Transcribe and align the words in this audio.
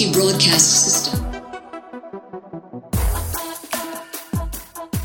Emergency 0.00 0.12
broadcast 0.12 0.84
system. 0.84 1.24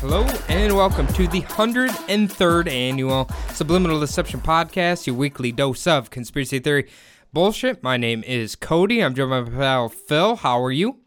Hello 0.00 0.22
and 0.48 0.76
welcome 0.76 1.06
to 1.08 1.26
the 1.26 1.40
103rd 1.42 2.68
annual 2.68 3.28
Subliminal 3.52 3.98
Deception 3.98 4.40
Podcast, 4.40 5.06
your 5.06 5.16
weekly 5.16 5.50
dose 5.50 5.86
of 5.86 6.10
conspiracy 6.10 6.58
theory 6.58 6.88
bullshit. 7.32 7.82
My 7.82 7.96
name 7.96 8.22
is 8.24 8.54
Cody. 8.54 9.02
I'm 9.02 9.14
joined 9.14 9.30
by 9.30 9.40
my 9.40 9.50
pal 9.50 9.88
Phil. 9.88 10.36
How 10.36 10.62
are 10.62 10.72
you? 10.72 11.00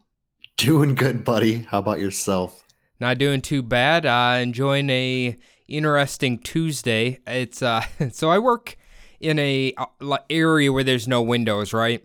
Doing 0.56 0.94
good, 0.94 1.24
buddy. 1.24 1.62
How 1.62 1.78
about 1.78 2.00
yourself? 2.00 2.64
Not 3.00 3.18
doing 3.18 3.40
too 3.40 3.62
bad. 3.62 4.04
Uh, 4.04 4.40
enjoying 4.42 4.90
a 4.90 5.38
interesting 5.68 6.38
Tuesday. 6.38 7.20
It's 7.26 7.62
uh, 7.62 7.82
so 8.12 8.28
I 8.30 8.38
work 8.38 8.76
in 9.20 9.38
a 9.38 9.72
uh, 9.76 10.18
area 10.28 10.72
where 10.72 10.84
there's 10.84 11.08
no 11.08 11.22
windows, 11.22 11.72
right? 11.72 12.04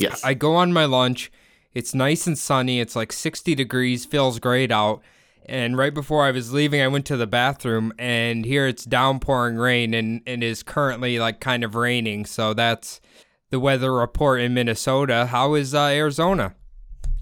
Yes. 0.00 0.24
I 0.24 0.34
go 0.34 0.54
on 0.56 0.72
my 0.72 0.84
lunch. 0.84 1.30
It's 1.72 1.94
nice 1.94 2.26
and 2.26 2.36
sunny. 2.36 2.80
It's 2.80 2.96
like 2.96 3.12
60 3.12 3.54
degrees. 3.54 4.04
Feels 4.04 4.38
great 4.38 4.72
out. 4.72 5.02
And 5.46 5.76
right 5.76 5.92
before 5.92 6.24
I 6.24 6.30
was 6.30 6.52
leaving, 6.52 6.80
I 6.80 6.88
went 6.88 7.06
to 7.06 7.16
the 7.16 7.26
bathroom, 7.26 7.92
and 7.98 8.44
here 8.44 8.68
it's 8.68 8.84
downpouring 8.84 9.56
rain, 9.56 9.94
and 9.94 10.22
it 10.24 10.42
is 10.44 10.62
currently 10.62 11.18
like 11.18 11.40
kind 11.40 11.64
of 11.64 11.74
raining. 11.74 12.24
So 12.24 12.54
that's 12.54 13.00
the 13.50 13.58
weather 13.58 13.92
report 13.92 14.40
in 14.40 14.54
Minnesota. 14.54 15.26
How 15.26 15.54
is 15.54 15.74
uh, 15.74 15.86
Arizona? 15.86 16.54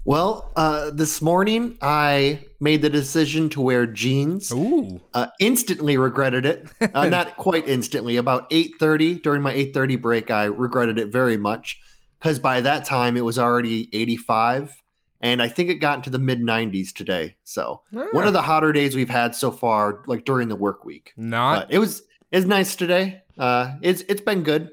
well, 0.05 0.51
uh, 0.55 0.89
this 0.91 1.21
morning 1.21 1.77
I 1.81 2.43
made 2.59 2.81
the 2.81 2.89
decision 2.89 3.49
to 3.49 3.61
wear 3.61 3.85
jeans. 3.85 4.51
Ooh. 4.51 5.01
Uh, 5.13 5.27
instantly 5.39 5.97
regretted 5.97 6.45
it. 6.45 6.67
Uh, 6.93 7.09
not 7.09 7.37
quite 7.37 7.67
instantly. 7.67 8.17
About 8.17 8.49
8:30 8.49 9.21
during 9.21 9.41
my 9.41 9.53
8:30 9.53 10.01
break, 10.01 10.31
I 10.31 10.45
regretted 10.45 10.97
it 10.97 11.09
very 11.09 11.37
much 11.37 11.79
because 12.19 12.39
by 12.39 12.61
that 12.61 12.85
time 12.85 13.17
it 13.17 13.23
was 13.25 13.39
already 13.39 13.89
85, 13.93 14.75
and 15.21 15.41
I 15.41 15.47
think 15.47 15.69
it 15.69 15.75
got 15.75 15.97
into 15.97 16.09
the 16.09 16.19
mid 16.19 16.39
90s 16.41 16.93
today. 16.93 17.35
So 17.43 17.81
one 17.91 18.27
of 18.27 18.33
the 18.33 18.41
hotter 18.41 18.71
days 18.71 18.95
we've 18.95 19.09
had 19.09 19.35
so 19.35 19.51
far, 19.51 20.03
like 20.07 20.25
during 20.25 20.47
the 20.49 20.55
work 20.55 20.85
week. 20.85 21.13
Not 21.17 21.67
But 21.67 21.73
it 21.73 21.79
was 21.79 22.03
it's 22.31 22.45
nice 22.45 22.75
today. 22.75 23.21
Uh, 23.37 23.75
it's 23.81 24.01
it's 24.09 24.21
been 24.21 24.43
good. 24.43 24.71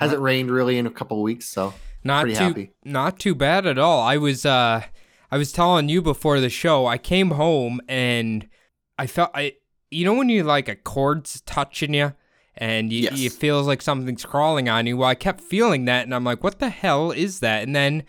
Hasn't 0.00 0.20
rained 0.22 0.50
really 0.50 0.78
in 0.78 0.86
a 0.86 0.90
couple 0.90 1.16
of 1.18 1.22
weeks, 1.22 1.46
so 1.46 1.74
not 2.04 2.22
pretty 2.22 2.38
too 2.38 2.44
happy. 2.44 2.70
not 2.84 3.18
too 3.18 3.34
bad 3.34 3.66
at 3.66 3.78
all. 3.78 4.00
I 4.00 4.16
was 4.16 4.46
uh 4.46 4.82
I 5.30 5.36
was 5.38 5.52
telling 5.52 5.88
you 5.88 6.00
before 6.02 6.38
the 6.40 6.48
show. 6.50 6.86
I 6.86 6.98
came 6.98 7.32
home 7.32 7.80
and 7.88 8.48
I 8.96 9.06
felt 9.08 9.30
I 9.34 9.54
you 9.90 10.04
know 10.04 10.14
when 10.14 10.28
you 10.28 10.44
like 10.44 10.68
a 10.68 10.76
cord's 10.76 11.40
touching 11.40 11.94
you 11.94 12.12
and 12.58 12.92
you, 12.92 13.02
Yes. 13.10 13.20
it 13.20 13.32
feels 13.32 13.66
like 13.66 13.80
something's 13.80 14.24
crawling 14.24 14.68
on 14.68 14.86
you. 14.86 14.96
Well, 14.98 15.08
I 15.08 15.14
kept 15.14 15.40
feeling 15.40 15.86
that 15.86 16.04
and 16.04 16.14
I'm 16.14 16.24
like, 16.24 16.44
what 16.44 16.58
the 16.58 16.68
hell 16.68 17.10
is 17.12 17.40
that? 17.40 17.62
And 17.62 17.74
then 17.74 18.02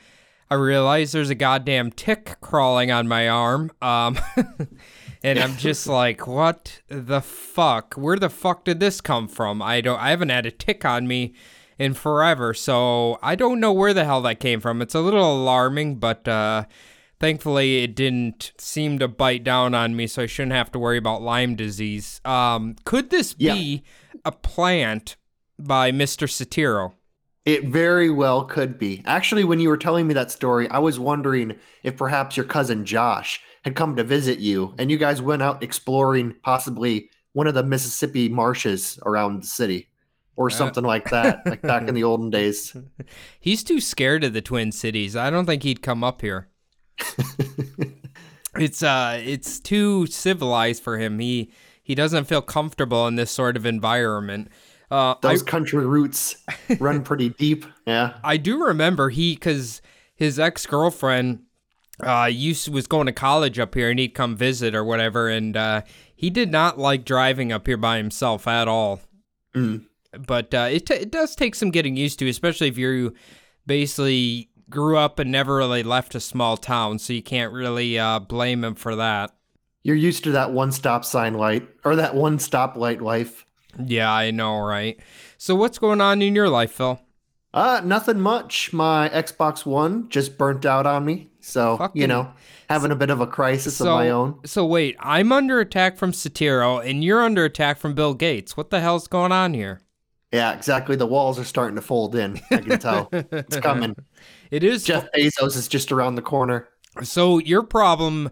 I 0.51 0.55
realized 0.55 1.13
there's 1.13 1.29
a 1.29 1.35
goddamn 1.35 1.91
tick 1.91 2.35
crawling 2.41 2.91
on 2.91 3.07
my 3.07 3.29
arm. 3.29 3.71
Um 3.81 4.19
and 5.23 5.39
I'm 5.39 5.55
just 5.57 5.87
like, 6.01 6.27
what 6.27 6.81
the 6.87 7.21
fuck? 7.21 7.93
Where 7.93 8.17
the 8.17 8.29
fuck 8.29 8.65
did 8.65 8.79
this 8.79 9.01
come 9.01 9.27
from? 9.27 9.61
I 9.61 9.81
don't 9.81 9.99
I 9.99 10.09
haven't 10.09 10.29
had 10.29 10.45
a 10.45 10.51
tick 10.51 10.83
on 10.85 11.07
me 11.07 11.33
in 11.77 11.93
forever. 11.93 12.53
So 12.53 13.19
I 13.21 13.35
don't 13.35 13.59
know 13.59 13.71
where 13.71 13.93
the 13.93 14.03
hell 14.05 14.21
that 14.23 14.39
came 14.39 14.59
from. 14.59 14.81
It's 14.81 14.95
a 14.95 14.99
little 14.99 15.41
alarming, 15.41 15.95
but 15.95 16.27
uh, 16.27 16.65
thankfully 17.19 17.83
it 17.83 17.95
didn't 17.95 18.51
seem 18.57 18.99
to 18.99 19.07
bite 19.07 19.43
down 19.43 19.73
on 19.73 19.95
me, 19.95 20.07
so 20.07 20.23
I 20.23 20.25
shouldn't 20.25 20.51
have 20.53 20.71
to 20.73 20.79
worry 20.79 20.97
about 20.97 21.21
Lyme 21.21 21.55
disease. 21.55 22.19
Um, 22.25 22.75
could 22.85 23.09
this 23.11 23.33
be 23.33 23.83
a 24.29 24.31
plant 24.31 25.15
by 25.57 25.91
Mr. 25.91 26.27
Satiro? 26.27 26.93
It 27.45 27.65
very 27.65 28.11
well 28.11 28.43
could 28.43 28.77
be. 28.77 29.01
Actually, 29.05 29.43
when 29.43 29.59
you 29.59 29.69
were 29.69 29.77
telling 29.77 30.05
me 30.07 30.13
that 30.13 30.29
story, 30.29 30.69
I 30.69 30.77
was 30.77 30.99
wondering 30.99 31.55
if 31.81 31.97
perhaps 31.97 32.37
your 32.37 32.45
cousin 32.45 32.85
Josh 32.85 33.41
had 33.63 33.75
come 33.75 33.95
to 33.95 34.03
visit 34.03 34.37
you 34.37 34.75
and 34.77 34.91
you 34.91 34.99
guys 34.99 35.19
went 35.19 35.41
out 35.41 35.63
exploring 35.63 36.35
possibly 36.43 37.09
one 37.33 37.47
of 37.47 37.55
the 37.55 37.63
Mississippi 37.63 38.29
marshes 38.29 38.99
around 39.03 39.41
the 39.41 39.47
city 39.47 39.87
or 40.35 40.51
something 40.51 40.83
like 40.83 41.09
that, 41.09 41.43
like 41.47 41.63
back 41.63 41.87
in 41.87 41.95
the 41.95 42.03
olden 42.09 42.29
days. 42.29 42.77
He's 43.39 43.63
too 43.63 43.81
scared 43.81 44.23
of 44.23 44.33
the 44.33 44.41
Twin 44.41 44.71
Cities. 44.71 45.15
I 45.15 45.31
don't 45.31 45.47
think 45.47 45.63
he'd 45.63 45.81
come 45.81 46.03
up 46.03 46.21
here. 46.21 46.49
it's 48.55 48.83
uh 48.83 49.19
it's 49.23 49.59
too 49.59 50.05
civilized 50.05 50.83
for 50.83 50.97
him. 50.99 51.17
He 51.19 51.51
he 51.89 51.95
doesn't 51.95 52.25
feel 52.25 52.43
comfortable 52.43 53.07
in 53.07 53.15
this 53.15 53.31
sort 53.31 53.57
of 53.57 53.65
environment. 53.65 54.47
Uh, 54.91 55.11
I- 55.13 55.15
Those 55.21 55.41
country 55.41 55.85
roots 55.87 56.35
run 56.79 57.01
pretty 57.09 57.29
deep. 57.29 57.65
Yeah. 57.87 58.13
I 58.23 58.37
do 58.37 58.63
remember 58.63 59.09
he 59.09 59.33
because 59.33 59.81
his 60.13 60.37
ex 60.39 60.67
girlfriend 60.67 61.39
uh 62.03 62.29
used 62.31 62.69
was 62.71 62.85
going 62.87 63.07
to 63.07 63.11
college 63.11 63.57
up 63.59 63.73
here 63.73 63.89
and 63.89 63.99
he'd 63.99 64.13
come 64.13 64.35
visit 64.35 64.73
or 64.73 64.85
whatever 64.85 65.27
and 65.27 65.57
uh 65.57 65.81
he 66.15 66.29
did 66.29 66.49
not 66.51 66.77
like 66.77 67.03
driving 67.05 67.51
up 67.51 67.65
here 67.67 67.75
by 67.77 67.97
himself 67.97 68.47
at 68.47 68.67
all. 68.67 69.01
Mm. 69.55 69.85
But 70.27 70.53
uh, 70.53 70.67
it 70.71 70.85
t- 70.85 70.93
it 70.93 71.11
does 71.11 71.35
take 71.35 71.55
some 71.55 71.71
getting 71.71 71.95
used 71.97 72.19
to, 72.19 72.29
especially 72.29 72.67
if 72.67 72.77
you 72.77 73.13
basically 73.65 74.49
grew 74.69 74.97
up 74.97 75.17
and 75.19 75.31
never 75.31 75.55
really 75.55 75.83
left 75.83 76.13
a 76.15 76.19
small 76.19 76.57
town, 76.57 76.99
so 76.99 77.13
you 77.13 77.23
can't 77.23 77.53
really 77.53 77.97
uh, 77.97 78.19
blame 78.19 78.63
him 78.63 78.75
for 78.75 78.95
that. 78.95 79.31
You're 79.83 79.95
used 79.95 80.23
to 80.25 80.31
that 80.31 80.51
one 80.51 80.71
stop 80.71 81.05
sign 81.05 81.35
light 81.35 81.67
or 81.85 81.95
that 81.95 82.15
one 82.15 82.37
stoplight 82.37 83.01
life. 83.01 83.45
Yeah, 83.83 84.11
I 84.11 84.31
know, 84.31 84.59
right? 84.59 84.99
So 85.37 85.55
what's 85.55 85.79
going 85.79 86.01
on 86.01 86.21
in 86.21 86.35
your 86.35 86.49
life, 86.49 86.71
Phil? 86.73 86.99
Uh, 87.53 87.81
nothing 87.83 88.19
much. 88.19 88.73
My 88.73 89.09
Xbox 89.09 89.65
One 89.65 90.09
just 90.09 90.37
burnt 90.37 90.65
out 90.65 90.85
on 90.85 91.05
me. 91.05 91.29
So, 91.39 91.77
Fucking- 91.77 91.99
you 92.01 92.07
know, 92.07 92.31
having 92.69 92.91
a 92.91 92.95
bit 92.95 93.09
of 93.09 93.21
a 93.21 93.27
crisis 93.27 93.79
of 93.79 93.87
my 93.87 94.09
own. 94.09 94.39
So 94.45 94.65
wait, 94.65 94.95
I'm 94.99 95.31
under 95.31 95.59
attack 95.59 95.97
from 95.97 96.11
Satiro, 96.11 96.85
and 96.87 97.03
you're 97.03 97.23
under 97.23 97.45
attack 97.45 97.77
from 97.79 97.95
Bill 97.95 98.13
Gates. 98.13 98.55
What 98.57 98.69
the 98.69 98.81
hell's 98.81 99.07
going 99.07 99.31
on 99.31 99.53
here? 99.53 99.81
Yeah, 100.31 100.53
exactly. 100.53 100.95
The 100.95 101.07
walls 101.07 101.39
are 101.39 101.43
starting 101.43 101.75
to 101.75 101.81
fold 101.81 102.13
in. 102.15 102.39
I 102.51 102.57
can 102.57 102.77
tell. 102.79 103.09
it's 103.11 103.57
coming. 103.57 103.95
It 104.51 104.63
is 104.63 104.83
Jeff 104.83 105.07
Bezos 105.15 105.55
is 105.55 105.67
just 105.67 105.91
around 105.91 106.15
the 106.15 106.23
corner. 106.23 106.67
So 107.03 107.37
your 107.37 107.61
problem, 107.61 108.31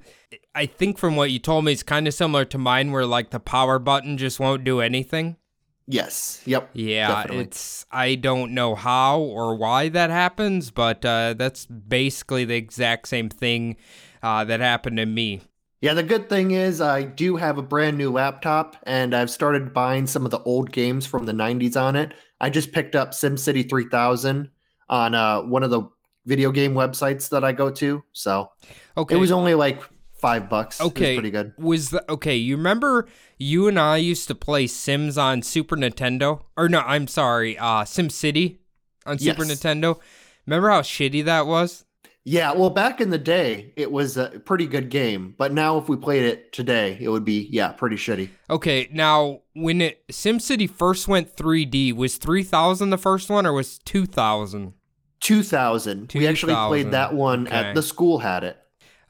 I 0.57 0.65
think, 0.65 0.97
from 0.97 1.15
what 1.15 1.29
you 1.29 1.37
told 1.37 1.65
me, 1.65 1.71
it's 1.71 1.83
kind 1.83 2.07
of 2.07 2.15
similar 2.15 2.43
to 2.45 2.57
mine, 2.57 2.91
where 2.91 3.05
like 3.05 3.29
the 3.29 3.39
power 3.39 3.77
button 3.77 4.17
just 4.17 4.39
won't 4.39 4.63
do 4.63 4.81
anything. 4.81 5.37
Yes. 5.85 6.41
Yep. 6.45 6.71
Yeah, 6.73 7.21
Definitely. 7.21 7.43
it's 7.43 7.85
I 7.91 8.15
don't 8.15 8.55
know 8.55 8.73
how 8.73 9.19
or 9.19 9.55
why 9.55 9.89
that 9.89 10.09
happens, 10.09 10.71
but 10.71 11.05
uh, 11.05 11.35
that's 11.37 11.67
basically 11.67 12.43
the 12.43 12.55
exact 12.55 13.07
same 13.07 13.29
thing 13.29 13.77
uh, 14.23 14.45
that 14.45 14.59
happened 14.59 14.97
to 14.97 15.05
me. 15.05 15.41
Yeah, 15.81 15.93
the 15.93 16.01
good 16.01 16.27
thing 16.27 16.49
is 16.49 16.81
I 16.81 17.03
do 17.03 17.35
have 17.35 17.59
a 17.59 17.61
brand 17.61 17.99
new 17.99 18.11
laptop 18.11 18.77
and 18.81 19.13
I've 19.13 19.29
started 19.29 19.75
buying 19.75 20.07
some 20.07 20.25
of 20.25 20.31
the 20.31 20.41
old 20.41 20.71
games 20.71 21.05
from 21.05 21.27
the 21.27 21.33
90s 21.33 21.79
on 21.79 21.95
it. 21.95 22.15
I 22.41 22.49
just 22.49 22.71
picked 22.71 22.95
up 22.95 23.11
SimCity 23.11 23.69
3000 23.69 24.49
on 24.89 25.13
uh, 25.13 25.43
one 25.43 25.61
of 25.61 25.69
the 25.69 25.83
video 26.25 26.51
game 26.51 26.73
websites 26.73 27.29
that 27.29 27.43
I 27.43 27.51
go 27.51 27.69
to. 27.69 28.03
So 28.11 28.49
Okay, 28.97 29.15
it 29.15 29.19
was 29.19 29.31
only 29.31 29.53
like 29.53 29.83
five 30.17 30.49
bucks. 30.49 30.81
Okay. 30.81 31.15
pretty 31.15 31.31
good. 31.31 31.53
Was 31.57 31.89
the 31.89 32.09
okay? 32.11 32.35
You 32.35 32.57
remember 32.57 33.07
you 33.37 33.67
and 33.67 33.79
I 33.79 33.97
used 33.97 34.27
to 34.27 34.35
play 34.35 34.67
Sims 34.67 35.17
on 35.17 35.41
Super 35.41 35.75
Nintendo? 35.75 36.41
Or 36.55 36.69
no, 36.69 36.79
I'm 36.79 37.07
sorry, 37.07 37.57
uh, 37.57 37.85
Sim 37.85 38.09
City 38.09 38.59
on 39.05 39.19
Super 39.19 39.45
Yes. 39.45 39.59
Nintendo. 39.59 39.99
Remember 40.45 40.69
how 40.69 40.81
shitty 40.81 41.23
that 41.25 41.45
was? 41.45 41.85
Yeah, 42.29 42.51
well, 42.51 42.69
back 42.69 42.99
in 42.99 43.09
the 43.09 43.17
day, 43.17 43.71
it 43.77 43.89
was 43.89 44.17
a 44.17 44.41
pretty 44.43 44.67
good 44.67 44.89
game. 44.89 45.33
But 45.37 45.53
now, 45.53 45.77
if 45.77 45.87
we 45.87 45.95
played 45.95 46.25
it 46.25 46.51
today, 46.51 46.97
it 46.99 47.07
would 47.07 47.23
be, 47.23 47.47
yeah, 47.49 47.69
pretty 47.69 47.95
shitty. 47.95 48.27
Okay, 48.49 48.89
now 48.91 49.43
when 49.53 49.79
it 49.79 50.05
SimCity 50.09 50.69
first 50.69 51.07
went 51.07 51.37
3D, 51.37 51.95
was 51.95 52.17
3000 52.17 52.89
the 52.89 52.97
first 52.97 53.29
one 53.29 53.45
or 53.45 53.53
was 53.53 53.79
2000? 53.79 54.73
2000. 55.21 56.11
We 56.13 56.27
actually 56.27 56.53
played 56.53 56.91
that 56.91 57.13
one 57.13 57.47
okay. 57.47 57.55
at 57.55 57.75
the 57.75 57.81
school, 57.81 58.19
had 58.19 58.43
it. 58.43 58.57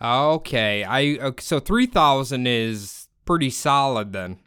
Okay, 0.02 0.84
I 0.84 1.34
so 1.40 1.60
3000 1.60 2.48
is 2.48 3.08
pretty 3.26 3.50
solid 3.50 4.14
then. 4.14 4.40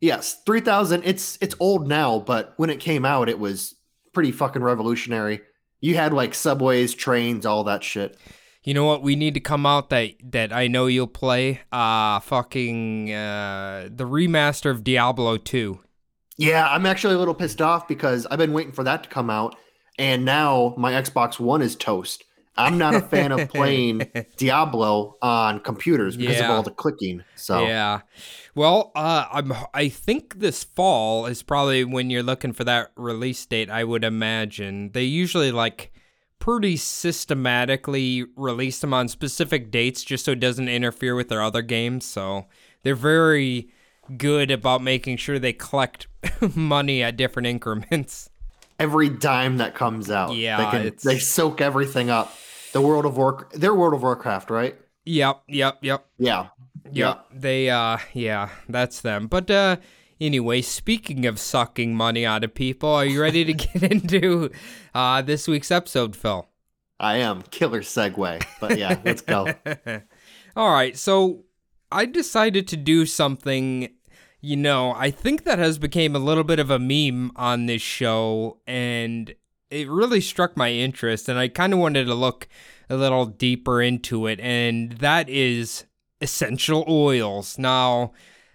Yes, 0.00 0.40
3000. 0.46 1.02
It's 1.04 1.38
it's 1.40 1.54
old 1.58 1.88
now, 1.88 2.18
but 2.20 2.54
when 2.56 2.70
it 2.70 2.80
came 2.80 3.04
out, 3.04 3.28
it 3.28 3.38
was 3.38 3.74
pretty 4.12 4.32
fucking 4.32 4.62
revolutionary. 4.62 5.40
You 5.80 5.96
had 5.96 6.12
like 6.12 6.34
subways, 6.34 6.94
trains, 6.94 7.46
all 7.46 7.64
that 7.64 7.82
shit. 7.82 8.18
You 8.64 8.74
know 8.74 8.84
what? 8.84 9.02
We 9.02 9.16
need 9.16 9.34
to 9.34 9.40
come 9.40 9.64
out 9.64 9.90
that 9.90 10.12
that 10.30 10.52
I 10.52 10.68
know 10.68 10.86
you'll 10.86 11.06
play. 11.06 11.62
Uh 11.72 12.20
fucking 12.20 13.12
uh 13.12 13.88
the 13.90 14.04
remaster 14.04 14.70
of 14.70 14.84
Diablo 14.84 15.36
2. 15.36 15.80
Yeah, 16.36 16.68
I'm 16.68 16.86
actually 16.86 17.14
a 17.14 17.18
little 17.18 17.34
pissed 17.34 17.60
off 17.60 17.88
because 17.88 18.26
I've 18.26 18.38
been 18.38 18.52
waiting 18.52 18.72
for 18.72 18.84
that 18.84 19.02
to 19.02 19.08
come 19.08 19.30
out, 19.30 19.56
and 19.98 20.24
now 20.24 20.74
my 20.76 20.92
Xbox 20.92 21.40
One 21.40 21.62
is 21.62 21.74
toast. 21.74 22.22
I'm 22.58 22.76
not 22.76 22.94
a 22.94 23.00
fan 23.00 23.32
of 23.32 23.48
playing 23.48 24.10
Diablo 24.36 25.16
on 25.22 25.60
computers 25.60 26.16
because 26.16 26.40
of 26.40 26.50
all 26.50 26.62
the 26.62 26.70
clicking. 26.70 27.24
So 27.36 27.66
Yeah. 27.66 28.00
Well, 28.54 28.90
uh, 28.96 29.26
I'm. 29.32 29.52
I 29.72 29.88
think 29.88 30.40
this 30.40 30.64
fall 30.64 31.26
is 31.26 31.42
probably 31.42 31.84
when 31.84 32.10
you're 32.10 32.24
looking 32.24 32.52
for 32.52 32.64
that 32.64 32.90
release 32.96 33.46
date. 33.46 33.70
I 33.70 33.84
would 33.84 34.02
imagine 34.02 34.90
they 34.92 35.04
usually 35.04 35.52
like 35.52 35.92
pretty 36.40 36.76
systematically 36.76 38.26
release 38.36 38.80
them 38.80 38.92
on 38.92 39.06
specific 39.06 39.70
dates, 39.70 40.02
just 40.02 40.24
so 40.24 40.32
it 40.32 40.40
doesn't 40.40 40.68
interfere 40.68 41.14
with 41.14 41.28
their 41.28 41.42
other 41.42 41.62
games. 41.62 42.04
So 42.04 42.46
they're 42.82 42.96
very 42.96 43.68
good 44.16 44.50
about 44.50 44.82
making 44.82 45.18
sure 45.18 45.38
they 45.38 45.52
collect 45.52 46.06
money 46.56 47.02
at 47.02 47.16
different 47.16 47.46
increments. 47.46 48.30
every 48.80 49.08
dime 49.08 49.58
that 49.58 49.74
comes 49.74 50.10
out, 50.10 50.34
Yeah, 50.34 50.56
they 50.56 50.78
can 50.78 50.96
they 51.04 51.18
soak 51.18 51.60
everything 51.60 52.10
up. 52.10 52.34
The 52.72 52.80
World 52.80 53.06
of 53.06 53.16
War, 53.16 53.48
their 53.52 53.74
World 53.74 53.94
of 53.94 54.02
Warcraft, 54.02 54.50
right? 54.50 54.76
Yep. 55.04 55.42
Yep. 55.48 55.78
Yep. 55.82 56.06
Yeah, 56.18 56.48
Yep. 56.92 57.26
They 57.34 57.70
uh 57.70 57.98
yeah, 58.12 58.50
that's 58.68 59.00
them. 59.00 59.26
But 59.26 59.50
uh 59.50 59.76
anyway, 60.20 60.62
speaking 60.62 61.26
of 61.26 61.38
sucking 61.38 61.94
money 61.94 62.24
out 62.26 62.44
of 62.44 62.54
people, 62.54 62.88
are 62.88 63.04
you 63.04 63.20
ready 63.20 63.44
to 63.44 63.52
get 63.54 63.82
into 63.82 64.50
uh 64.94 65.22
this 65.22 65.48
week's 65.48 65.70
episode, 65.70 66.16
Phil? 66.16 66.46
I 67.00 67.18
am 67.18 67.42
killer 67.42 67.82
segue, 67.82 68.44
but 68.60 68.76
yeah, 68.78 68.98
let's 69.04 69.22
go. 69.22 69.46
All 70.56 70.72
right, 70.72 70.96
so 70.96 71.44
I 71.92 72.06
decided 72.06 72.66
to 72.68 72.76
do 72.76 73.06
something 73.06 73.90
you 74.40 74.56
know, 74.56 74.92
I 74.92 75.10
think 75.10 75.42
that 75.44 75.58
has 75.58 75.78
become 75.78 76.14
a 76.14 76.20
little 76.20 76.44
bit 76.44 76.60
of 76.60 76.70
a 76.70 76.78
meme 76.78 77.32
on 77.34 77.66
this 77.66 77.82
show 77.82 78.58
and 78.68 79.34
it 79.70 79.88
really 79.88 80.20
struck 80.20 80.56
my 80.56 80.70
interest 80.70 81.28
and 81.28 81.38
I 81.38 81.48
kind 81.48 81.72
of 81.72 81.78
wanted 81.78 82.04
to 82.06 82.14
look 82.14 82.48
a 82.88 82.96
little 82.96 83.26
deeper 83.26 83.82
into 83.82 84.26
it 84.26 84.40
and 84.40 84.92
that 84.92 85.28
is 85.28 85.84
essential 86.20 86.84
oils. 86.88 87.58
Now, 87.58 88.12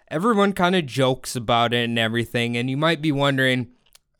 everyone 0.09 0.53
kind 0.53 0.75
of 0.75 0.85
jokes 0.85 1.35
about 1.35 1.73
it 1.73 1.85
and 1.85 1.99
everything 1.99 2.57
and 2.57 2.69
you 2.69 2.77
might 2.77 3.01
be 3.01 3.11
wondering 3.11 3.69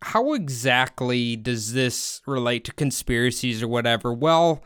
how 0.04 0.34
exactly 0.34 1.36
does 1.36 1.74
this 1.74 2.22
relate 2.26 2.66
to 2.66 2.74
conspiracies 2.74 3.64
or 3.64 3.68
whatever? 3.68 4.14
Well, 4.14 4.64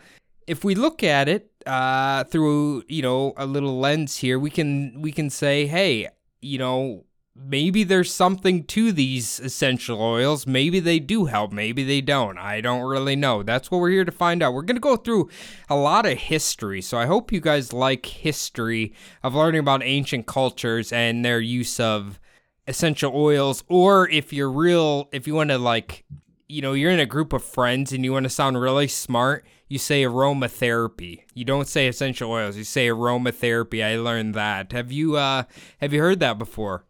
if 0.48 0.64
we 0.64 0.76
look 0.76 1.04
at 1.04 1.30
it 1.30 1.52
uh, 1.66 2.24
through 2.24 2.84
you 2.88 3.02
know 3.02 3.34
a 3.38 3.46
little 3.46 3.80
lens 3.80 4.18
here, 4.18 4.40
we 4.40 4.50
can 4.50 5.02
we 5.02 5.12
can 5.12 5.30
say, 5.30 5.68
hey, 5.68 6.08
you 6.42 6.58
know, 6.58 7.06
maybe 7.38 7.84
there's 7.84 8.14
something 8.14 8.64
to 8.66 8.92
these 8.92 9.40
essential 9.40 10.02
oils. 10.02 10.48
Maybe 10.48 10.80
they 10.80 11.00
do 11.00 11.26
help. 11.26 11.52
Maybe 11.52 11.84
they 11.84 12.02
don't. 12.02 12.38
I 12.38 12.62
don't 12.62 12.82
really 12.82 13.16
know. 13.16 13.44
That's 13.44 13.70
what 13.72 13.80
we're 13.80 13.92
here 13.92 14.06
to 14.06 14.12
find 14.12 14.44
out. 14.44 14.54
We're 14.54 14.64
gonna 14.64 14.80
go 14.80 14.96
through 14.96 15.30
a 15.70 15.76
lot 15.76 16.06
of 16.06 16.18
history, 16.18 16.82
so 16.82 16.98
I 16.98 17.06
hope 17.06 17.32
you 17.32 17.40
guys 17.40 17.74
like 17.74 18.06
history 18.06 18.94
of 19.24 19.36
learning 19.36 19.60
about 19.60 19.84
ancient 19.84 20.26
cultures 20.26 20.92
and 20.92 21.24
their 21.24 21.40
use 21.40 21.80
of 21.80 22.20
essential 22.68 23.14
oils 23.16 23.64
or 23.70 24.10
if 24.10 24.34
you're 24.34 24.52
real 24.52 25.08
if 25.14 25.26
you 25.26 25.34
want 25.34 25.50
to 25.50 25.58
like 25.58 26.04
you 26.50 26.62
know 26.62 26.74
you're 26.74 26.92
in 26.92 27.00
a 27.00 27.06
group 27.06 27.32
of 27.32 27.42
friends 27.42 27.94
and 27.94 28.04
you 28.04 28.12
want 28.12 28.26
to 28.26 28.30
sound 28.30 28.60
really 28.60 28.90
smart 28.90 29.46
you 29.70 29.80
say 29.80 30.04
aromatherapy 30.04 31.22
you 31.34 31.46
don't 31.46 31.68
say 31.68 31.88
essential 31.88 32.30
oils 32.30 32.58
you 32.58 32.66
say 32.66 32.90
aromatherapy 32.90 33.84
i 33.84 33.96
learned 33.96 34.36
that 34.36 34.74
have 34.74 34.92
you 34.92 35.16
uh 35.16 35.44
have 35.80 35.94
you 35.94 36.02
heard 36.02 36.20
that 36.20 36.38
before 36.38 36.86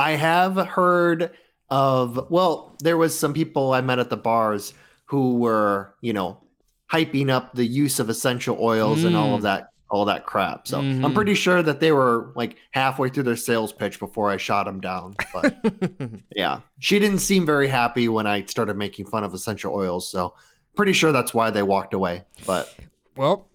I 0.00 0.12
have 0.12 0.56
heard 0.56 1.30
of 1.68 2.26
well, 2.30 2.74
there 2.80 2.96
was 2.96 3.16
some 3.16 3.32
people 3.34 3.72
I 3.72 3.80
met 3.80 3.98
at 3.98 4.10
the 4.10 4.16
bars 4.16 4.74
who 5.04 5.38
were, 5.38 5.94
you 6.00 6.12
know, 6.12 6.38
hyping 6.90 7.28
up 7.30 7.54
the 7.54 7.66
use 7.66 8.00
of 8.00 8.08
essential 8.08 8.56
oils 8.60 9.04
and 9.04 9.14
all 9.14 9.34
of 9.34 9.40
Mm. 9.40 9.44
that 9.44 9.66
all 9.92 10.04
that 10.04 10.24
crap. 10.24 10.68
So 10.68 10.78
I'm 10.78 11.02
Mhm. 11.02 11.14
pretty 11.14 11.34
sure 11.34 11.62
that 11.64 11.80
they 11.80 11.90
were 11.90 12.30
like 12.36 12.56
halfway 12.70 13.08
through 13.08 13.24
their 13.24 13.34
sales 13.36 13.72
pitch 13.72 13.98
before 13.98 14.30
I 14.30 14.36
shot 14.36 14.66
them 14.66 14.80
down. 14.80 15.16
But 15.34 15.56
yeah, 16.34 16.60
she 16.78 16.98
didn't 17.00 17.18
seem 17.18 17.44
very 17.44 17.66
happy 17.66 18.08
when 18.08 18.24
I 18.26 18.44
started 18.44 18.76
making 18.76 19.06
fun 19.06 19.24
of 19.24 19.34
essential 19.34 19.74
oils. 19.74 20.08
So 20.08 20.34
pretty 20.76 20.92
sure 20.92 21.10
that's 21.12 21.34
why 21.34 21.50
they 21.50 21.64
walked 21.64 21.92
away. 21.92 22.22
But 22.46 22.72
well 23.16 23.48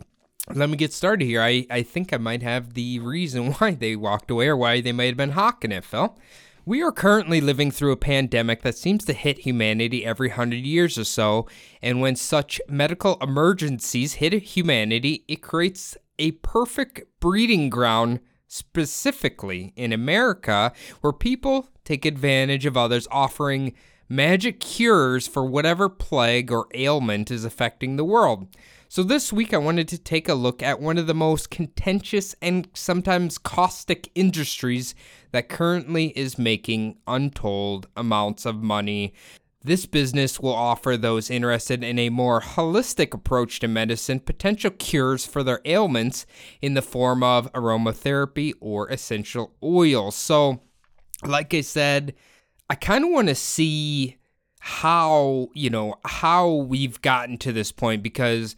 let 0.53 0.69
me 0.69 0.77
get 0.77 0.93
started 0.93 1.25
here 1.25 1.41
i 1.41 1.65
i 1.69 1.81
think 1.81 2.13
i 2.13 2.17
might 2.17 2.43
have 2.43 2.73
the 2.73 2.99
reason 2.99 3.51
why 3.53 3.71
they 3.71 3.95
walked 3.95 4.29
away 4.29 4.47
or 4.47 4.57
why 4.57 4.81
they 4.81 4.91
might 4.91 5.05
have 5.05 5.17
been 5.17 5.31
hawking 5.31 5.71
it 5.71 5.83
phil 5.83 6.17
We 6.65 6.81
are 6.81 6.91
currently 6.91 7.41
living 7.41 7.71
through 7.71 7.91
a 7.91 7.97
pandemic 7.97 8.63
that 8.63 8.77
seems 8.77 9.05
to 9.05 9.13
hit 9.13 9.39
humanity 9.39 10.03
every 10.03 10.29
hundred 10.29 10.65
years 10.65 10.97
or 10.97 11.03
so, 11.03 11.47
and 11.79 12.01
when 12.01 12.15
such 12.15 12.59
medical 12.67 13.19
emergencies 13.21 14.15
hit 14.15 14.33
humanity, 14.33 15.23
it 15.27 15.43
creates 15.43 15.95
a 16.17 16.31
perfect 16.31 17.03
breeding 17.19 17.69
ground, 17.69 18.19
specifically 18.47 19.73
in 19.75 19.93
America, 19.93 20.71
where 21.01 21.13
people 21.13 21.69
take 21.83 22.05
advantage 22.05 22.65
of 22.65 22.75
others 22.75 23.07
offering 23.11 23.73
magic 24.09 24.59
cures 24.59 25.27
for 25.27 25.45
whatever 25.45 25.89
plague 25.89 26.51
or 26.51 26.67
ailment 26.73 27.31
is 27.31 27.45
affecting 27.45 27.95
the 27.95 28.05
world. 28.05 28.47
So, 28.95 29.03
this 29.03 29.33
week 29.33 29.53
I 29.53 29.57
wanted 29.57 29.89
to 29.89 29.97
take 29.97 30.29
a 30.29 30.33
look 30.33 30.63
at 30.63 30.79
one 30.79 30.97
of 30.97 31.05
the 31.05 31.13
most 31.13 31.49
contentious 31.49 32.33
and 32.41 32.69
sometimes 32.73 33.37
caustic 33.37 34.09
industries 34.15 34.95
that 35.33 35.49
currently 35.49 36.17
is 36.17 36.37
making 36.37 36.99
untold 37.05 37.89
amounts 37.97 38.45
of 38.45 38.63
money. 38.63 39.13
This 39.61 39.85
business 39.85 40.39
will 40.39 40.53
offer 40.53 40.95
those 40.95 41.29
interested 41.29 41.83
in 41.83 41.99
a 41.99 42.07
more 42.07 42.39
holistic 42.39 43.13
approach 43.13 43.59
to 43.59 43.67
medicine 43.67 44.21
potential 44.21 44.71
cures 44.71 45.25
for 45.25 45.43
their 45.43 45.59
ailments 45.65 46.25
in 46.61 46.73
the 46.73 46.81
form 46.81 47.21
of 47.21 47.51
aromatherapy 47.51 48.53
or 48.61 48.87
essential 48.87 49.55
oils. 49.61 50.15
So, 50.15 50.61
like 51.21 51.53
I 51.53 51.59
said, 51.59 52.15
I 52.69 52.75
kind 52.75 53.03
of 53.03 53.11
want 53.11 53.27
to 53.27 53.35
see 53.35 54.15
how, 54.59 55.49
you 55.53 55.69
know, 55.69 55.95
how 56.05 56.49
we've 56.49 57.01
gotten 57.01 57.37
to 57.39 57.51
this 57.51 57.73
point 57.73 58.01
because 58.01 58.55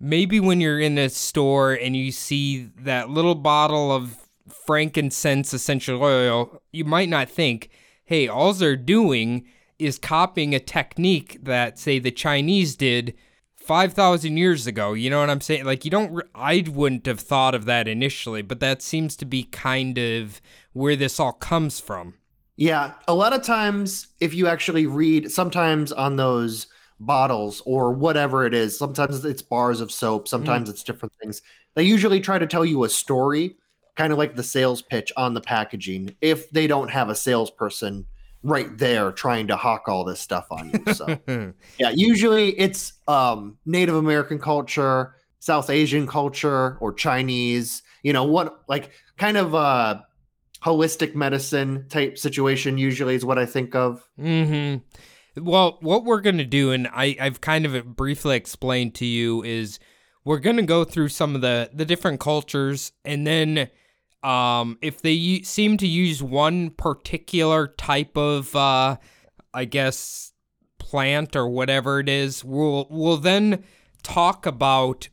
maybe 0.00 0.40
when 0.40 0.60
you're 0.60 0.80
in 0.80 0.98
a 0.98 1.08
store 1.08 1.72
and 1.72 1.96
you 1.96 2.12
see 2.12 2.70
that 2.80 3.10
little 3.10 3.34
bottle 3.34 3.92
of 3.92 4.28
frankincense 4.66 5.52
essential 5.52 6.02
oil, 6.02 6.62
you 6.72 6.84
might 6.84 7.08
not 7.08 7.28
think, 7.28 7.70
hey, 8.04 8.28
all 8.28 8.52
they're 8.52 8.76
doing 8.76 9.46
is 9.78 9.98
copying 9.98 10.54
a 10.54 10.60
technique 10.60 11.38
that, 11.42 11.78
say, 11.78 11.98
the 11.98 12.10
Chinese 12.10 12.74
did 12.74 13.14
5,000 13.56 14.36
years 14.36 14.66
ago. 14.66 14.94
You 14.94 15.10
know 15.10 15.20
what 15.20 15.30
I'm 15.30 15.40
saying? 15.40 15.64
Like, 15.64 15.84
you 15.84 15.90
don't, 15.90 16.22
I 16.34 16.64
wouldn't 16.66 17.06
have 17.06 17.20
thought 17.20 17.54
of 17.54 17.66
that 17.66 17.86
initially, 17.86 18.42
but 18.42 18.60
that 18.60 18.82
seems 18.82 19.14
to 19.16 19.24
be 19.24 19.44
kind 19.44 19.98
of 19.98 20.40
where 20.72 20.96
this 20.96 21.20
all 21.20 21.32
comes 21.32 21.78
from. 21.78 22.14
Yeah, 22.56 22.94
a 23.06 23.14
lot 23.14 23.32
of 23.32 23.42
times 23.42 24.08
if 24.20 24.34
you 24.34 24.48
actually 24.48 24.86
read 24.86 25.30
sometimes 25.30 25.92
on 25.92 26.16
those 26.16 26.66
bottles 27.00 27.62
or 27.64 27.92
whatever 27.92 28.44
it 28.46 28.54
is, 28.54 28.78
sometimes 28.78 29.24
it's 29.24 29.42
bars 29.42 29.80
of 29.80 29.90
soap, 29.92 30.28
sometimes 30.28 30.68
it's 30.68 30.82
different 30.82 31.12
things. 31.20 31.42
They 31.74 31.84
usually 31.84 32.20
try 32.20 32.38
to 32.38 32.46
tell 32.46 32.64
you 32.64 32.84
a 32.84 32.88
story, 32.88 33.56
kind 33.96 34.12
of 34.12 34.18
like 34.18 34.36
the 34.36 34.42
sales 34.42 34.82
pitch 34.82 35.12
on 35.16 35.34
the 35.34 35.40
packaging, 35.40 36.16
if 36.20 36.50
they 36.50 36.66
don't 36.66 36.90
have 36.90 37.08
a 37.08 37.14
salesperson 37.14 38.06
right 38.42 38.76
there 38.78 39.12
trying 39.12 39.48
to 39.48 39.56
hawk 39.56 39.88
all 39.88 40.04
this 40.04 40.20
stuff 40.20 40.46
on 40.50 40.70
you. 40.70 40.92
So 40.92 41.18
yeah, 41.78 41.90
usually 41.90 42.58
it's 42.58 42.94
um 43.06 43.58
Native 43.66 43.94
American 43.94 44.38
culture, 44.38 45.14
South 45.40 45.70
Asian 45.70 46.06
culture, 46.06 46.78
or 46.80 46.92
Chinese, 46.92 47.82
you 48.02 48.12
know, 48.12 48.24
what 48.24 48.62
like 48.68 48.90
kind 49.16 49.36
of 49.36 49.54
uh 49.54 50.00
holistic 50.62 51.14
medicine 51.14 51.86
type 51.88 52.18
situation 52.18 52.78
usually 52.78 53.14
is 53.14 53.24
what 53.24 53.38
I 53.38 53.46
think 53.46 53.74
of. 53.74 54.08
hmm 54.18 54.76
Well, 55.40 55.78
what 55.80 56.04
we're 56.04 56.20
gonna 56.20 56.44
do, 56.44 56.72
and 56.72 56.88
I, 56.88 57.16
I've 57.20 57.40
kind 57.40 57.66
of 57.66 57.96
briefly 57.96 58.36
explained 58.36 58.94
to 58.96 59.04
you, 59.06 59.42
is 59.42 59.78
we're 60.24 60.38
gonna 60.38 60.62
go 60.62 60.84
through 60.84 61.08
some 61.08 61.34
of 61.34 61.40
the 61.40 61.70
the 61.72 61.84
different 61.84 62.20
cultures, 62.20 62.92
and 63.04 63.26
then, 63.26 63.68
um, 64.22 64.78
if 64.82 65.02
they 65.02 65.12
u- 65.12 65.44
seem 65.44 65.76
to 65.78 65.86
use 65.86 66.22
one 66.22 66.70
particular 66.70 67.68
type 67.68 68.16
of, 68.16 68.54
uh, 68.54 68.96
I 69.54 69.64
guess, 69.64 70.32
plant 70.78 71.36
or 71.36 71.48
whatever 71.48 72.00
it 72.00 72.08
is, 72.08 72.44
we'll 72.44 72.86
we'll 72.90 73.16
then 73.16 73.64
talk 74.02 74.46
about 74.46 75.08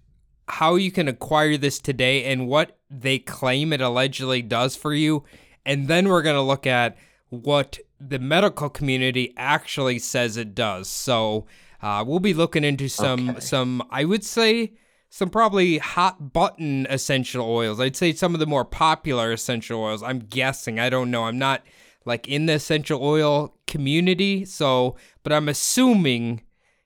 how 0.47 0.75
you 0.75 0.91
can 0.91 1.07
acquire 1.07 1.57
this 1.57 1.79
today 1.79 2.25
and 2.25 2.47
what 2.47 2.77
they 2.89 3.19
claim 3.19 3.73
it 3.73 3.81
allegedly 3.81 4.41
does 4.41 4.75
for 4.75 4.93
you. 4.93 5.23
And 5.65 5.87
then 5.87 6.07
we're 6.07 6.21
going 6.21 6.35
to 6.35 6.41
look 6.41 6.67
at 6.67 6.97
what 7.29 7.79
the 7.99 8.19
medical 8.19 8.69
community 8.69 9.33
actually 9.37 9.99
says 9.99 10.37
it 10.37 10.53
does. 10.55 10.89
So 10.89 11.45
Uh, 11.81 12.03
we'll 12.07 12.19
be 12.19 12.33
looking 12.33 12.63
into 12.63 12.87
some 12.87 13.29
Okay. 13.31 13.39
some 13.41 13.83
I 13.91 14.05
would 14.05 14.23
say 14.23 14.73
some 15.09 15.29
probably 15.29 15.77
hot 15.77 16.33
button 16.33 16.87
essential 16.89 17.45
oils. 17.47 17.79
I'd 17.79 17.95
say 17.95 18.11
some 18.13 18.33
of 18.33 18.39
the 18.39 18.47
more 18.47 18.65
popular 18.65 19.31
essential 19.31 19.81
oils. 19.81 20.01
I'm 20.01 20.19
guessing. 20.19 20.79
I 20.79 20.89
don't 20.89 21.11
know. 21.11 21.25
I'm 21.25 21.37
not 21.37 21.63
like 22.05 22.27
in 22.27 22.47
the 22.47 22.53
essential 22.53 23.03
oil 23.03 23.55
community, 23.67 24.45
so 24.45 24.95
but 25.21 25.31
I'm 25.31 25.47
assuming 25.47 26.41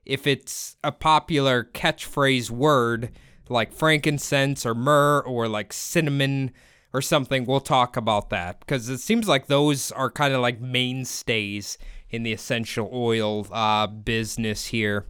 if 0.05 0.27
it's 0.27 0.75
a 0.83 0.91
popular 0.91 1.69
catchphrase 1.73 2.49
word 2.49 3.11
like 3.47 3.71
frankincense 3.71 4.65
or 4.65 4.75
myrrh 4.75 5.21
or 5.21 5.47
like 5.47 5.71
cinnamon 5.71 6.51
or 6.93 7.01
something, 7.01 7.46
we'll 7.46 7.60
talk 7.60 7.98
about 7.98 8.29
that 8.29 8.60
because 8.60 8.89
it 8.89 9.00
seems 9.00 9.27
like 9.27 9.48
those 9.48 9.91
are 9.91 10.10
kind 10.10 10.34
of 10.34 10.41
like 10.41 10.60
mainstays 10.60 11.77
in 12.10 12.24
the 12.24 12.34
essential 12.34 12.89
oil 12.91 13.48
uh, 13.51 13.88
business 13.88 14.67
here. 14.67 15.05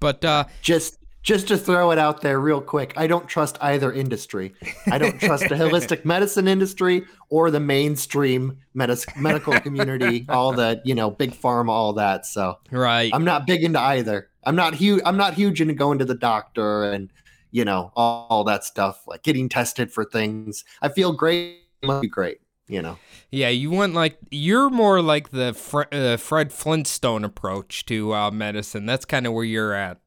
But 0.00 0.24
uh, 0.24 0.44
Just 0.62 0.98
just 1.22 1.46
to 1.48 1.56
throw 1.56 1.92
it 1.92 1.98
out 1.98 2.20
there 2.20 2.40
real 2.40 2.60
quick, 2.60 2.94
I 2.96 3.06
don't 3.06 3.28
trust 3.28 3.56
either 3.60 3.92
industry. 3.92 4.54
I 4.90 4.98
don't 4.98 5.20
trust 5.20 5.48
the 5.48 5.54
holistic 5.54 6.04
medicine 6.04 6.48
industry 6.48 7.04
or 7.28 7.52
the 7.52 7.60
mainstream 7.60 8.58
medis- 8.74 9.16
medical 9.16 9.52
community, 9.60 10.26
all 10.28 10.52
the, 10.52 10.82
you 10.84 10.96
know, 10.96 11.10
big 11.10 11.30
pharma, 11.32 11.68
all 11.68 11.92
that. 11.92 12.26
So 12.26 12.58
right, 12.72 13.08
I'm 13.14 13.24
not 13.24 13.46
big 13.46 13.62
into 13.62 13.78
either. 13.78 14.30
I'm 14.42 14.56
not 14.56 14.74
huge 14.74 15.00
I'm 15.06 15.16
not 15.16 15.34
huge 15.34 15.60
into 15.60 15.74
going 15.74 16.00
to 16.00 16.04
the 16.04 16.16
doctor 16.16 16.84
and, 16.90 17.08
you 17.52 17.64
know, 17.64 17.92
all, 17.94 18.26
all 18.28 18.44
that 18.44 18.64
stuff, 18.64 19.02
like 19.06 19.22
getting 19.22 19.48
tested 19.48 19.92
for 19.92 20.04
things. 20.04 20.64
I 20.80 20.88
feel 20.88 21.12
great, 21.12 21.58
it 21.82 21.86
must 21.86 22.02
be 22.02 22.08
great, 22.08 22.40
you 22.66 22.82
know. 22.82 22.98
yeah, 23.30 23.50
you 23.50 23.70
want 23.70 23.94
like 23.94 24.18
you're 24.30 24.70
more 24.70 25.00
like 25.00 25.30
the 25.30 25.54
Fre- 25.54 25.92
uh, 25.92 26.16
Fred 26.16 26.52
Flintstone 26.52 27.24
approach 27.24 27.86
to 27.86 28.14
uh, 28.14 28.30
medicine. 28.30 28.86
That's 28.86 29.04
kind 29.04 29.26
of 29.26 29.34
where 29.34 29.44
you're 29.44 29.74
at. 29.74 30.00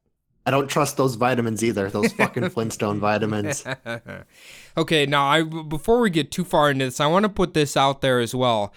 I 0.44 0.52
don't 0.52 0.68
trust 0.68 0.96
those 0.96 1.16
vitamins 1.16 1.64
either, 1.64 1.90
those 1.90 2.12
fucking 2.12 2.48
Flintstone 2.50 3.00
vitamins. 3.00 3.64
okay, 4.76 5.04
now 5.06 5.26
I 5.26 5.42
before 5.42 6.00
we 6.00 6.10
get 6.10 6.30
too 6.30 6.44
far 6.44 6.70
into 6.70 6.84
this, 6.84 7.00
I 7.00 7.06
want 7.06 7.24
to 7.24 7.28
put 7.28 7.54
this 7.54 7.76
out 7.76 8.00
there 8.00 8.20
as 8.20 8.34
well. 8.34 8.72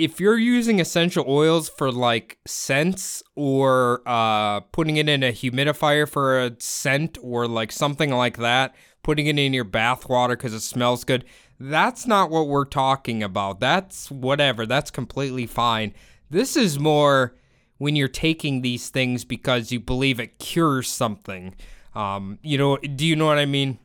If 0.00 0.18
you're 0.18 0.38
using 0.38 0.80
essential 0.80 1.26
oils 1.28 1.68
for 1.68 1.92
like 1.92 2.38
scents 2.46 3.22
or 3.36 4.00
uh, 4.06 4.60
putting 4.60 4.96
it 4.96 5.10
in 5.10 5.22
a 5.22 5.30
humidifier 5.30 6.08
for 6.08 6.40
a 6.40 6.52
scent 6.58 7.18
or 7.22 7.46
like 7.46 7.70
something 7.70 8.10
like 8.10 8.38
that, 8.38 8.74
putting 9.02 9.26
it 9.26 9.38
in 9.38 9.52
your 9.52 9.64
bath 9.64 10.08
water 10.08 10.36
because 10.36 10.54
it 10.54 10.60
smells 10.60 11.04
good, 11.04 11.26
that's 11.58 12.06
not 12.06 12.30
what 12.30 12.48
we're 12.48 12.64
talking 12.64 13.22
about. 13.22 13.60
That's 13.60 14.10
whatever. 14.10 14.64
That's 14.64 14.90
completely 14.90 15.44
fine. 15.44 15.92
This 16.30 16.56
is 16.56 16.78
more 16.78 17.36
when 17.76 17.94
you're 17.94 18.08
taking 18.08 18.62
these 18.62 18.88
things 18.88 19.26
because 19.26 19.70
you 19.70 19.80
believe 19.80 20.18
it 20.18 20.38
cures 20.38 20.88
something. 20.88 21.54
Um, 21.94 22.38
you 22.42 22.56
know, 22.56 22.78
do 22.78 23.06
you 23.06 23.16
know 23.16 23.26
what 23.26 23.38
I 23.38 23.44
mean? 23.44 23.78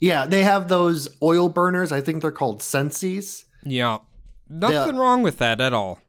Yeah, 0.00 0.26
they 0.26 0.42
have 0.42 0.66
those 0.66 1.08
oil 1.22 1.48
burners. 1.48 1.92
I 1.92 2.00
think 2.00 2.22
they're 2.22 2.32
called 2.32 2.60
Sensies. 2.60 3.44
Yeah. 3.62 3.98
Nothing 4.50 4.96
wrong 4.96 5.22
with 5.22 5.38
that 5.38 5.60
at 5.60 5.72
all. 5.72 6.00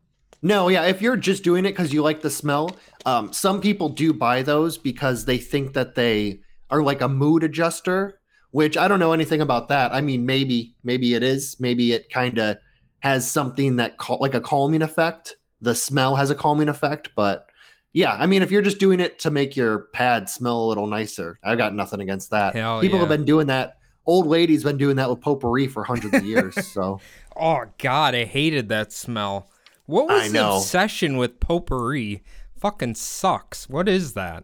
No, 0.42 0.70
yeah, 0.70 0.86
if 0.86 1.02
you're 1.02 1.18
just 1.18 1.44
doing 1.44 1.66
it 1.66 1.70
because 1.72 1.94
you 1.94 2.02
like 2.02 2.22
the 2.22 2.30
smell, 2.30 2.76
um, 3.06 3.32
some 3.32 3.62
people 3.62 3.90
do 3.90 4.12
buy 4.12 4.42
those 4.42 4.78
because 4.78 5.26
they 5.26 5.38
think 5.38 5.74
that 5.74 5.94
they 5.94 6.40
are 6.72 6.82
like 6.82 7.02
a 7.02 7.08
mood 7.08 7.44
adjuster, 7.44 8.20
which 8.50 8.76
I 8.76 8.88
don't 8.88 9.00
know 9.00 9.14
anything 9.14 9.42
about 9.42 9.68
that. 9.68 9.94
I 9.94 10.02
mean, 10.02 10.26
maybe, 10.26 10.76
maybe 10.84 11.14
it 11.14 11.22
is. 11.22 11.58
Maybe 11.60 11.92
it 11.94 12.10
kind 12.10 12.40
of 12.40 12.58
has 13.02 13.30
something 13.30 13.76
that 13.76 14.00
cal- 14.00 14.18
like 14.20 14.34
a 14.34 14.42
calming 14.42 14.82
effect. 14.82 15.36
The 15.62 15.76
smell 15.76 16.16
has 16.16 16.32
a 16.32 16.36
calming 16.36 16.70
effect, 16.70 17.10
but 17.16 17.48
yeah, 17.94 18.14
I 18.14 18.26
mean, 18.26 18.42
if 18.42 18.50
you're 18.50 18.62
just 18.62 18.80
doing 18.80 19.00
it 19.00 19.20
to 19.20 19.32
make 19.32 19.56
your 19.56 19.90
pad 19.94 20.30
smell 20.30 20.64
a 20.64 20.68
little 20.68 20.88
nicer, 20.88 21.38
I've 21.44 21.58
got 21.58 21.76
nothing 21.76 22.00
against 22.00 22.32
that. 22.32 22.56
Hell 22.56 22.82
People 22.82 22.98
yeah. 22.98 23.02
have 23.02 23.10
been 23.10 23.26
doing 23.26 23.48
that. 23.48 23.78
Old 24.06 24.26
ladies 24.26 24.64
been 24.64 24.78
doing 24.78 24.96
that 24.96 25.10
with 25.10 25.22
potpourri 25.22 25.68
for 25.68 25.84
hundreds 25.84 26.16
of 26.16 26.26
years. 26.26 26.56
So 26.74 27.00
Oh 27.36 27.66
god, 27.78 28.16
I 28.16 28.26
hated 28.26 28.70
that 28.70 28.92
smell. 28.92 29.50
What 29.86 30.08
was 30.08 30.24
I 30.24 30.28
the 30.28 30.34
know. 30.34 30.58
obsession 30.58 31.18
with 31.18 31.40
potpourri? 31.40 32.24
Fucking 32.58 32.96
sucks. 32.96 33.68
What 33.68 33.90
is 33.90 34.14
that? 34.14 34.44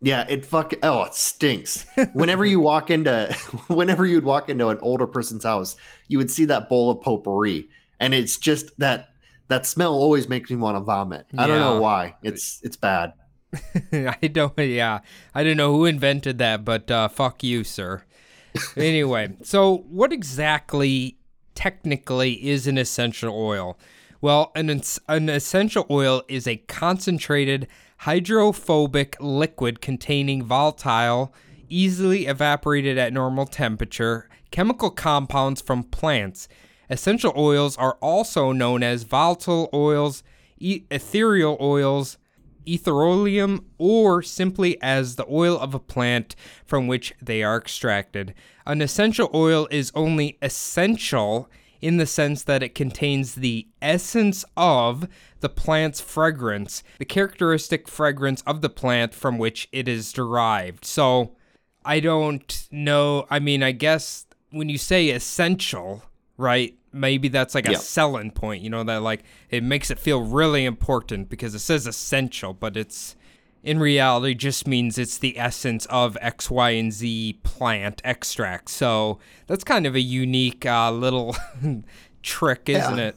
Yeah, 0.00 0.26
it 0.28 0.44
fuck. 0.44 0.72
Oh, 0.82 1.04
it 1.04 1.14
stinks. 1.14 1.86
Whenever 2.12 2.44
you 2.44 2.60
walk 2.60 2.90
into, 2.90 3.34
whenever 3.66 4.06
you'd 4.06 4.24
walk 4.24 4.48
into 4.48 4.68
an 4.68 4.78
older 4.80 5.06
person's 5.06 5.44
house, 5.44 5.76
you 6.08 6.18
would 6.18 6.30
see 6.30 6.44
that 6.44 6.68
bowl 6.68 6.90
of 6.90 7.00
potpourri, 7.00 7.68
and 7.98 8.14
it's 8.14 8.36
just 8.36 8.78
that 8.78 9.08
that 9.48 9.66
smell 9.66 9.94
always 9.94 10.28
makes 10.28 10.50
me 10.50 10.56
want 10.56 10.76
to 10.76 10.80
vomit. 10.80 11.26
I 11.36 11.46
don't 11.46 11.60
know 11.60 11.80
why. 11.80 12.16
It's 12.22 12.60
it's 12.62 12.76
bad. 12.76 13.14
I 13.92 14.28
don't 14.28 14.56
yeah. 14.58 15.00
I 15.34 15.44
don't 15.44 15.56
know 15.56 15.72
who 15.72 15.86
invented 15.86 16.38
that, 16.38 16.64
but 16.64 16.90
uh 16.90 17.08
fuck 17.08 17.42
you, 17.42 17.64
sir. 17.64 18.04
anyway, 18.76 19.36
so 19.42 19.78
what 19.88 20.12
exactly 20.12 21.15
technically 21.56 22.34
is 22.46 22.68
an 22.68 22.78
essential 22.78 23.34
oil? 23.36 23.76
Well, 24.20 24.52
an 24.54 24.68
an 25.08 25.28
essential 25.28 25.86
oil 25.90 26.22
is 26.28 26.46
a 26.46 26.58
concentrated 26.68 27.66
hydrophobic 27.98 29.16
liquid 29.18 29.80
containing 29.80 30.44
volatile, 30.44 31.34
easily 31.68 32.26
evaporated 32.26 32.98
at 32.98 33.12
normal 33.12 33.46
temperature 33.46 34.28
chemical 34.50 34.90
compounds 34.90 35.60
from 35.60 35.82
plants. 35.82 36.48
Essential 36.88 37.32
oils 37.36 37.76
are 37.76 37.98
also 38.00 38.52
known 38.52 38.82
as 38.82 39.02
volatile 39.02 39.68
oils, 39.74 40.22
e- 40.58 40.84
ethereal 40.90 41.56
oils, 41.60 42.16
aetheroleum, 42.66 43.64
or 43.78 44.22
simply 44.22 44.80
as 44.80 45.16
the 45.16 45.26
oil 45.30 45.58
of 45.58 45.74
a 45.74 45.78
plant 45.78 46.34
from 46.64 46.86
which 46.86 47.12
they 47.20 47.42
are 47.42 47.56
extracted. 47.56 48.34
An 48.66 48.82
essential 48.82 49.30
oil 49.32 49.68
is 49.70 49.92
only 49.94 50.38
essential 50.42 51.48
in 51.80 51.98
the 51.98 52.06
sense 52.06 52.42
that 52.42 52.62
it 52.62 52.74
contains 52.74 53.34
the 53.34 53.68
essence 53.80 54.44
of 54.56 55.06
the 55.40 55.48
plant's 55.48 56.00
fragrance, 56.00 56.82
the 56.98 57.04
characteristic 57.04 57.86
fragrance 57.86 58.42
of 58.42 58.62
the 58.62 58.70
plant 58.70 59.14
from 59.14 59.38
which 59.38 59.68
it 59.72 59.86
is 59.86 60.12
derived. 60.12 60.84
So, 60.84 61.36
I 61.84 62.00
don't 62.00 62.66
know. 62.72 63.26
I 63.30 63.38
mean, 63.38 63.62
I 63.62 63.72
guess 63.72 64.26
when 64.50 64.68
you 64.68 64.78
say 64.78 65.10
essential, 65.10 66.02
right? 66.36 66.76
Maybe 66.92 67.28
that's 67.28 67.54
like 67.54 67.68
a 67.68 67.76
selling 67.76 68.30
point, 68.30 68.62
you 68.62 68.70
know, 68.70 68.82
that 68.84 69.02
like 69.02 69.22
it 69.50 69.62
makes 69.62 69.90
it 69.90 69.98
feel 69.98 70.22
really 70.22 70.64
important 70.64 71.28
because 71.28 71.54
it 71.54 71.58
says 71.60 71.86
essential, 71.86 72.54
but 72.54 72.76
it's 72.76 73.16
in 73.66 73.78
reality 73.80 74.34
just 74.34 74.66
means 74.66 74.96
it's 74.96 75.18
the 75.18 75.38
essence 75.38 75.84
of 75.86 76.16
X, 76.20 76.50
Y, 76.50 76.70
and 76.70 76.92
Z 76.92 77.40
plant 77.42 78.00
extract. 78.04 78.70
So 78.70 79.18
that's 79.46 79.64
kind 79.64 79.86
of 79.86 79.94
a 79.94 80.00
unique 80.00 80.64
uh, 80.64 80.90
little 80.92 81.36
trick, 82.22 82.68
isn't 82.68 82.98
Yeah. 82.98 83.04
it? 83.08 83.16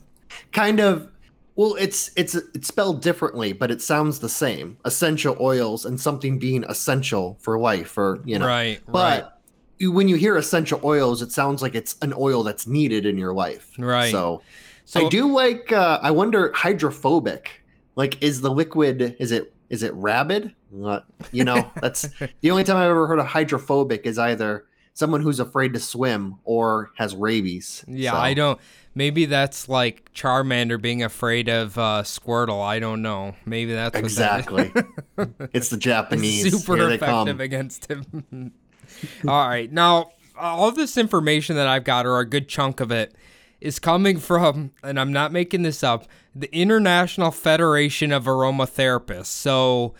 Kind 0.51 0.79
of. 0.79 1.09
Well, 1.55 1.75
it's 1.79 2.11
it's 2.15 2.35
it's 2.35 2.67
spelled 2.69 3.01
differently, 3.01 3.51
but 3.53 3.69
it 3.69 3.81
sounds 3.81 4.19
the 4.19 4.29
same. 4.29 4.77
Essential 4.85 5.35
oils 5.41 5.85
and 5.85 5.99
something 5.99 6.39
being 6.39 6.63
essential 6.69 7.37
for 7.41 7.59
life, 7.59 7.97
or 7.97 8.19
you 8.25 8.39
know. 8.39 8.47
Right, 8.47 8.79
But 8.87 9.39
you- 9.77 9.91
when 9.91 10.07
you 10.07 10.15
hear 10.15 10.37
essential 10.37 10.79
oils, 10.83 11.21
it 11.21 11.31
sounds 11.31 11.61
like 11.61 11.75
it's 11.75 11.95
an 12.01 12.13
oil 12.17 12.43
that's 12.43 12.65
needed 12.65 13.05
in 13.05 13.17
your 13.17 13.33
life. 13.33 13.71
Right. 13.77 14.11
So, 14.11 14.41
So- 14.85 15.05
I 15.05 15.09
do 15.09 15.31
like. 15.33 15.71
Uh, 15.71 15.99
I 16.01 16.11
wonder 16.11 16.51
hydrophobic. 16.55 17.61
Like, 17.95 18.21
is 18.23 18.39
the 18.41 18.51
liquid? 18.51 19.17
Is 19.19 19.31
it? 19.33 19.53
Is 19.69 19.83
it 19.83 19.93
rabid? 19.93 20.53
What 20.69 21.05
you 21.31 21.43
know? 21.43 21.71
That's 21.81 22.09
the 22.41 22.51
only 22.51 22.63
time 22.63 22.77
I've 22.77 22.89
ever 22.89 23.07
heard 23.07 23.19
of 23.19 23.27
hydrophobic 23.27 24.05
is 24.05 24.17
either 24.17 24.65
someone 24.93 25.21
who's 25.21 25.39
afraid 25.39 25.73
to 25.73 25.79
swim 25.79 26.35
or 26.43 26.91
has 26.95 27.15
rabies. 27.15 27.85
Yeah, 27.87 28.11
So, 28.11 28.17
I 28.17 28.33
don't. 28.33 28.59
Maybe 28.95 29.25
that's 29.25 29.69
like 29.69 30.11
Charmander 30.13 30.81
being 30.81 31.03
afraid 31.03 31.47
of 31.47 31.77
uh, 31.77 32.01
Squirtle. 32.03 32.61
I 32.61 32.79
don't 32.79 33.01
know. 33.01 33.35
Maybe 33.45 33.73
that's 33.73 33.93
what 33.93 34.01
that 34.01 34.05
is. 34.05 34.11
Exactly. 34.11 34.73
it's 35.53 35.69
the 35.69 35.77
Japanese. 35.77 36.51
super 36.51 36.75
Here 36.75 36.89
effective 36.89 37.39
against 37.39 37.85
him. 37.85 38.51
all 39.27 39.47
right, 39.47 39.71
now 39.71 40.11
all 40.37 40.71
this 40.71 40.97
information 40.97 41.55
that 41.55 41.67
I've 41.67 41.83
got, 41.83 42.05
or 42.05 42.19
a 42.19 42.25
good 42.25 42.49
chunk 42.49 42.79
of 42.79 42.91
it, 42.91 43.13
is 43.61 43.79
coming 43.79 44.19
from, 44.19 44.71
and 44.83 44.99
I'm 44.99 45.11
not 45.11 45.31
making 45.31 45.63
this 45.63 45.83
up, 45.83 46.07
the 46.35 46.53
International 46.55 47.31
Federation 47.31 48.11
of 48.11 48.25
Aromatherapists. 48.25 49.25
So. 49.27 49.93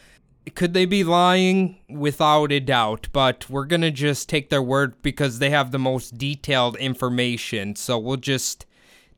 Could 0.55 0.73
they 0.73 0.85
be 0.85 1.03
lying? 1.03 1.77
Without 1.89 2.51
a 2.51 2.59
doubt, 2.59 3.09
but 3.13 3.47
we're 3.51 3.65
gonna 3.65 3.91
just 3.91 4.27
take 4.27 4.49
their 4.49 4.63
word 4.63 4.99
because 5.03 5.37
they 5.37 5.51
have 5.51 5.69
the 5.69 5.77
most 5.77 6.17
detailed 6.17 6.75
information. 6.77 7.75
So 7.75 7.99
we'll 7.99 8.17
just 8.17 8.65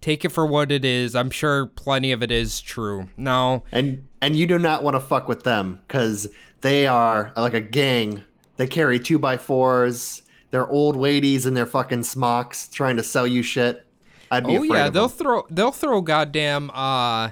take 0.01 0.25
it 0.25 0.29
for 0.29 0.45
what 0.45 0.71
it 0.71 0.83
is. 0.83 1.15
I'm 1.15 1.29
sure 1.29 1.67
plenty 1.67 2.11
of 2.11 2.21
it 2.21 2.31
is 2.31 2.59
true. 2.59 3.07
Now, 3.15 3.63
And 3.71 4.07
and 4.19 4.35
you 4.35 4.45
do 4.45 4.59
not 4.59 4.83
want 4.83 4.95
to 4.95 4.99
fuck 4.99 5.29
with 5.29 5.43
them 5.43 5.79
because 5.87 6.27
they 6.61 6.85
are 6.85 7.31
like 7.37 7.53
a 7.53 7.61
gang. 7.61 8.23
They 8.57 8.67
carry 8.67 8.99
two 8.99 9.19
by 9.19 9.37
fours. 9.37 10.23
They're 10.49 10.67
old 10.67 10.97
ladies 10.97 11.45
in 11.45 11.53
their 11.53 11.65
fucking 11.65 12.03
smocks 12.03 12.67
trying 12.67 12.97
to 12.97 13.03
sell 13.03 13.25
you 13.25 13.41
shit. 13.41 13.85
I'd 14.31 14.47
be 14.47 14.57
oh 14.57 14.63
yeah, 14.63 14.89
they'll 14.89 15.07
them. 15.09 15.17
throw 15.17 15.45
they'll 15.51 15.71
throw 15.71 16.01
goddamn 16.01 16.71
uh 16.73 17.29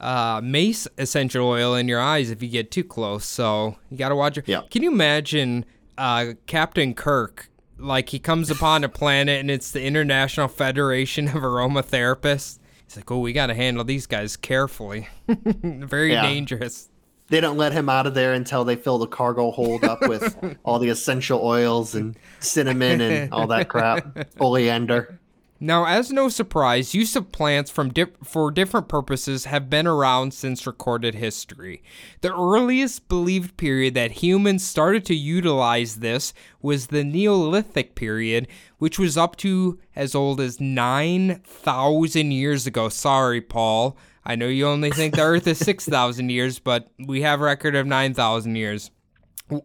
uh, 0.00 0.40
mace 0.44 0.86
essential 0.96 1.46
oil 1.48 1.74
in 1.74 1.88
your 1.88 2.00
eyes 2.00 2.30
if 2.30 2.42
you 2.42 2.48
get 2.48 2.70
too 2.70 2.84
close. 2.84 3.24
So 3.24 3.76
you 3.90 3.96
got 3.98 4.10
to 4.10 4.16
watch 4.16 4.36
your. 4.36 4.44
Yeah. 4.46 4.62
Can 4.70 4.82
you 4.84 4.92
imagine 4.92 5.64
uh, 5.96 6.34
Captain 6.46 6.94
Kirk? 6.94 7.50
Like 7.80 8.08
he 8.08 8.18
comes 8.20 8.50
upon 8.50 8.82
a 8.84 8.88
planet 8.88 9.40
and 9.40 9.50
it's 9.50 9.70
the 9.72 9.82
International 9.84 10.46
Federation 10.48 11.28
of 11.28 11.34
Aromatherapists. 11.42 12.58
He's 12.86 12.96
like, 12.96 13.10
oh, 13.10 13.18
we 13.18 13.32
got 13.32 13.46
to 13.48 13.54
handle 13.54 13.84
these 13.84 14.06
guys 14.06 14.36
carefully. 14.36 15.08
Very 15.28 16.12
Yeah. 16.12 16.22
dangerous. 16.22 16.88
They 17.28 17.40
don't 17.40 17.56
let 17.58 17.72
him 17.72 17.88
out 17.88 18.06
of 18.06 18.14
there 18.14 18.32
until 18.32 18.64
they 18.64 18.74
fill 18.76 18.98
the 18.98 19.06
cargo 19.06 19.50
hold 19.50 19.84
up 19.84 20.00
with 20.02 20.36
all 20.64 20.78
the 20.78 20.88
essential 20.88 21.40
oils 21.44 21.94
and 21.94 22.16
cinnamon 22.40 23.00
and 23.00 23.32
all 23.32 23.46
that 23.48 23.68
crap. 23.68 24.26
Oleander. 24.40 25.20
Now, 25.60 25.86
as 25.86 26.12
no 26.12 26.28
surprise, 26.28 26.94
use 26.94 27.16
of 27.16 27.32
plants 27.32 27.72
dip- 27.92 28.24
for 28.24 28.52
different 28.52 28.86
purposes 28.86 29.46
have 29.46 29.68
been 29.68 29.88
around 29.88 30.32
since 30.32 30.68
recorded 30.68 31.16
history. 31.16 31.82
The 32.20 32.32
earliest 32.32 33.08
believed 33.08 33.56
period 33.56 33.94
that 33.94 34.22
humans 34.22 34.64
started 34.64 35.04
to 35.06 35.16
utilize 35.16 35.96
this 35.96 36.32
was 36.62 36.86
the 36.86 37.02
Neolithic 37.02 37.96
period, 37.96 38.46
which 38.78 39.00
was 39.00 39.16
up 39.16 39.34
to 39.36 39.80
as 39.96 40.14
old 40.14 40.40
as 40.40 40.60
9,000 40.60 42.30
years 42.30 42.66
ago. 42.68 42.88
Sorry, 42.88 43.40
Paul. 43.40 43.96
I 44.24 44.36
know 44.36 44.46
you 44.46 44.66
only 44.66 44.90
think 44.90 45.16
the 45.16 45.22
Earth 45.22 45.48
is 45.48 45.58
6,000 45.58 46.30
years, 46.30 46.60
but 46.60 46.88
we 47.04 47.22
have 47.22 47.40
record 47.40 47.74
of 47.74 47.86
9,000 47.86 48.54
years 48.54 48.92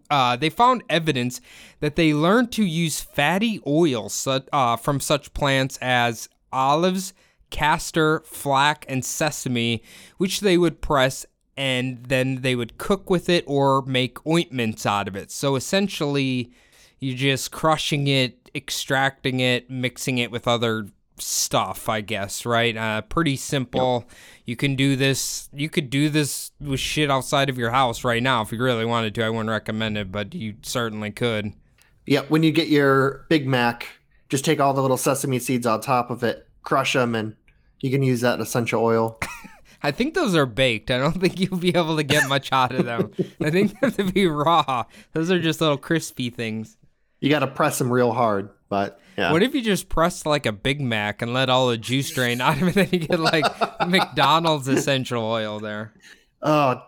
uh, 0.10 0.36
they 0.36 0.50
found 0.50 0.84
evidence 0.90 1.42
that 1.80 1.96
they 1.96 2.14
learned 2.14 2.52
to 2.54 2.64
use 2.64 3.02
fatty 3.02 3.62
oils 3.66 4.28
uh, 4.28 4.76
from 4.78 5.00
such 5.00 5.34
plants 5.34 5.78
as 5.82 6.30
olives, 6.52 7.14
castor, 7.50 8.22
flax, 8.22 8.86
and 8.88 9.04
sesame, 9.04 9.84
which 10.18 10.42
they 10.42 10.58
would 10.58 10.82
press 10.82 11.26
and 11.56 12.06
then 12.08 12.42
they 12.42 12.56
would 12.56 12.78
cook 12.78 13.10
with 13.10 13.30
it 13.30 13.44
or 13.48 13.84
make 13.84 14.26
ointments 14.26 14.86
out 14.86 15.08
of 15.08 15.16
it. 15.16 15.32
So 15.32 15.56
essentially, 15.56 16.52
you're 17.00 17.18
just 17.18 17.52
crushing 17.52 18.08
it, 18.08 18.50
extracting 18.56 19.40
it, 19.40 19.70
mixing 19.70 20.18
it 20.18 20.32
with 20.32 20.48
other 20.48 20.88
stuff, 21.18 21.90
I 21.90 22.02
guess, 22.02 22.46
right? 22.46 22.76
Uh, 22.76 23.02
pretty 23.02 23.36
simple. 23.36 24.06
You 24.46 24.56
can 24.56 24.76
do 24.76 24.96
this. 24.96 25.50
You 25.54 25.70
could 25.70 25.90
do 25.90 26.10
this 26.10 26.52
with 26.60 26.80
shit 26.80 27.10
outside 27.12 27.50
of 27.50 27.58
your 27.58 27.72
house 27.72 28.04
right 28.04 28.22
now 28.22 28.42
if 28.42 28.52
you 28.52 28.62
really 28.62 28.86
wanted 28.86 29.16
to. 29.16 29.24
I 29.24 29.30
wouldn't 29.30 29.50
recommend 29.50 29.98
it, 29.98 30.12
but 30.12 30.34
you 30.34 30.56
certainly 30.62 31.12
could. 31.12 31.54
Yeah, 32.06 32.22
when 32.28 32.44
you 32.44 32.52
get 32.52 32.68
your 32.68 33.26
Big 33.30 33.48
Mac, 33.48 33.88
just 34.30 34.44
take 34.44 34.60
all 34.60 34.74
the 34.74 34.82
little 34.82 34.98
sesame 34.98 35.40
seeds 35.40 35.66
on 35.66 35.80
top 35.82 36.10
of 36.10 36.24
it, 36.24 36.48
crush 36.64 36.94
them, 36.94 37.16
and 37.16 37.36
you 37.80 37.92
can 37.92 38.04
use 38.04 38.22
that 38.22 38.36
in 38.36 38.42
essential 38.42 38.84
oil. 38.84 39.20
I 39.84 39.92
think 39.92 40.14
those 40.14 40.34
are 40.36 40.46
baked. 40.46 40.90
I 40.90 40.98
don't 40.98 41.14
think 41.22 41.40
you'll 41.40 41.60
be 41.60 41.76
able 41.76 41.98
to 41.98 42.04
get 42.04 42.28
much 42.30 42.52
out 42.52 42.74
of 42.74 42.86
them. 42.86 43.12
I 43.42 43.52
think 43.52 43.72
they 43.72 43.78
have 43.88 43.98
to 43.98 44.12
be 44.12 44.26
raw. 44.28 44.86
Those 45.12 45.30
are 45.30 45.40
just 45.40 45.62
little 45.62 45.78
crispy 45.78 46.30
things. 46.30 46.78
You 47.20 47.30
got 47.30 47.40
to 47.40 47.48
press 47.48 47.78
them 47.78 47.92
real 47.92 48.12
hard, 48.12 48.50
but 48.74 49.00
yeah. 49.18 49.32
What 49.32 49.44
if 49.44 49.54
you 49.54 49.62
just 49.62 49.88
pressed 49.88 50.26
like 50.26 50.48
a 50.48 50.52
Big 50.52 50.82
Mac 50.82 51.22
and 51.22 51.32
let 51.36 51.48
all 51.48 51.68
the 51.70 51.78
juice 51.78 52.10
drain 52.10 52.42
out 52.42 52.60
of 52.60 52.70
it? 52.70 52.74
Then 52.74 52.90
you 52.92 53.08
get 53.08 53.20
like 53.20 53.46
McDonald's 53.88 54.68
essential 54.68 55.24
oil 55.24 55.60
there. 55.60 55.94
Oh, 56.42 56.82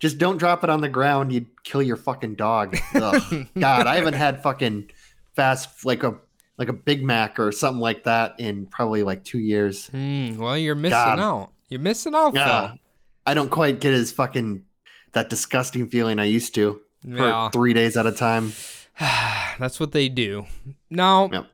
just 0.00 0.18
don't 0.18 0.38
drop 0.38 0.64
it 0.64 0.70
on 0.70 0.80
the 0.80 0.88
ground. 0.88 1.32
You'd 1.32 1.46
kill 1.62 1.80
your 1.80 1.96
fucking 1.96 2.34
dog. 2.34 2.76
God, 2.92 3.86
I 3.86 3.94
haven't 3.94 4.14
had 4.14 4.42
fucking 4.42 4.90
fast 5.36 5.84
like 5.84 6.02
a 6.02 6.16
like 6.56 6.68
a 6.68 6.72
Big 6.72 7.04
Mac 7.04 7.38
or 7.38 7.52
something 7.52 7.80
like 7.80 8.02
that 8.04 8.40
in 8.40 8.66
probably 8.66 9.04
like 9.04 9.22
two 9.22 9.38
years. 9.38 9.86
Hmm, 9.86 10.36
well, 10.36 10.58
you're 10.58 10.74
missing 10.74 10.90
God. 10.98 11.20
out. 11.20 11.52
You're 11.68 11.78
missing 11.78 12.16
out, 12.16 12.34
Yeah, 12.34 12.70
Phil. 12.70 12.78
I 13.24 13.34
don't 13.34 13.50
quite 13.50 13.78
get 13.78 13.94
as 13.94 14.10
fucking 14.10 14.64
that 15.12 15.30
disgusting 15.30 15.86
feeling 15.88 16.18
I 16.18 16.24
used 16.24 16.56
to 16.56 16.80
Yeah. 17.04 17.46
for 17.46 17.52
three 17.52 17.72
days 17.72 17.96
at 17.96 18.06
a 18.06 18.10
time. 18.12 18.52
That's 18.98 19.78
what 19.78 19.92
they 19.92 20.08
do. 20.08 20.46
Now, 20.90 21.28
Yep. 21.32 21.46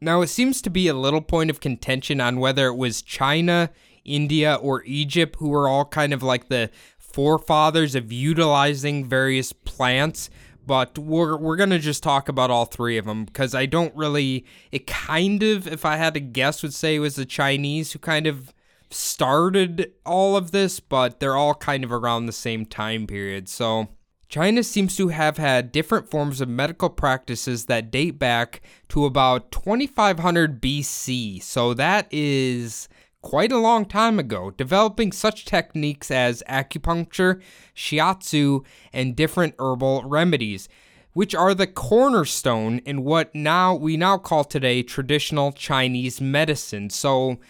now 0.00 0.20
it 0.22 0.28
seems 0.28 0.60
to 0.62 0.70
be 0.70 0.88
a 0.88 0.94
little 0.94 1.20
point 1.20 1.50
of 1.50 1.60
contention 1.60 2.20
on 2.20 2.40
whether 2.40 2.66
it 2.66 2.76
was 2.76 3.02
China, 3.02 3.70
India, 4.04 4.54
or 4.54 4.82
Egypt 4.84 5.36
who 5.38 5.48
were 5.48 5.68
all 5.68 5.84
kind 5.84 6.12
of 6.12 6.22
like 6.22 6.48
the 6.48 6.70
forefathers 6.98 7.94
of 7.94 8.12
utilizing 8.12 9.08
various 9.08 9.52
plants. 9.52 10.30
But 10.66 10.98
we're 10.98 11.36
we're 11.36 11.56
gonna 11.56 11.78
just 11.78 12.02
talk 12.02 12.28
about 12.28 12.50
all 12.50 12.64
three 12.64 12.96
of 12.96 13.04
them 13.06 13.24
because 13.24 13.54
I 13.54 13.66
don't 13.66 13.94
really. 13.96 14.44
It 14.70 14.86
kind 14.86 15.42
of, 15.42 15.66
if 15.66 15.84
I 15.84 15.96
had 15.96 16.14
to 16.14 16.20
guess, 16.20 16.62
would 16.62 16.74
say 16.74 16.96
it 16.96 17.00
was 17.00 17.16
the 17.16 17.24
Chinese 17.24 17.92
who 17.92 17.98
kind 17.98 18.26
of 18.26 18.52
started 18.90 19.92
all 20.04 20.36
of 20.36 20.50
this, 20.50 20.78
but 20.78 21.18
they're 21.18 21.36
all 21.36 21.54
kind 21.54 21.82
of 21.82 21.92
around 21.92 22.26
the 22.26 22.32
same 22.32 22.66
time 22.66 23.06
period. 23.06 23.48
So 23.48 23.88
China 24.30 24.62
seems 24.62 24.96
to 24.96 25.08
have 25.08 25.38
had 25.38 25.72
different 25.72 26.08
forms 26.08 26.40
of 26.40 26.48
medical 26.48 26.88
practices 26.88 27.64
that 27.66 27.90
date 27.90 28.16
back 28.16 28.62
to 28.88 29.04
about 29.04 29.50
2500 29.50 30.62
BC. 30.62 31.42
So 31.42 31.74
that 31.74 32.06
is 32.12 32.88
quite 33.22 33.50
a 33.50 33.58
long 33.58 33.84
time 33.84 34.20
ago, 34.20 34.52
developing 34.52 35.10
such 35.10 35.44
techniques 35.44 36.12
as 36.12 36.44
acupuncture, 36.48 37.42
shiatsu, 37.74 38.64
and 38.92 39.16
different 39.16 39.56
herbal 39.58 40.04
remedies, 40.04 40.68
which 41.12 41.34
are 41.34 41.52
the 41.52 41.66
cornerstone 41.66 42.78
in 42.86 43.02
what 43.02 43.34
now 43.34 43.74
we 43.74 43.96
now 43.96 44.16
call 44.16 44.44
today 44.44 44.84
traditional 44.84 45.50
Chinese 45.50 46.20
medicine. 46.20 46.88
So 46.88 47.40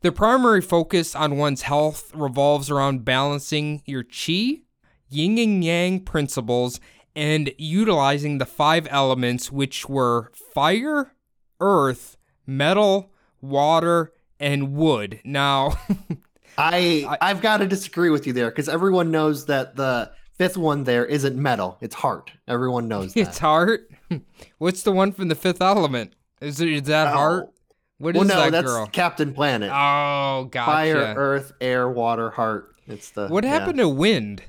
the 0.00 0.10
primary 0.10 0.62
focus 0.62 1.14
on 1.14 1.36
one's 1.36 1.62
health 1.62 2.10
revolves 2.14 2.70
around 2.70 3.04
balancing 3.04 3.82
your 3.84 4.04
qi, 4.04 4.62
yin 5.10 5.36
and 5.38 5.62
yang 5.64 6.00
principles, 6.00 6.80
and 7.14 7.52
utilizing 7.58 8.38
the 8.38 8.46
five 8.46 8.86
elements, 8.90 9.50
which 9.52 9.88
were 9.88 10.30
fire, 10.54 11.12
earth, 11.60 12.16
metal, 12.46 13.12
water, 13.42 14.12
and 14.38 14.72
wood. 14.74 15.20
Now, 15.24 15.78
I, 16.58 17.16
I 17.20 17.28
have 17.28 17.42
got 17.42 17.58
to 17.58 17.66
disagree 17.66 18.10
with 18.10 18.26
you 18.26 18.32
there 18.32 18.50
because 18.50 18.68
everyone 18.68 19.10
knows 19.10 19.46
that 19.46 19.76
the 19.76 20.12
fifth 20.38 20.56
one 20.56 20.84
there 20.84 21.04
isn't 21.04 21.36
metal; 21.36 21.76
it's 21.80 21.94
heart. 21.94 22.30
Everyone 22.48 22.88
knows 22.88 23.14
that. 23.14 23.20
it's 23.20 23.38
heart. 23.38 23.90
What's 24.58 24.82
the 24.82 24.92
one 24.92 25.12
from 25.12 25.28
the 25.28 25.34
fifth 25.34 25.60
element? 25.60 26.14
Is, 26.40 26.60
it, 26.60 26.68
is 26.70 26.82
that 26.84 27.08
Oh. 27.08 27.16
heart? 27.16 27.50
What 27.98 28.16
is 28.16 28.20
well, 28.20 28.28
no, 28.28 28.42
that 28.44 28.52
that's 28.52 28.66
girl? 28.66 28.86
Captain 28.86 29.34
Planet. 29.34 29.70
Oh, 29.70 30.48
gotcha. 30.50 30.70
Fire, 30.72 31.14
earth, 31.16 31.52
air, 31.60 31.86
water, 31.86 32.30
heart. 32.30 32.74
It's 32.86 33.10
the 33.10 33.28
What 33.28 33.44
yeah. 33.44 33.50
happened 33.50 33.76
to 33.76 33.90
wind? 33.90 34.42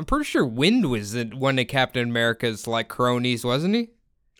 I'm 0.00 0.06
pretty 0.06 0.24
sure 0.24 0.46
wind 0.46 0.88
was 0.88 1.14
one 1.14 1.58
of 1.58 1.68
Captain 1.68 2.08
America's 2.08 2.66
like 2.66 2.88
cronies, 2.88 3.44
wasn't 3.44 3.74
he? 3.74 3.90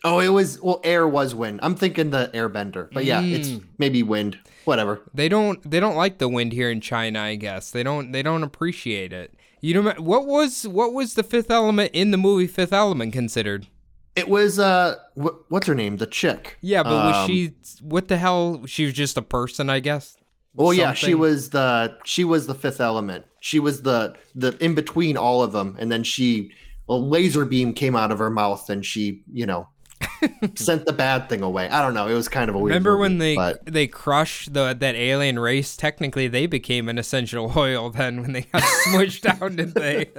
Oh, 0.03 0.17
it 0.19 0.29
was 0.29 0.59
well, 0.59 0.81
air 0.83 1.07
was 1.07 1.35
wind. 1.35 1.59
I'm 1.61 1.75
thinking 1.75 2.09
the 2.09 2.31
airbender, 2.33 2.89
but 2.91 3.05
yeah, 3.05 3.21
it's 3.21 3.49
Mm. 3.49 3.63
maybe 3.77 4.01
wind. 4.01 4.39
Whatever. 4.65 5.01
They 5.13 5.29
don't 5.29 5.69
they 5.69 5.79
don't 5.79 5.95
like 5.95 6.17
the 6.17 6.27
wind 6.27 6.51
here 6.53 6.71
in 6.71 6.81
China, 6.81 7.19
I 7.21 7.35
guess. 7.35 7.69
They 7.69 7.83
don't 7.83 8.11
they 8.11 8.23
don't 8.23 8.41
appreciate 8.41 9.13
it. 9.13 9.35
You 9.61 9.75
know 9.75 9.91
what 9.99 10.25
was 10.25 10.67
what 10.67 10.93
was 10.93 11.13
the 11.13 11.21
fifth 11.21 11.51
element 11.51 11.91
in 11.93 12.09
the 12.09 12.17
movie 12.17 12.47
Fifth 12.47 12.73
Element 12.73 13.13
considered? 13.13 13.67
It 14.15 14.27
was 14.27 14.57
uh, 14.57 14.95
wh- 15.13 15.37
what's 15.51 15.67
her 15.67 15.75
name? 15.75 15.97
The 15.97 16.07
chick. 16.07 16.57
Yeah, 16.61 16.81
but 16.81 16.93
was 16.93 17.15
Um, 17.17 17.27
she 17.27 17.53
what 17.81 18.07
the 18.07 18.17
hell? 18.17 18.65
She 18.65 18.85
was 18.85 18.93
just 18.95 19.15
a 19.17 19.21
person, 19.21 19.69
I 19.69 19.79
guess. 19.81 20.17
Well, 20.53 20.73
yeah, 20.73 20.93
she 20.93 21.15
was 21.15 21.51
the 21.51 21.97
she 22.03 22.23
was 22.23 22.47
the 22.47 22.55
fifth 22.55 22.81
element. 22.81 23.25
She 23.39 23.59
was 23.59 23.83
the 23.83 24.15
the 24.35 24.57
in 24.63 24.75
between 24.75 25.17
all 25.17 25.43
of 25.43 25.51
them, 25.51 25.77
and 25.79 25.91
then 25.91 26.03
she 26.03 26.51
a 26.89 26.95
laser 26.95 27.45
beam 27.45 27.73
came 27.73 27.95
out 27.95 28.11
of 28.11 28.19
her 28.19 28.29
mouth, 28.29 28.69
and 28.69 28.85
she 28.85 29.23
you 29.31 29.45
know 29.45 29.69
sent 30.55 30.85
the 30.85 30.93
bad 30.93 31.29
thing 31.29 31.41
away. 31.41 31.69
I 31.69 31.81
don't 31.81 31.93
know. 31.93 32.07
It 32.07 32.13
was 32.15 32.27
kind 32.27 32.49
of 32.49 32.55
a 32.55 32.59
weird. 32.59 32.71
Remember 32.71 32.97
when 32.97 33.17
they 33.17 33.35
But 33.35 33.65
they 33.65 33.87
crushed 33.87 34.53
the 34.53 34.73
that 34.73 34.95
alien 34.95 35.39
race? 35.39 35.77
Technically, 35.77 36.27
they 36.27 36.47
became 36.47 36.89
an 36.89 36.97
essential 36.97 37.53
oil 37.57 37.89
then 37.89 38.21
when 38.21 38.33
they 38.33 38.41
got 38.41 38.61
smushed 38.87 39.21
down, 39.21 39.55
didn't 39.55 39.75
they? 39.75 40.09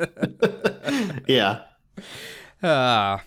yeah, 1.26 1.62
Uh, 2.62 3.18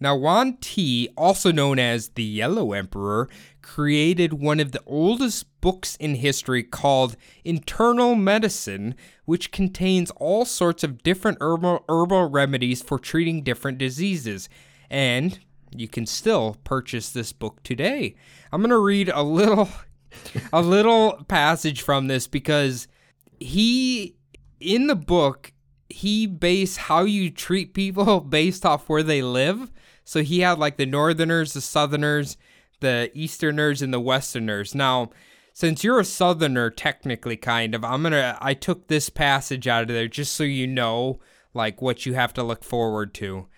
now, 0.00 0.16
Huang 0.16 0.58
Ti, 0.60 1.08
also 1.16 1.50
known 1.50 1.78
as 1.78 2.10
the 2.10 2.22
Yellow 2.22 2.72
Emperor, 2.72 3.28
created 3.62 4.32
one 4.32 4.60
of 4.60 4.72
the 4.72 4.82
oldest 4.86 5.47
books 5.60 5.96
in 5.96 6.16
history 6.16 6.62
called 6.62 7.16
Internal 7.44 8.14
Medicine, 8.14 8.94
which 9.24 9.50
contains 9.50 10.10
all 10.12 10.44
sorts 10.44 10.84
of 10.84 11.02
different 11.02 11.38
herbal, 11.40 11.84
herbal 11.88 12.30
remedies 12.30 12.82
for 12.82 12.98
treating 12.98 13.42
different 13.42 13.78
diseases. 13.78 14.48
And 14.90 15.38
you 15.74 15.88
can 15.88 16.06
still 16.06 16.56
purchase 16.64 17.10
this 17.10 17.32
book 17.32 17.62
today. 17.62 18.14
I'm 18.52 18.60
going 18.60 18.70
to 18.70 18.78
read 18.78 19.08
a 19.08 19.22
little 19.22 19.68
a 20.52 20.62
little 20.62 21.24
passage 21.28 21.82
from 21.82 22.06
this 22.06 22.26
because 22.26 22.88
he 23.38 24.16
in 24.58 24.86
the 24.86 24.96
book 24.96 25.52
he 25.90 26.26
based 26.26 26.78
how 26.78 27.02
you 27.02 27.30
treat 27.30 27.74
people 27.74 28.20
based 28.38 28.64
off 28.64 28.88
where 28.88 29.02
they 29.02 29.22
live. 29.22 29.70
So 30.04 30.22
he 30.22 30.40
had 30.40 30.58
like 30.58 30.76
the 30.76 30.86
northerners, 30.86 31.52
the 31.52 31.60
southerners, 31.60 32.36
the 32.80 33.10
easterners, 33.14 33.82
and 33.82 33.92
the 33.92 34.00
westerners. 34.00 34.74
Now, 34.74 35.10
since 35.58 35.82
you're 35.82 35.98
a 35.98 36.04
southerner 36.04 36.70
technically 36.70 37.36
kind 37.36 37.74
of, 37.74 37.82
I'm 37.84 38.04
to 38.04 38.38
I 38.40 38.54
took 38.54 38.86
this 38.86 39.10
passage 39.10 39.66
out 39.66 39.82
of 39.82 39.88
there 39.88 40.06
just 40.06 40.34
so 40.34 40.44
you 40.44 40.68
know 40.68 41.18
like 41.52 41.82
what 41.82 42.06
you 42.06 42.14
have 42.14 42.32
to 42.34 42.44
look 42.44 42.62
forward 42.62 43.12
to. 43.14 43.48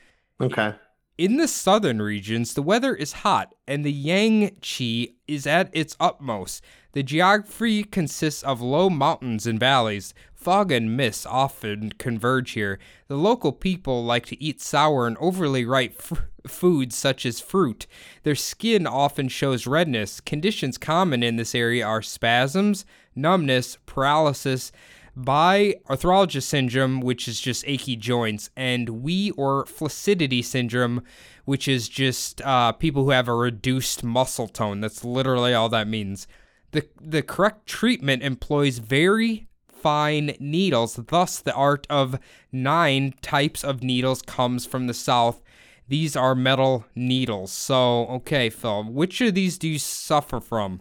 Okay. 0.41 0.77
In 1.19 1.37
the 1.37 1.47
southern 1.47 2.01
regions, 2.01 2.55
the 2.55 2.63
weather 2.63 2.95
is 2.95 3.13
hot 3.13 3.55
and 3.69 3.85
the 3.85 3.93
yang 3.93 4.49
qi 4.63 5.13
is 5.29 5.47
at 5.47 5.69
its 5.75 5.95
utmost. 6.01 6.65
The 6.93 7.03
geography 7.03 7.85
consists 7.85 8.43
of 8.45 8.63
low 8.63 8.89
mountains 8.89 9.47
and 9.47 9.61
valleys. 9.61 10.15
Fog 10.40 10.72
and 10.72 10.96
mist 10.96 11.26
often 11.26 11.92
converge 11.98 12.53
here. 12.53 12.79
The 13.09 13.16
local 13.16 13.53
people 13.53 14.03
like 14.03 14.24
to 14.26 14.42
eat 14.42 14.59
sour 14.59 15.07
and 15.07 15.18
overly 15.18 15.66
ripe 15.66 16.00
foods 16.46 16.96
such 16.96 17.26
as 17.26 17.40
fruit. 17.40 17.87
Their 18.22 18.35
skin 18.35 18.87
often 18.87 19.29
shows 19.29 19.66
redness. 19.66 20.18
Conditions 20.18 20.79
common 20.79 21.22
in 21.22 21.37
this 21.37 21.55
area 21.55 21.87
are 21.87 22.00
spasms, 22.00 22.87
numbness, 23.14 23.76
paralysis, 23.85 24.72
bi-arthralgia 25.14 26.42
syndrome, 26.42 27.03
which 27.03 27.29
is 27.29 27.38
just 27.38 27.62
achy 27.66 27.94
joints, 27.94 28.48
and 28.57 29.03
wei 29.03 29.33
or 29.37 29.66
flaccidity 29.66 30.42
syndrome, 30.42 31.03
which 31.44 31.68
is 31.68 31.87
just 31.87 32.40
uh, 32.40 32.72
people 32.72 33.05
who 33.05 33.11
have 33.11 33.29
a 33.29 33.35
reduced 33.35 34.03
muscle 34.03 34.48
tone. 34.48 34.81
That's 34.81 35.05
literally 35.05 35.53
all 35.53 35.68
that 35.68 35.87
means. 35.87 36.26
The, 36.70 36.88
the 36.98 37.20
correct 37.20 37.66
treatment 37.66 38.22
employs 38.22 38.79
very 38.79 39.48
fine 39.81 40.37
needles. 40.38 40.97
Thus, 40.97 41.38
the 41.40 41.55
art 41.55 41.87
of 41.90 42.19
nine 42.53 43.14
types 43.23 43.64
of 43.64 43.83
needles 43.83 44.23
comes 44.23 44.66
from 44.66 44.87
the 44.87 44.95
south. 44.95 45.43
These 45.88 46.14
are 46.16 46.35
metal 46.35 46.85
needles. 46.95 47.51
So, 47.51 48.07
okay, 48.07 48.51
Phil, 48.51 48.85
which 48.85 49.21
of 49.21 49.35
these 49.35 49.59
do 49.59 49.69
you 49.69 49.79
suffer 49.79 50.40
from? 50.40 50.81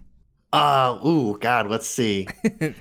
Uh, 0.51 0.97
ooh, 1.05 1.37
God, 1.39 1.69
let's 1.69 1.87
see. 1.87 2.27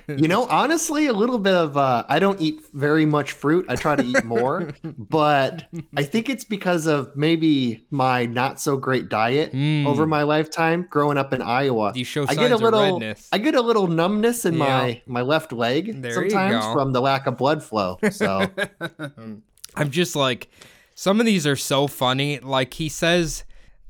you 0.07 0.27
know, 0.27 0.45
honestly, 0.47 1.05
a 1.05 1.13
little 1.13 1.37
bit 1.37 1.53
of, 1.53 1.77
uh, 1.77 2.03
I 2.09 2.17
don't 2.17 2.41
eat 2.41 2.61
very 2.73 3.05
much 3.05 3.33
fruit. 3.33 3.65
I 3.69 3.75
try 3.75 3.95
to 3.95 4.03
eat 4.03 4.23
more, 4.25 4.71
but 4.97 5.65
I 5.95 6.01
think 6.01 6.29
it's 6.29 6.43
because 6.43 6.87
of 6.87 7.15
maybe 7.15 7.85
my 7.91 8.25
not 8.25 8.59
so 8.59 8.75
great 8.75 9.07
diet 9.07 9.53
over 9.85 10.07
my 10.07 10.23
lifetime 10.23 10.87
growing 10.89 11.19
up 11.19 11.31
in 11.31 11.43
Iowa. 11.43 11.91
Hmm. 11.91 11.97
You 11.99 12.05
show 12.05 12.25
I 12.27 12.33
get 12.33 12.51
a 12.51 12.55
of 12.55 12.61
little, 12.61 12.93
redness. 12.99 13.29
I 13.31 13.37
get 13.37 13.53
a 13.53 13.61
little 13.61 13.85
numbness 13.85 14.45
in 14.45 14.55
Yeah. 14.55 14.59
my, 14.59 15.01
my 15.05 15.21
left 15.21 15.51
leg 15.53 16.01
There 16.01 16.13
sometimes 16.13 16.65
from 16.73 16.91
the 16.91 17.01
lack 17.01 17.27
of 17.27 17.37
blood 17.37 17.63
flow. 17.63 17.99
So, 18.09 18.47
I'm 19.75 19.91
just 19.91 20.15
like, 20.15 20.49
some 20.95 21.19
of 21.19 21.25
these 21.27 21.45
are 21.45 21.55
so 21.55 21.85
funny. 21.87 22.39
Like, 22.39 22.73
he 22.73 22.89
says, 22.89 23.43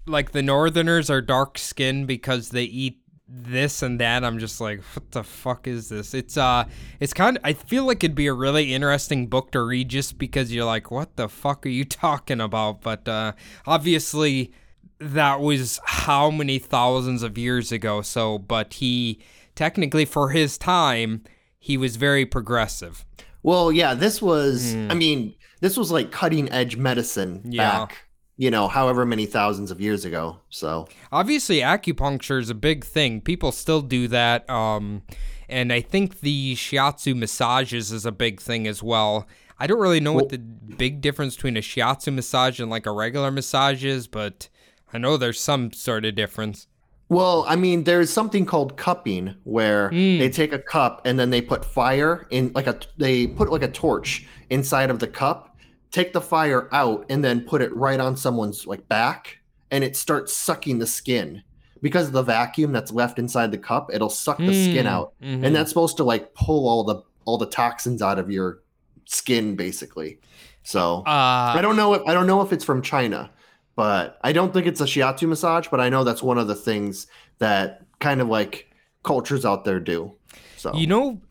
like, 0.06 0.32
the 0.32 0.44
Northerners 0.44 1.10
are 1.10 1.22
dark 1.22 1.58
skinned 1.58 2.08
because 2.08 2.50
they 2.50 2.66
eat 2.66 2.99
this 3.32 3.82
and 3.84 4.00
that. 4.00 4.24
I'm 4.24 4.40
just 4.40 4.60
like, 4.60 4.82
what 4.94 5.12
the 5.12 5.24
fuck 5.24 5.68
is 5.68 5.90
this? 5.90 6.14
It's, 6.14 6.36
uh, 6.38 6.66
it's 7.00 7.14
kind 7.14 7.38
of, 7.38 7.44
I 7.46 7.54
feel 7.54 7.86
like 7.86 8.04
it'd 8.04 8.16
be 8.16 8.28
a 8.28 8.34
really 8.34 8.74
interesting 8.74 9.28
book 9.28 9.52
to 9.52 9.62
read 9.62 9.90
just 9.90 10.18
because 10.18 10.52
you're 10.54 10.66
like, 10.66 10.90
what 10.92 11.16
the 11.16 11.30
fuck 11.30 11.66
are 11.66 11.70
you 11.70 11.86
talking 12.06 12.42
about? 12.42 12.82
But, 12.82 13.08
uh, 13.08 13.34
obviously, 13.66 14.52
that 15.00 15.40
was 15.40 15.80
how 15.86 16.30
many 16.30 16.60
thousands 16.60 17.24
of 17.24 17.38
years 17.38 17.72
ago. 17.72 18.02
So, 18.02 18.38
but 18.38 18.74
he, 18.76 19.20
technically, 19.56 20.06
for 20.06 20.30
his 20.32 20.58
time, 20.58 21.24
he 21.60 21.78
was 21.78 21.96
very 21.96 22.26
progressive. 22.26 23.06
well, 23.44 23.72
yeah, 23.72 23.94
this 23.94 24.22
was, 24.22 24.74
I 24.76 24.94
mean, 24.94 25.36
this 25.62 25.78
was 25.78 25.92
like 25.92 26.12
cutting 26.12 26.52
edge 26.52 26.78
medicine. 26.78 27.42
Yeah. 27.46 27.80
back, 27.80 27.98
you 28.40 28.50
know, 28.50 28.70
however 28.70 29.06
many 29.06 29.26
thousands 29.26 29.70
of 29.70 29.82
years 29.82 30.06
ago. 30.06 30.38
So, 30.50 30.88
Obviously, 31.12 31.58
acupuncture 31.58 32.40
is 32.40 32.50
a 32.50 32.56
big 32.56 32.86
thing. 32.86 33.20
People 33.20 33.52
still 33.52 33.82
do 33.82 34.08
that. 34.08 34.50
Um, 34.50 35.02
and 35.50 35.74
I 35.74 35.82
think 35.82 36.22
the 36.22 36.56
shiatsu 36.56 37.18
massages 37.18 37.92
is 37.92 38.06
a 38.06 38.14
big 38.14 38.40
thing 38.40 38.66
as 38.66 38.82
well. 38.82 39.28
I 39.60 39.68
don't 39.68 39.82
really 39.82 40.00
know 40.00 40.14
what 40.14 40.30
the 40.30 40.38
big 40.38 41.02
difference 41.02 41.36
between 41.36 41.58
a 41.58 41.60
shiatsu 41.60 42.14
massage 42.16 42.62
and 42.62 42.72
like 42.72 42.86
a 42.86 42.94
regular 42.94 43.30
massage 43.30 43.84
is, 43.84 44.08
but 44.08 44.48
I 44.94 45.00
know 45.00 45.18
there's 45.18 45.40
some 45.42 45.74
sort 45.74 46.06
of 46.06 46.16
difference. 46.16 46.68
Well, 47.10 47.44
I 47.46 47.58
mean, 47.58 47.84
there's 47.84 48.10
something 48.10 48.46
called 48.46 48.78
cupping 48.78 49.36
where 49.44 49.90
they 49.90 50.30
take 50.30 50.54
a 50.54 50.60
cup 50.60 51.02
and 51.04 51.20
then 51.20 51.30
they 51.30 51.42
put 51.42 51.66
fire 51.66 52.26
in, 52.30 52.54
like 52.56 52.68
a, 52.68 52.80
they 52.98 53.28
put 53.28 53.52
like 53.52 53.64
a 53.64 53.68
torch 53.68 54.26
inside 54.50 54.92
of 54.92 55.00
the 55.00 55.08
cup, 55.08 55.49
take 55.92 56.14
the 56.14 56.22
fire 56.22 56.70
out, 56.74 57.06
and 57.10 57.24
then 57.24 57.42
put 57.42 57.62
it 57.62 57.76
right 57.76 58.00
on 58.00 58.16
someone's 58.18 58.68
like 58.68 58.88
back, 58.88 59.40
and 59.72 59.84
it 59.84 59.96
starts 59.96 60.34
sucking 60.34 60.80
the 60.80 60.88
skin 60.88 61.44
because 61.82 62.08
of 62.08 62.14
the 62.14 62.24
vacuum 62.24 62.72
that's 62.72 62.92
left 62.92 63.20
inside 63.20 63.52
the 63.52 63.58
cup. 63.58 63.90
It'll 63.94 64.10
suck 64.10 64.38
the 64.38 64.54
skin 64.54 64.86
Mm, 64.86 64.90
out, 64.90 65.14
mhm. 65.22 65.46
and 65.46 65.56
that's 65.56 65.70
supposed 65.70 65.98
to 65.98 66.04
like 66.04 66.34
pull 66.34 66.68
all 66.68 66.84
the 66.84 67.02
all 67.26 67.38
the 67.38 67.46
toxins 67.46 68.02
out 68.02 68.18
of 68.20 68.30
your 68.32 68.60
skin, 69.06 69.56
basically. 69.56 70.20
So 70.64 71.04
I 71.06 71.56
Uh, 71.58 71.62
don't 71.62 71.76
know 71.76 71.94
if 71.94 72.02
I 72.08 72.14
don't 72.14 72.28
know 72.28 72.42
if 72.42 72.52
it's 72.54 72.64
from 72.66 72.82
China, 72.82 73.30
but 73.76 74.18
I 74.24 74.34
don't 74.34 74.54
think 74.54 74.68
it's 74.68 74.82
a 74.82 74.86
shiatsu 74.86 75.28
massage. 75.28 75.68
But 75.70 75.80
I 75.80 75.90
know 75.90 76.04
that's 76.04 76.22
one 76.24 76.38
of 76.38 76.48
the 76.48 76.56
things 76.56 77.08
that 77.40 77.82
kind 78.00 78.22
of 78.22 78.28
like 78.28 78.68
cultures 79.04 79.46
out 79.46 79.64
there 79.66 79.80
do. 79.80 80.14
So 80.58 80.74
you 80.74 80.88
know, 80.88 81.22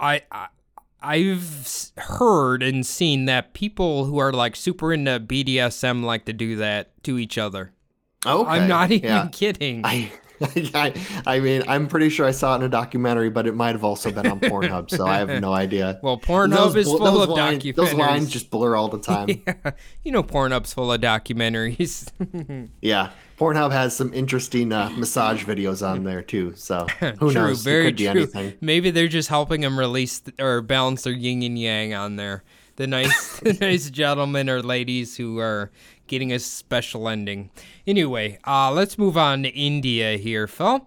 I, 0.00 0.22
I 0.32 0.48
I've 1.00 1.92
heard 1.96 2.62
and 2.62 2.84
seen 2.84 3.26
that 3.26 3.54
people 3.54 4.04
who 4.04 4.18
are 4.18 4.32
like 4.32 4.56
super 4.56 4.92
into 4.92 5.20
BDSM 5.20 6.02
like 6.02 6.24
to 6.24 6.32
do 6.32 6.56
that 6.56 7.02
to 7.04 7.18
each 7.18 7.38
other. 7.38 7.72
okay, 8.26 8.50
I'm 8.50 8.68
not 8.68 8.90
even 8.92 9.08
yeah. 9.08 9.28
kidding. 9.30 9.82
I, 9.84 10.10
I, 10.74 10.94
I 11.26 11.40
mean, 11.40 11.62
I'm 11.68 11.88
pretty 11.88 12.08
sure 12.10 12.26
I 12.26 12.30
saw 12.30 12.54
it 12.54 12.58
in 12.58 12.62
a 12.64 12.68
documentary, 12.68 13.30
but 13.30 13.46
it 13.46 13.54
might 13.54 13.72
have 13.72 13.84
also 13.84 14.10
been 14.10 14.26
on 14.26 14.40
Pornhub, 14.40 14.90
so 14.90 15.06
I 15.06 15.18
have 15.18 15.28
no 15.40 15.52
idea. 15.52 15.98
well, 16.02 16.18
Pornhub 16.18 16.56
Those 16.56 16.76
is 16.76 16.86
full 16.86 16.98
those 16.98 17.22
of 17.22 17.28
documentaries. 17.30 17.74
Those 17.74 17.94
lines 17.94 18.30
just 18.30 18.50
blur 18.50 18.76
all 18.76 18.88
the 18.88 18.98
time. 19.00 19.28
yeah, 19.46 19.72
you 20.04 20.12
know, 20.12 20.22
Pornhub's 20.22 20.72
full 20.72 20.92
of 20.92 21.00
documentaries. 21.00 22.08
yeah, 22.80 23.10
Pornhub 23.38 23.72
has 23.72 23.94
some 23.94 24.12
interesting 24.12 24.72
uh, 24.72 24.90
massage 24.90 25.44
videos 25.44 25.86
on 25.86 26.04
there 26.04 26.22
too. 26.22 26.54
So 26.56 26.86
who 27.00 27.30
true, 27.30 27.32
knows? 27.32 27.62
very 27.62 27.84
it 27.84 27.88
could 27.88 27.96
be 27.96 28.04
true. 28.04 28.20
anything. 28.22 28.54
Maybe 28.60 28.90
they're 28.90 29.08
just 29.08 29.28
helping 29.28 29.60
them 29.60 29.78
release 29.78 30.20
th- 30.20 30.40
or 30.40 30.60
balance 30.60 31.02
their 31.02 31.12
yin 31.12 31.42
and 31.42 31.58
yang 31.58 31.94
on 31.94 32.16
there. 32.16 32.44
The 32.76 32.86
nice, 32.86 33.40
the 33.40 33.54
nice 33.54 33.90
gentlemen 33.90 34.48
or 34.48 34.62
ladies 34.62 35.16
who 35.16 35.38
are 35.38 35.70
getting 36.08 36.32
a 36.32 36.38
special 36.38 37.08
ending. 37.08 37.50
Anyway, 37.86 38.38
uh, 38.46 38.72
let's 38.72 38.98
move 38.98 39.16
on 39.16 39.42
to 39.44 39.48
India 39.50 40.16
here, 40.16 40.46
Phil. 40.46 40.86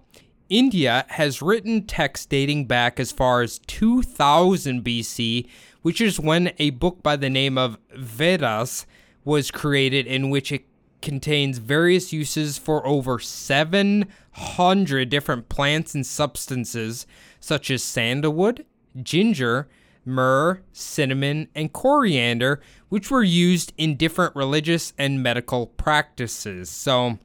India 0.50 1.06
has 1.10 1.42
written 1.42 1.86
text 1.86 2.30
dating 2.30 2.66
back 2.66 3.00
as 3.00 3.12
far 3.12 3.42
as 3.42 3.60
2000 3.68 4.84
BC, 4.84 5.48
which 5.82 6.02
is 6.02 6.20
when 6.20 6.52
a 6.60 6.72
book 6.72 7.02
by 7.02 7.16
the 7.16 7.30
name 7.30 7.58
of 7.58 7.78
Vedas 7.96 8.86
was 9.24 9.50
created, 9.50 10.06
in 10.08 10.30
which 10.30 10.52
it 10.52 10.66
contains 11.02 11.58
various 11.58 12.12
uses 12.12 12.58
for 12.58 12.86
over 12.86 13.18
700 13.18 15.10
different 15.10 15.48
plants 15.48 15.96
and 15.96 16.06
substances, 16.06 17.08
such 17.40 17.72
as 17.72 17.82
sandalwood, 17.82 18.66
ginger, 19.02 19.70
myrrh, 20.06 20.62
cinnamon, 20.72 21.48
and 21.56 21.72
coriander, 21.74 22.62
which 22.90 23.12
were 23.12 23.24
used 23.24 23.74
in 23.78 23.96
different 23.96 24.36
religious 24.36 24.94
and 24.98 25.22
medical 25.24 25.68
practices. 25.68 26.70
So, 26.70 27.20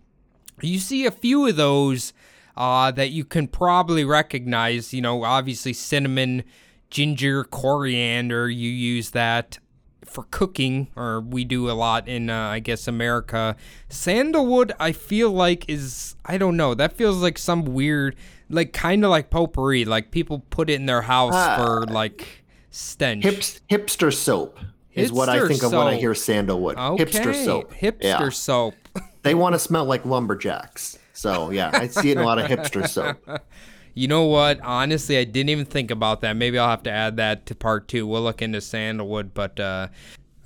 you 0.62 0.78
see 0.78 1.04
a 1.06 1.10
few 1.10 1.46
of 1.46 1.56
those 1.56 2.12
uh, 2.56 2.90
that 2.92 3.10
you 3.10 3.24
can 3.24 3.46
probably 3.48 4.04
recognize. 4.04 4.94
You 4.94 5.02
know, 5.02 5.24
obviously 5.24 5.72
cinnamon, 5.72 6.42
ginger, 6.90 7.44
coriander. 7.44 8.48
You 8.48 8.70
use 8.70 9.10
that 9.10 9.58
for 10.04 10.24
cooking, 10.30 10.88
or 10.96 11.20
we 11.20 11.44
do 11.44 11.68
a 11.70 11.72
lot 11.72 12.08
in, 12.08 12.30
uh, 12.30 12.48
I 12.48 12.60
guess, 12.60 12.86
America. 12.88 13.56
Sandalwood, 13.88 14.72
I 14.78 14.92
feel 14.92 15.30
like 15.30 15.68
is 15.68 16.14
I 16.24 16.38
don't 16.38 16.56
know. 16.56 16.74
That 16.74 16.92
feels 16.92 17.18
like 17.18 17.38
some 17.38 17.64
weird, 17.64 18.16
like 18.48 18.72
kind 18.72 19.04
of 19.04 19.10
like 19.10 19.30
potpourri. 19.30 19.84
Like 19.84 20.10
people 20.10 20.40
put 20.50 20.70
it 20.70 20.74
in 20.74 20.86
their 20.86 21.02
house 21.02 21.34
Ah. 21.34 21.56
for 21.56 21.86
like 21.92 22.44
stench. 22.76 23.24
Hips, 23.24 23.60
hipster 23.70 24.12
soap 24.12 24.58
is 24.92 25.12
what 25.12 25.28
I 25.28 25.46
think 25.48 25.62
of 25.62 25.72
when 25.72 25.86
I 25.86 25.96
hear 25.96 26.14
sandalwood. 26.14 26.76
okay. 26.76 27.04
Hipster 27.04 27.34
soap. 27.44 27.72
Hipster 27.72 28.02
Yeah. 28.02 28.28
soap. 28.30 28.74
They 29.22 29.34
want 29.34 29.54
to 29.56 29.58
smell 29.58 29.84
like 29.84 30.04
lumberjacks. 30.06 30.98
So 31.12 31.50
yeah, 31.50 31.70
I 31.72 31.88
see 31.88 32.10
it 32.12 32.16
in 32.16 32.22
a 32.22 32.24
lot 32.24 32.38
of 32.38 32.48
hipster 32.48 32.88
soap. 32.88 33.40
You 33.92 34.06
know 34.06 34.24
what? 34.26 34.60
Honestly, 34.60 35.18
I 35.18 35.24
didn't 35.24 35.48
even 35.50 35.64
think 35.64 35.90
about 35.90 36.20
that. 36.20 36.36
Maybe 36.36 36.58
I'll 36.60 36.68
have 36.70 36.84
to 36.84 36.92
add 36.92 37.16
that 37.16 37.44
to 37.46 37.54
part 37.56 37.88
two. 37.88 38.06
We'll 38.06 38.22
look 38.22 38.40
into 38.40 38.60
sandalwood, 38.60 39.34
but 39.34 39.58
uh, 39.58 39.88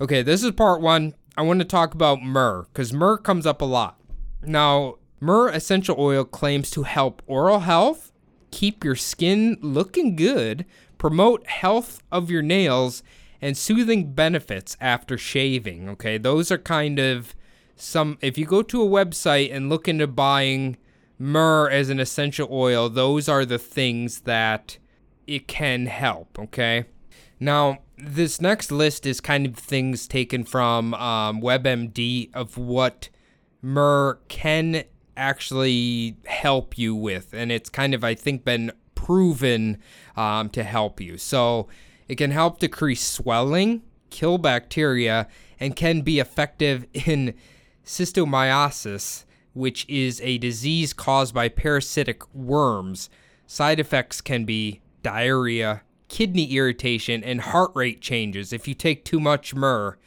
okay, 0.01 0.23
this 0.23 0.43
is 0.43 0.49
part 0.51 0.81
one. 0.81 1.13
I 1.37 1.43
want 1.43 1.59
to 1.59 1.65
talk 1.65 1.93
about 1.93 2.23
myrrh 2.23 2.63
because 2.73 2.91
myrrh 2.91 3.17
comes 3.17 3.45
up 3.45 3.61
a 3.61 3.65
lot. 3.65 3.99
Now, 4.41 4.95
myrrh 5.19 5.49
essential 5.49 5.95
oil 5.99 6.23
claims 6.25 6.71
to 6.71 6.81
help 6.83 7.21
oral 7.27 7.59
health, 7.59 8.11
keep 8.49 8.83
your 8.83 8.95
skin 8.95 9.59
looking 9.61 10.15
good, 10.15 10.65
promote 11.01 11.47
health 11.47 12.03
of 12.11 12.29
your 12.29 12.43
nails, 12.43 13.01
and 13.41 13.57
soothing 13.57 14.13
benefits 14.13 14.77
after 14.79 15.17
shaving. 15.17 15.89
Okay, 15.89 16.19
those 16.19 16.51
are 16.51 16.59
kind 16.59 16.99
of 16.99 17.33
some. 17.75 18.19
If 18.21 18.37
you 18.37 18.45
go 18.45 18.61
to 18.61 18.83
a 18.83 18.85
website 18.85 19.51
and 19.51 19.67
look 19.67 19.87
into 19.87 20.05
buying 20.05 20.77
myrrh 21.17 21.71
as 21.71 21.89
an 21.89 21.99
essential 21.99 22.47
oil, 22.51 22.87
those 22.87 23.27
are 23.27 23.45
the 23.45 23.57
things 23.57 24.21
that 24.21 24.77
it 25.25 25.47
can 25.47 25.87
help, 25.87 26.37
okay? 26.37 26.85
Now, 27.39 27.79
this 27.97 28.39
next 28.39 28.71
list 28.71 29.07
is 29.07 29.19
kind 29.19 29.47
of 29.47 29.55
things 29.55 30.07
taken 30.07 30.43
from 30.43 30.93
um, 30.93 31.41
WebMD 31.41 32.29
of 32.35 32.59
what 32.59 33.09
myrrh 33.63 34.19
can 34.27 34.83
actually 35.17 36.17
help 36.27 36.77
you 36.77 36.93
with. 36.93 37.33
And 37.33 37.51
it's 37.51 37.71
kind 37.71 37.95
of, 37.95 38.03
I 38.03 38.13
think, 38.13 38.45
been 38.45 38.71
proven 39.03 39.77
um, 40.15 40.49
to 40.49 40.63
help 40.63 41.01
you. 41.01 41.17
So 41.17 41.67
it 42.07 42.15
can 42.15 42.31
help 42.31 42.59
decrease 42.59 43.01
swelling, 43.01 43.81
kill 44.09 44.37
bacteria, 44.37 45.27
and 45.59 45.75
can 45.75 46.01
be 46.01 46.19
effective 46.19 46.85
in 46.93 47.33
schistosomiasis, 47.85 49.25
which 49.53 49.87
is 49.89 50.21
a 50.21 50.37
disease 50.37 50.93
caused 50.93 51.33
by 51.33 51.49
parasitic 51.49 52.33
worms. 52.33 53.09
Side 53.47 53.79
effects 53.79 54.21
can 54.21 54.45
be 54.45 54.81
diarrhea, 55.03 55.81
kidney 56.07 56.53
irritation, 56.53 57.23
and 57.23 57.41
heart 57.41 57.71
rate 57.73 58.01
changes. 58.01 58.53
If 58.53 58.67
you 58.67 58.73
take 58.73 59.03
too 59.03 59.19
much 59.19 59.53
myrrh, 59.55 59.97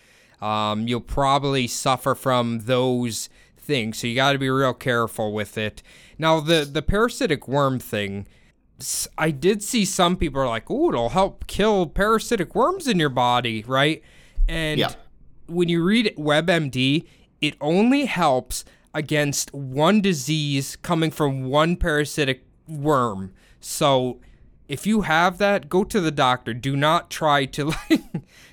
um, 0.40 0.86
you'll 0.86 1.00
probably 1.00 1.66
suffer 1.66 2.14
from 2.14 2.60
those 2.60 3.28
things. 3.58 3.98
So 3.98 4.06
you 4.06 4.14
got 4.14 4.32
to 4.32 4.38
be 4.38 4.50
real 4.50 4.74
careful 4.74 5.32
with 5.32 5.58
it. 5.58 5.82
Now, 6.18 6.40
the 6.40 6.68
the 6.70 6.82
parasitic 6.82 7.48
worm 7.48 7.78
thing, 7.78 8.26
I 9.16 9.30
did 9.30 9.62
see 9.62 9.84
some 9.84 10.16
people 10.16 10.40
are 10.40 10.48
like, 10.48 10.70
"Oh, 10.70 10.88
it'll 10.88 11.10
help 11.10 11.46
kill 11.46 11.86
parasitic 11.86 12.54
worms 12.54 12.86
in 12.88 12.98
your 12.98 13.08
body," 13.08 13.64
right? 13.66 14.02
And 14.48 14.78
Yeah. 14.80 14.92
when 15.46 15.68
you 15.68 15.82
read 15.82 16.12
WebMD, 16.18 17.04
it 17.40 17.54
only 17.60 18.06
helps 18.06 18.64
against 18.92 19.52
one 19.54 20.00
disease 20.00 20.76
coming 20.76 21.10
from 21.10 21.44
one 21.44 21.76
parasitic 21.76 22.44
worm. 22.68 23.32
So 23.60 24.20
if 24.68 24.86
you 24.86 25.02
have 25.02 25.38
that, 25.38 25.68
go 25.68 25.84
to 25.84 26.00
the 26.00 26.10
doctor. 26.10 26.52
Do 26.54 26.76
not 26.76 27.10
try 27.10 27.44
to 27.46 27.64
like 27.90 28.02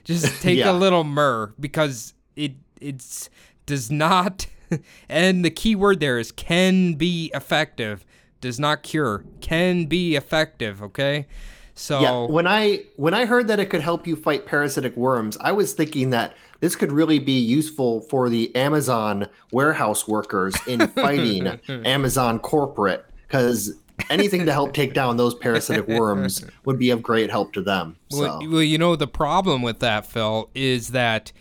just 0.03 0.25
take 0.41 0.59
Yeah. 0.59 0.71
a 0.71 0.73
little 0.73 1.03
myrrh 1.03 1.53
because 1.59 2.13
it 2.35 2.53
it's 2.79 3.29
does 3.65 3.91
not 3.91 4.47
and 5.09 5.43
the 5.45 5.51
key 5.51 5.75
word 5.75 5.99
there 5.99 6.19
is 6.19 6.31
can 6.31 6.93
be 6.93 7.31
effective. 7.33 8.05
Does 8.41 8.59
not 8.59 8.83
cure. 8.83 9.23
Can 9.39 9.85
be 9.85 10.15
effective, 10.15 10.81
okay? 10.81 11.27
So 11.73 11.99
Yeah, 12.01 12.25
when 12.25 12.47
I 12.47 12.83
when 12.97 13.13
I 13.13 13.25
heard 13.25 13.47
that 13.47 13.59
it 13.59 13.67
could 13.67 13.81
help 13.81 14.05
you 14.05 14.15
fight 14.15 14.45
parasitic 14.45 14.95
worms, 14.97 15.37
I 15.41 15.51
was 15.51 15.73
thinking 15.73 16.09
that 16.09 16.35
this 16.59 16.75
could 16.75 16.91
really 16.91 17.19
be 17.19 17.39
useful 17.39 18.01
for 18.01 18.29
the 18.29 18.55
Amazon 18.55 19.27
warehouse 19.51 20.07
workers 20.07 20.55
in 20.67 20.87
fighting 20.89 21.47
Amazon 21.67 22.39
corporate 22.39 23.05
because 23.27 23.73
anything 24.09 24.45
to 24.45 24.51
help 24.51 24.73
take 24.73 24.93
down 24.93 25.17
those 25.17 25.33
parasitic 25.33 25.87
worms 25.87 26.43
would 26.65 26.77
be 26.77 26.89
of 26.89 27.01
great 27.01 27.29
help 27.29 27.53
to 27.53 27.61
them. 27.61 27.95
So 28.09 28.19
Well, 28.19 28.39
well, 28.49 28.63
you 28.63 28.77
know, 28.77 28.95
the 28.95 29.07
problem 29.07 29.61
with 29.61 29.79
that, 29.79 30.05
Phil, 30.05 30.49
is 30.53 30.89
that 30.89 31.31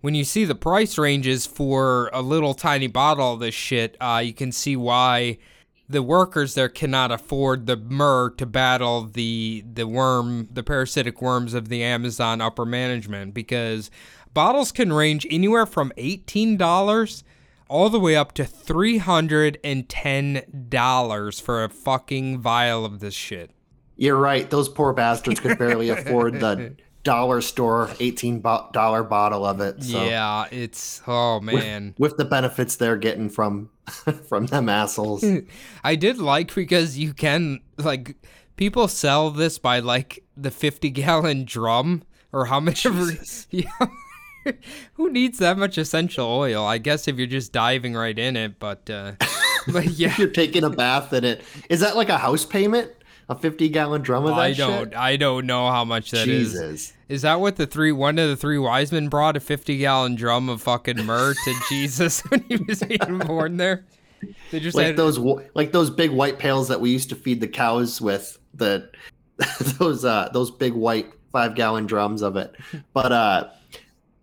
when 0.00 0.14
you 0.14 0.24
see 0.24 0.44
the 0.44 0.54
price 0.54 0.96
ranges 0.96 1.46
for 1.46 2.10
a 2.12 2.22
little 2.22 2.54
tiny 2.54 2.86
bottle 2.86 3.34
of 3.34 3.40
this 3.40 3.54
shit, 3.54 3.96
uh, 4.00 4.22
you 4.24 4.32
can 4.32 4.52
see 4.52 4.76
why 4.76 5.38
the 5.88 6.02
workers 6.02 6.54
there 6.54 6.68
cannot 6.68 7.10
afford 7.10 7.66
the 7.66 7.76
myrrh 7.76 8.30
to 8.30 8.46
battle 8.46 9.02
the 9.04 9.64
the 9.72 9.86
worm, 9.86 10.48
the 10.52 10.62
parasitic 10.62 11.22
worms 11.22 11.54
of 11.54 11.68
the 11.68 11.82
Amazon 11.82 12.40
upper 12.40 12.64
management, 12.64 13.32
because 13.34 13.90
bottles 14.34 14.70
can 14.70 14.92
range 14.92 15.26
anywhere 15.30 15.66
from 15.66 15.92
eighteen 15.96 16.56
dollars 16.56 17.24
all 17.68 17.90
the 17.90 18.00
way 18.00 18.16
up 18.16 18.32
to 18.32 18.44
three 18.44 18.98
hundred 18.98 19.58
and 19.64 19.88
ten 19.88 20.42
dollars 20.68 21.40
for 21.40 21.64
a 21.64 21.68
fucking 21.68 22.38
vial 22.38 22.84
of 22.84 23.00
this 23.00 23.14
shit. 23.14 23.50
you're 23.96 24.16
right; 24.16 24.50
those 24.50 24.68
poor 24.68 24.92
bastards 24.92 25.40
could 25.40 25.58
barely 25.58 25.88
afford 25.90 26.40
the 26.40 26.76
dollar 27.08 27.40
store 27.40 27.90
eighteen 28.00 28.42
dollar 28.42 29.02
bottle 29.02 29.46
of 29.46 29.62
it. 29.62 29.82
So. 29.82 30.04
Yeah, 30.04 30.44
it's 30.50 31.00
oh 31.06 31.40
man. 31.40 31.94
With 31.96 32.18
the 32.18 32.26
benefits 32.26 32.76
they're 32.76 32.98
getting 32.98 33.30
from 33.30 33.70
from 34.28 34.44
them 34.46 34.68
assholes. 34.68 35.24
I 35.84 35.94
did 35.94 36.18
like 36.18 36.54
because 36.54 36.98
you 36.98 37.14
can 37.14 37.60
like 37.78 38.14
people 38.56 38.88
sell 38.88 39.30
this 39.30 39.58
by 39.58 39.78
like 39.78 40.22
the 40.36 40.50
50 40.50 40.90
gallon 40.90 41.46
drum 41.46 42.02
or 42.30 42.44
how 42.44 42.60
much 42.60 42.84
yeah. 43.50 43.70
Who 44.94 45.10
needs 45.10 45.38
that 45.38 45.56
much 45.56 45.78
essential 45.78 46.26
oil? 46.26 46.66
I 46.66 46.76
guess 46.76 47.08
if 47.08 47.16
you're 47.16 47.26
just 47.26 47.52
diving 47.54 47.94
right 47.94 48.18
in 48.18 48.36
it, 48.36 48.58
but 48.58 48.90
uh 48.90 49.12
but 49.66 49.86
yeah. 49.92 50.14
You're 50.18 50.28
taking 50.28 50.62
a 50.62 50.70
bath 50.70 51.14
in 51.14 51.24
it. 51.24 51.40
Is 51.70 51.80
that 51.80 51.96
like 51.96 52.10
a 52.10 52.18
house 52.18 52.44
payment? 52.44 52.92
A 53.30 53.36
50 53.36 53.68
gallon 53.68 54.00
drum 54.00 54.24
of 54.24 54.36
that 54.36 54.40
I 54.40 54.52
don't 54.54 54.88
shit? 54.90 54.96
I 54.96 55.16
don't 55.16 55.44
know 55.44 55.70
how 55.70 55.84
much 55.84 56.12
that 56.12 56.26
is. 56.26 56.52
Jesus. 56.52 56.92
Is 57.08 57.22
that 57.22 57.40
what 57.40 57.56
the 57.56 57.66
three 57.66 57.92
one 57.92 58.18
of 58.18 58.28
the 58.28 58.36
three 58.36 58.58
wise 58.58 58.90
men 58.90 59.08
brought 59.08 59.36
a 59.36 59.40
50 59.40 59.76
gallon 59.78 60.14
drum 60.14 60.48
of 60.48 60.62
fucking 60.62 61.04
myrrh 61.04 61.34
to 61.34 61.54
Jesus 61.68 62.20
when 62.28 62.42
he 62.48 62.56
was 62.56 62.82
being 62.82 63.18
born 63.18 63.58
there? 63.58 63.84
They 64.50 64.60
just 64.60 64.76
Like 64.76 64.86
had, 64.86 64.96
those 64.96 65.18
like 65.54 65.72
those 65.72 65.90
big 65.90 66.10
white 66.10 66.38
pails 66.38 66.68
that 66.68 66.80
we 66.80 66.90
used 66.90 67.10
to 67.10 67.16
feed 67.16 67.40
the 67.40 67.48
cows 67.48 68.00
with 68.00 68.38
the 68.54 68.90
those 69.78 70.04
uh 70.04 70.30
those 70.32 70.50
big 70.50 70.72
white 70.72 71.12
5 71.32 71.54
gallon 71.54 71.86
drums 71.86 72.22
of 72.22 72.36
it. 72.36 72.56
But 72.94 73.12
uh 73.12 73.48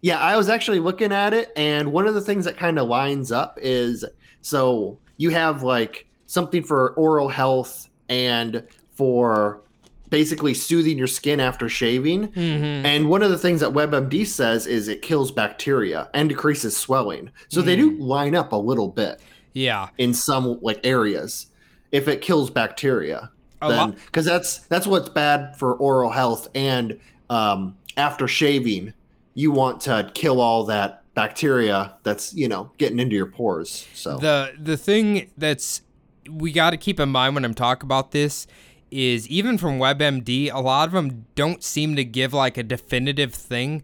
yeah, 0.01 0.19
I 0.19 0.35
was 0.35 0.49
actually 0.49 0.79
looking 0.79 1.11
at 1.11 1.33
it 1.33 1.51
and 1.55 1.91
one 1.91 2.07
of 2.07 2.15
the 2.15 2.21
things 2.21 2.45
that 2.45 2.57
kind 2.57 2.79
of 2.79 2.87
lines 2.87 3.31
up 3.31 3.59
is 3.61 4.03
so 4.41 4.97
you 5.17 5.29
have 5.29 5.61
like 5.61 6.07
something 6.25 6.63
for 6.63 6.89
oral 6.93 7.29
health 7.29 7.87
and 8.09 8.63
for 8.95 9.61
basically 10.09 10.53
soothing 10.53 10.97
your 10.97 11.07
skin 11.07 11.39
after 11.39 11.67
shaving. 11.67 12.27
Mhm. 12.29 12.85
And 12.85 13.09
one 13.09 13.21
of 13.23 13.31
the 13.31 13.37
things 13.37 13.59
that 13.61 13.71
WebMD 13.73 14.23
says 14.25 14.67
is 14.67 14.87
it 14.87 15.01
kills 15.01 15.31
bacteria 15.31 16.09
and 16.13 16.29
decreases 16.29 16.77
swelling. 16.77 17.31
So 17.49 17.61
they 17.61 17.75
do 17.75 17.97
line 17.97 18.35
up 18.35 18.51
a 18.53 18.55
little 18.55 18.87
bit 18.87 19.19
Yeah. 19.53 19.87
in 19.97 20.13
some 20.13 20.59
like 20.61 20.79
areas 20.83 21.47
if 21.91 22.07
it 22.07 22.21
kills 22.21 22.49
bacteria. 22.49 23.31
A 23.61 23.69
Then 23.69 23.95
because 24.05 24.25
that's 24.25 24.59
that's 24.69 24.85
what's 24.85 25.09
bad 25.09 25.55
for 25.57 25.73
oral 25.73 26.11
health 26.11 26.49
and 26.53 26.97
um, 27.29 27.75
after 27.97 28.27
shaving, 28.27 28.93
you 29.33 29.51
want 29.51 29.81
to 29.81 30.11
kill 30.13 30.39
all 30.39 30.65
that 30.65 31.01
bacteria 31.15 31.93
that's 32.03 32.33
you 32.33 32.47
know 32.47 32.69
getting 32.77 32.99
into 32.99 33.15
your 33.15 33.25
pores. 33.25 33.87
So 33.95 34.17
the 34.17 34.51
the 34.61 34.77
thing 34.77 35.31
that's 35.37 35.81
we 36.29 36.51
got 36.51 36.71
to 36.71 36.77
keep 36.77 36.99
in 36.99 37.09
mind 37.09 37.33
when 37.35 37.43
I'm 37.45 37.53
talking 37.53 37.87
about 37.87 38.11
this 38.11 38.45
is 38.91 39.27
even 39.27 39.57
from 39.57 39.79
WebMD, 39.79 40.51
a 40.53 40.59
lot 40.59 40.87
of 40.87 40.93
them 40.93 41.25
don't 41.35 41.63
seem 41.63 41.95
to 41.95 42.05
give 42.05 42.33
like 42.33 42.57
a 42.57 42.63
definitive 42.63 43.33
thing. 43.33 43.83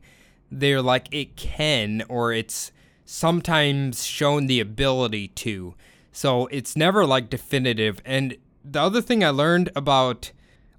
They're 0.52 0.82
like 0.82 1.08
it 1.12 1.36
can 1.36 2.04
or 2.10 2.34
it's 2.34 2.72
sometimes 3.06 4.06
shown 4.06 4.48
the 4.48 4.60
ability 4.60 5.30
to. 5.30 5.76
So 6.12 6.48
it's 6.48 6.76
never 6.76 7.06
like 7.06 7.30
definitive. 7.30 8.02
And 8.06 8.38
the 8.64 8.82
other 8.82 9.02
thing 9.02 9.24
I 9.24 9.30
learned 9.30 9.70
about 9.76 10.32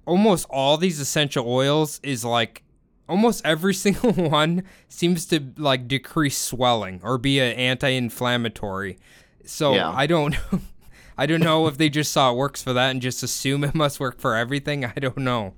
almost 0.05 0.45
all 0.49 0.77
these 0.77 0.99
essential 0.99 1.47
oils 1.47 1.99
is 2.03 2.23
like 2.25 2.63
almost 3.07 3.45
every 3.45 3.73
single 3.85 4.13
one 4.13 4.63
seems 4.89 5.25
to 5.27 5.53
like 5.57 5.87
decrease 5.87 6.37
swelling 6.37 6.99
or 7.03 7.17
be 7.17 7.39
an 7.39 7.53
anti-inflammatory. 7.53 8.97
So 9.45 9.75
Yeah. 9.75 9.91
I 9.91 10.07
don't 10.07 10.35
I 11.17 11.25
don't 11.25 11.41
know 11.41 11.67
if 11.67 11.77
they 11.77 11.89
just 11.89 12.11
saw 12.11 12.31
it 12.31 12.35
works 12.37 12.63
for 12.63 12.73
that 12.73 12.91
and 12.91 13.01
just 13.01 13.21
assume 13.23 13.63
it 13.63 13.75
must 13.83 13.99
work 13.99 14.19
for 14.19 14.35
everything. 14.35 14.83
I 14.85 14.93
don't 14.93 15.17
know. 15.17 15.53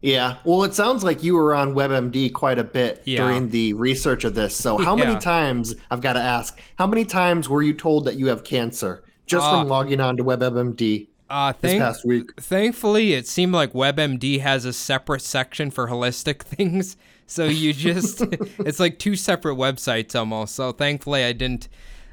yeah, 0.00 0.36
well, 0.44 0.62
it 0.64 0.74
sounds 0.74 1.02
like 1.02 1.22
you 1.24 1.34
were 1.34 1.54
on 1.54 1.74
WebMD 1.74 2.32
quite 2.32 2.58
a 2.58 2.64
bit 2.64 3.02
Yeah. 3.04 3.18
during 3.24 3.48
the 3.50 3.72
research 3.72 4.24
of 4.24 4.34
this. 4.34 4.54
So 4.56 4.78
how 4.78 4.94
many 4.94 5.18
times 5.18 5.74
I've 5.90 6.00
got 6.00 6.12
to 6.12 6.20
ask? 6.20 6.58
How 6.76 6.86
many 6.86 7.04
times 7.04 7.48
were 7.48 7.62
you 7.62 7.72
told 7.74 8.04
that 8.04 8.16
you 8.16 8.28
have 8.28 8.44
cancer 8.44 9.02
just 9.26 9.44
Uh, 9.44 9.60
from 9.60 9.68
logging 9.68 10.00
on 10.00 10.16
to 10.16 10.24
WebMD 10.24 11.08
Uh 11.28 11.52
this 11.60 11.72
thank- 11.72 11.82
past 11.82 12.06
week? 12.06 12.30
thankfully 12.40 13.12
it 13.12 13.26
seemed 13.26 13.52
like 13.52 13.72
WebMD 13.72 14.38
has 14.40 14.64
a 14.64 14.72
separate 14.72 15.20
section 15.22 15.70
for 15.70 15.88
holistic 15.88 16.42
things. 16.54 16.96
So 17.26 17.44
you 17.44 17.72
just 17.74 18.22
it's 18.60 18.80
like 18.80 18.98
two 19.00 19.16
separate 19.16 19.56
websites 19.56 20.18
almost. 20.18 20.54
So 20.54 20.70
thankfully 20.72 21.24
I 21.24 21.32
didn't 21.32 21.68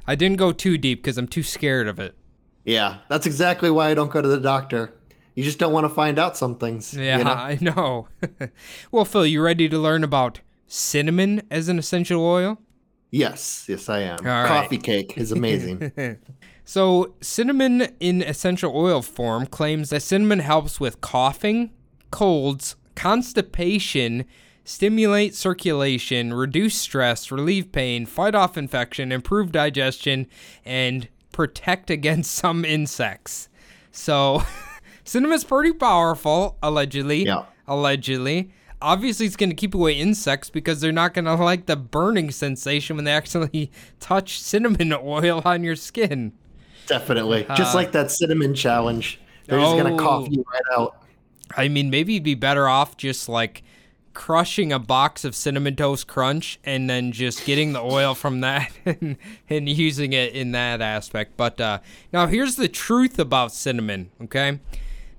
I 0.08 0.16
didn't 0.16 0.38
go 0.38 0.52
too 0.52 0.78
deep 0.78 1.02
because 1.04 1.18
I'm 1.18 1.28
too 1.28 1.44
scared 1.44 1.88
of 1.88 2.00
it. 2.00 2.16
Yeah, 2.66 2.98
that's 3.10 3.26
exactly 3.26 3.70
why 3.72 3.90
I 3.90 3.94
don't 3.94 4.12
go 4.12 4.22
to 4.22 4.28
the 4.28 4.40
doctor. 4.40 4.94
You 5.36 5.44
just 5.44 5.60
don't 5.60 5.72
want 5.74 5.86
to 5.86 5.90
find 5.90 6.18
out 6.18 6.36
some 6.36 6.56
things. 6.58 6.94
you 6.94 7.04
Yeah, 7.04 7.24
know? 7.24 7.32
I 7.32 7.58
know. 7.62 8.08
well, 8.92 9.06
Phil, 9.06 9.26
you 9.26 9.42
ready 9.42 9.70
to 9.70 9.78
learn 9.78 10.04
about 10.04 10.40
cinnamon 10.68 11.44
as 11.52 11.70
an 11.70 11.78
essential 11.78 12.26
oil? 12.26 12.60
Yes, 13.12 13.66
yes, 13.70 13.88
I 13.88 14.00
am. 14.00 14.18
right. 14.24 14.48
Coffee 14.48 14.78
cake 14.78 15.18
is 15.18 15.32
amazing. 15.32 15.92
So, 16.68 17.14
cinnamon 17.22 17.90
in 18.00 18.24
essential 18.24 18.76
oil 18.76 19.04
form 19.04 19.46
claims 19.46 19.92
that 19.92 20.02
cinnamon 20.02 20.40
helps 20.40 20.80
with 20.80 21.00
coughing, 21.00 21.70
colds, 22.10 22.76
constipation, 22.96 24.26
stimulate 24.64 25.36
circulation, 25.36 26.34
reduce 26.34 26.76
stress, 26.76 27.30
relieve 27.32 27.72
pain, 27.72 28.08
fight 28.08 28.34
off 28.34 28.58
infection, 28.58 29.12
improve 29.12 29.52
digestion, 29.52 30.26
and 30.66 31.08
protect 31.36 31.90
against 31.90 32.34
some 32.42 32.64
insects. 32.66 33.50
So, 33.92 34.42
cinnamon's 35.04 35.44
pretty 35.44 35.74
powerful, 35.74 36.58
allegedly. 36.64 37.26
Yeah. 37.26 37.46
Allegedly. 37.68 38.52
Obviously, 38.82 39.26
it's 39.26 39.36
going 39.36 39.50
to 39.50 39.56
keep 39.56 39.74
away 39.76 39.94
insects 39.94 40.50
because 40.50 40.80
they're 40.82 40.92
not 40.92 41.14
going 41.14 41.26
to 41.26 41.36
like 41.36 41.66
the 41.66 41.76
burning 41.76 42.32
sensation 42.32 42.96
when 42.96 43.06
they 43.06 43.12
actually 43.22 43.72
touch 44.00 44.40
cinnamon 44.40 44.94
oil 44.94 45.42
on 45.46 45.64
your 45.64 45.76
skin. 45.76 46.34
Definitely. 46.88 47.46
Uh, 47.48 47.56
just 47.56 47.74
like 47.76 47.92
that 47.94 48.12
cinnamon 48.12 48.54
challenge. 48.54 49.20
They're 49.48 49.60
just 49.60 49.76
gonna 49.78 49.98
cough 49.98 50.26
Oh. 50.28 50.32
you 50.32 50.46
right 50.52 50.78
out. 50.78 51.04
I 51.56 51.68
mean, 51.68 51.90
maybe 51.90 52.14
you'd 52.14 52.24
be 52.24 52.36
better 52.36 52.68
off 52.68 52.96
just 52.98 53.28
like 53.28 53.64
crushing 54.16 54.74
a 54.74 54.80
box 54.80 55.24
of 55.24 55.36
cinnamon 55.36 55.76
toast 55.76 56.08
crunch 56.08 56.60
and 56.64 56.90
then 56.90 57.12
just 57.12 57.46
getting 57.46 57.74
the 57.74 57.82
oil 57.82 58.16
from 58.16 58.42
that 58.42 58.72
and, 58.86 59.18
and 59.48 59.70
using 59.70 60.14
it 60.14 60.34
in 60.34 60.54
that 60.54 60.82
aspect. 60.82 61.38
But 61.38 61.62
uh, 61.62 61.80
now 62.12 62.26
here's 62.26 62.56
the 62.56 62.68
truth 62.68 63.20
about 63.20 63.52
cinnamon, 63.52 64.10
okay? 64.24 64.60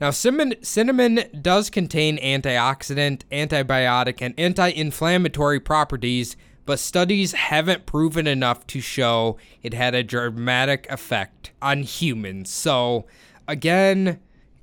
Now, 0.01 0.11
cinnamon, 0.11 0.55
cinnamon 0.63 1.21
does 1.41 1.71
contain 1.71 2.19
antioxidant, 2.19 3.23
antibiotic, 3.33 4.19
and 4.21 4.35
anti 4.37 4.69
inflammatory 4.69 5.61
properties, 5.61 6.37
but 6.67 6.79
studies 6.79 7.33
haven't 7.33 7.87
proven 7.87 8.27
enough 8.27 8.67
to 8.67 8.81
show 8.81 9.39
it 9.63 9.73
had 9.73 9.95
a 9.95 10.03
dramatic 10.03 10.87
effect 10.91 11.53
on 11.63 11.83
humans. 11.83 12.51
So, 12.51 13.07
again, 13.49 14.21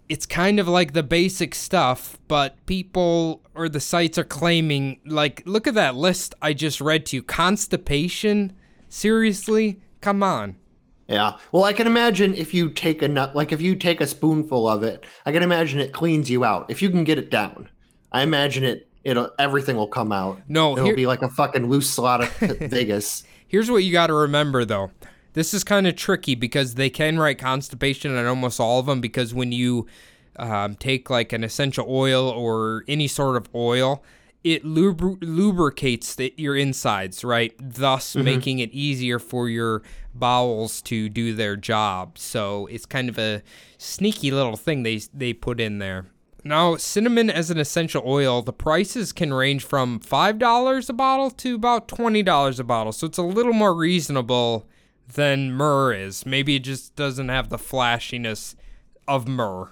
it's 0.10 0.26
kind 0.26 0.60
of 0.60 0.68
like 0.68 0.94
the 0.94 1.04
basic 1.04 1.56
stuff, 1.56 2.18
but 2.28 2.64
people 2.66 3.42
or 3.56 3.70
the 3.70 3.80
sites 3.80 4.18
are 4.18 4.24
claiming, 4.24 5.00
like, 5.06 5.44
look 5.46 5.68
at 5.68 5.74
that 5.76 5.96
list 5.96 6.36
I 6.42 6.54
just 6.54 6.82
read 6.82 7.06
to 7.08 7.18
you 7.18 7.24
constipation? 7.24 8.54
Seriously? 8.90 9.80
Come 10.02 10.22
on. 10.22 10.58
Yeah. 11.08 11.34
Well, 11.52 11.64
I 11.64 11.74
can 11.74 11.88
imagine 11.88 12.34
if 12.34 12.54
you 12.54 12.70
take 12.70 13.02
a 13.02 13.08
nut, 13.08 13.36
like 13.36 13.52
if 13.52 13.62
you 13.62 13.76
take 13.76 14.02
a 14.02 14.08
spoonful 14.08 14.68
of 14.68 14.84
it, 14.84 15.06
I 15.26 15.32
can 15.32 15.44
imagine 15.44 15.80
it 15.80 15.94
cleans 15.94 16.30
you 16.30 16.44
out. 16.46 16.70
If 16.70 16.82
you 16.82 16.90
can 16.90 17.04
get 17.04 17.18
it 17.18 17.30
down, 17.30 17.70
I 18.12 18.22
imagine 18.24 18.64
it. 18.64 18.90
It'll 19.04 19.32
everything 19.38 19.76
will 19.76 19.88
come 19.88 20.14
out. 20.14 20.42
No, 20.48 20.74
it'll 20.74 20.86
here- 20.86 20.96
be 20.96 21.06
like 21.06 21.22
a 21.22 21.30
fucking 21.30 21.70
loose 21.70 21.90
slot 21.90 22.24
of 22.24 22.30
Vegas. 22.58 23.24
Here's 23.48 23.70
what 23.70 23.84
you 23.84 23.92
got 23.92 24.08
to 24.08 24.14
remember 24.14 24.64
though. 24.66 24.92
This 25.34 25.54
is 25.54 25.64
kind 25.64 25.88
of 25.88 25.96
tricky 25.96 26.36
because 26.36 26.76
they 26.76 26.90
can 26.90 27.20
write 27.20 27.38
constipation 27.40 28.16
on 28.18 28.26
almost 28.26 28.60
all 28.60 28.80
of 28.80 28.86
them 28.86 29.02
because 29.02 29.34
when 29.34 29.52
you 29.52 29.88
um, 30.38 30.76
take 30.76 31.10
like 31.10 31.34
an 31.34 31.44
essential 31.44 31.86
oil 31.88 32.30
or 32.30 32.84
any 32.88 33.08
sort 33.08 33.36
of 33.36 33.50
oil, 33.54 34.04
it 34.44 34.64
lubr- 34.64 35.18
lubricates 35.22 36.16
the, 36.16 36.34
your 36.38 36.56
insides, 36.56 37.24
right? 37.24 37.54
Thus 37.60 38.16
making 38.16 38.60
it 38.60 38.72
easier 38.72 39.18
for 39.18 39.48
your 39.48 39.82
bowels 40.14 40.82
to 40.84 41.10
do 41.10 41.34
their 41.34 41.56
job. 41.56 42.18
So 42.18 42.68
it's 42.68 42.86
kind 42.86 43.10
of 43.10 43.18
a 43.18 43.42
sneaky 43.78 44.32
little 44.32 44.58
thing 44.58 44.84
they 44.84 45.02
they 45.14 45.34
put 45.34 45.60
in 45.60 45.80
there. 45.80 46.08
Now, 46.46 46.76
cinnamon 46.76 47.30
as 47.30 47.50
an 47.50 47.58
essential 47.58 48.04
oil, 48.06 48.42
the 48.42 48.52
prices 48.52 49.14
can 49.14 49.34
range 49.34 49.64
from 49.64 50.02
$5 50.02 50.90
a 50.90 50.94
bottle 50.94 51.32
to 51.32 51.56
about 51.56 51.88
$20 51.88 52.60
a 52.60 52.64
bottle. 52.66 52.92
So 52.92 53.08
it's 53.08 53.18
a 53.18 53.24
little 53.24 53.54
more 53.54 53.74
reasonable 53.74 54.68
than 55.14 55.52
myrrh 55.54 55.94
is. 55.94 56.26
Maybe 56.26 56.56
it 56.56 56.64
just 56.64 56.96
doesn't 56.96 57.30
have 57.30 57.50
the 57.50 57.58
flashiness 57.58 58.56
of 59.08 59.28
myrrh. 59.28 59.70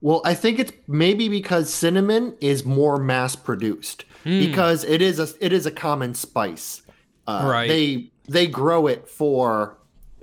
Well, 0.00 0.20
I 0.24 0.34
think 0.34 0.58
it's 0.58 0.72
maybe 0.86 1.28
because 1.28 1.72
cinnamon 1.72 2.36
is 2.40 2.64
more 2.64 2.98
mass 2.98 3.36
produced 3.36 4.04
Hmm. 4.24 4.40
because 4.40 4.84
it 4.84 5.00
is 5.02 5.18
a 5.18 5.28
it 5.40 5.52
is 5.52 5.66
a 5.66 5.70
common 5.70 6.14
spice. 6.14 6.82
Uh, 7.26 7.46
Right. 7.50 7.68
They 7.68 8.10
they 8.28 8.46
grow 8.46 8.86
it 8.86 9.08
for 9.08 9.76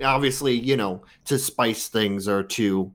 obviously 0.04 0.54
you 0.58 0.76
know 0.76 1.02
to 1.26 1.38
spice 1.38 1.88
things 1.88 2.26
or 2.28 2.42
to 2.42 2.92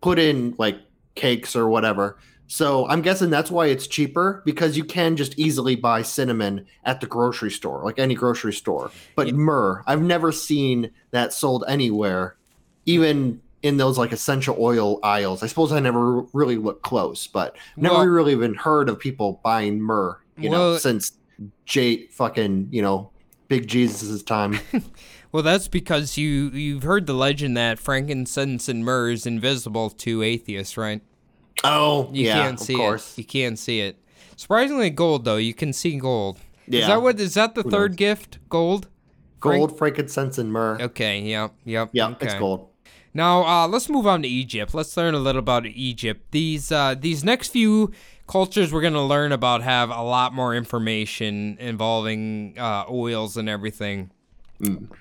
put 0.00 0.18
in 0.18 0.54
like 0.58 0.78
cakes 1.14 1.54
or 1.56 1.68
whatever. 1.68 2.18
So 2.48 2.86
I'm 2.88 3.02
guessing 3.02 3.30
that's 3.30 3.50
why 3.50 3.66
it's 3.66 3.86
cheaper 3.86 4.42
because 4.44 4.76
you 4.76 4.84
can 4.84 5.16
just 5.16 5.38
easily 5.38 5.74
buy 5.76 6.02
cinnamon 6.02 6.66
at 6.84 7.00
the 7.00 7.06
grocery 7.06 7.50
store, 7.50 7.82
like 7.84 7.98
any 7.98 8.14
grocery 8.14 8.52
store. 8.52 8.90
But 9.16 9.34
myrrh, 9.34 9.82
I've 9.86 10.02
never 10.02 10.30
seen 10.32 10.90
that 11.10 11.32
sold 11.32 11.64
anywhere, 11.66 12.36
even 12.84 13.40
in 13.62 13.78
those 13.78 13.98
like 13.98 14.12
essential 14.12 14.56
oil 14.60 15.00
aisles. 15.02 15.42
I 15.42 15.46
suppose 15.48 15.72
I 15.72 15.80
never 15.80 16.20
really 16.32 16.56
looked 16.56 16.82
close, 16.82 17.26
but 17.26 17.56
never 17.76 17.96
Well- 17.96 18.06
really 18.06 18.32
even 18.32 18.54
heard 18.54 18.88
of 18.88 18.98
people 19.00 19.40
buying 19.42 19.80
myrrh, 19.80 20.16
you 20.38 20.50
know, 20.50 20.78
since 20.78 21.12
Jate 21.66 22.12
fucking, 22.12 22.68
you 22.70 22.82
know, 22.82 23.10
Big 23.48 23.66
Jesus' 23.68 24.22
time. 24.22 24.58
Well, 25.32 25.42
that's 25.42 25.68
because 25.68 26.16
you 26.16 26.48
you've 26.50 26.84
heard 26.84 27.06
the 27.06 27.12
legend 27.12 27.58
that 27.58 27.78
frankincense 27.78 28.70
and 28.70 28.82
myrrh 28.84 29.10
is 29.10 29.26
invisible 29.26 29.90
to 29.90 30.22
atheists, 30.22 30.78
right? 30.78 31.02
Oh, 31.64 32.08
You 32.12 32.26
yeah, 32.26 32.34
can't 32.42 32.60
see 32.60 32.74
of 32.74 32.78
course. 32.80 33.12
it. 33.12 33.18
You 33.18 33.24
can't 33.24 33.58
see 33.58 33.80
it. 33.80 33.98
Surprisingly, 34.36 34.90
gold 34.90 35.24
though. 35.24 35.36
You 35.36 35.54
can 35.54 35.72
see 35.72 35.96
gold. 35.98 36.38
Yeah. 36.66 36.80
Is 36.80 36.86
that 36.88 37.02
what? 37.02 37.20
Is 37.20 37.34
that 37.34 37.54
the 37.54 37.62
third 37.62 37.96
gift? 37.96 38.38
Gold. 38.48 38.88
Gold, 39.38 39.52
Frank- 39.52 39.60
Gold, 39.70 39.78
frankincense, 39.78 40.38
and 40.38 40.52
myrrh. 40.52 40.78
Okay. 40.80 41.20
Yep. 41.20 41.52
Yep. 41.64 41.90
Yeah, 41.92 42.08
okay. 42.08 42.26
it's 42.26 42.34
gold. 42.34 42.68
Now, 43.14 43.44
uh, 43.44 43.68
let's 43.68 43.88
move 43.88 44.06
on 44.06 44.22
to 44.22 44.28
Egypt. 44.28 44.74
Let's 44.74 44.94
learn 44.96 45.14
a 45.14 45.18
little 45.18 45.38
about 45.38 45.64
Egypt. 45.66 46.32
These 46.32 46.70
uh, 46.72 46.94
these 46.98 47.24
next 47.24 47.48
few 47.48 47.92
cultures 48.26 48.72
we're 48.72 48.80
going 48.82 48.92
to 48.92 49.00
learn 49.02 49.32
about 49.32 49.62
have 49.62 49.88
a 49.88 50.02
lot 50.02 50.34
more 50.34 50.54
information 50.54 51.56
involving 51.60 52.54
uh, 52.58 52.84
oils 52.90 53.36
and 53.36 53.48
everything. 53.48 54.10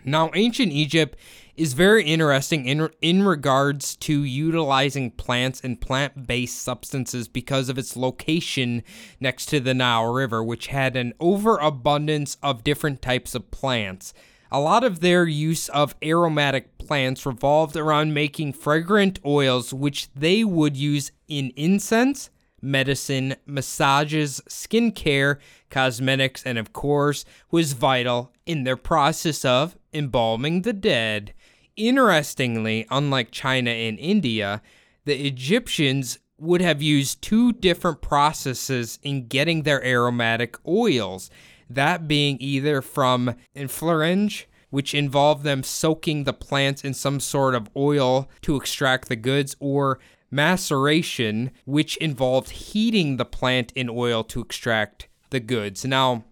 Now, 0.03 0.31
ancient 0.33 0.71
Egypt 0.71 1.17
is 1.55 1.73
very 1.73 2.03
interesting 2.03 2.65
in 2.65 2.89
in 3.01 3.23
regards 3.23 3.95
to 3.95 4.23
utilizing 4.23 5.11
plants 5.11 5.61
and 5.61 5.79
plant-based 5.79 6.61
substances 6.61 7.27
because 7.27 7.69
of 7.69 7.77
its 7.77 7.95
location 7.95 8.83
next 9.19 9.47
to 9.47 9.59
the 9.59 9.73
Nile 9.73 10.11
River, 10.11 10.43
which 10.43 10.67
had 10.67 10.95
an 10.95 11.13
overabundance 11.19 12.37
of 12.43 12.63
different 12.63 13.01
types 13.01 13.35
of 13.35 13.51
plants. 13.51 14.13
A 14.51 14.59
lot 14.59 14.83
of 14.83 14.99
their 14.99 15.25
use 15.25 15.69
of 15.69 15.95
aromatic 16.03 16.77
plants 16.77 17.25
revolved 17.25 17.75
around 17.75 18.13
making 18.13 18.53
fragrant 18.53 19.19
oils, 19.25 19.73
which 19.73 20.11
they 20.13 20.43
would 20.43 20.77
use 20.77 21.11
in 21.27 21.51
incense, 21.55 22.29
medicine, 22.61 23.35
massages, 23.45 24.41
skincare, 24.47 25.37
cosmetics, 25.69 26.43
and 26.43 26.57
of 26.57 26.73
course, 26.73 27.25
was 27.51 27.73
vital 27.73 28.31
in 28.45 28.63
their 28.63 28.77
process 28.77 29.43
of 29.43 29.75
embalming 29.93 30.61
the 30.61 30.73
dead. 30.73 31.33
Interestingly, 31.77 32.85
unlike 32.89 33.31
China 33.31 33.71
and 33.71 33.99
India, 33.99 34.61
the 35.05 35.27
Egyptians 35.27 36.19
would 36.37 36.61
have 36.61 36.81
used 36.81 37.21
two 37.21 37.53
different 37.53 38.01
processes 38.01 38.99
in 39.03 39.27
getting 39.27 39.63
their 39.63 39.83
aromatic 39.85 40.57
oils. 40.67 41.29
That 41.69 42.07
being 42.07 42.37
either 42.39 42.81
from 42.81 43.35
inflorescence, 43.53 44.45
which 44.69 44.93
involved 44.93 45.43
them 45.43 45.63
soaking 45.63 46.23
the 46.23 46.33
plants 46.33 46.83
in 46.83 46.93
some 46.93 47.19
sort 47.19 47.55
of 47.55 47.69
oil 47.75 48.29
to 48.41 48.55
extract 48.55 49.07
the 49.07 49.15
goods, 49.15 49.55
or 49.59 49.99
maceration, 50.29 51.51
which 51.65 51.97
involved 51.97 52.49
heating 52.49 53.17
the 53.17 53.25
plant 53.25 53.71
in 53.73 53.89
oil 53.89 54.23
to 54.25 54.41
extract 54.41 55.07
the 55.29 55.39
goods. 55.39 55.85
Now, 55.85 56.25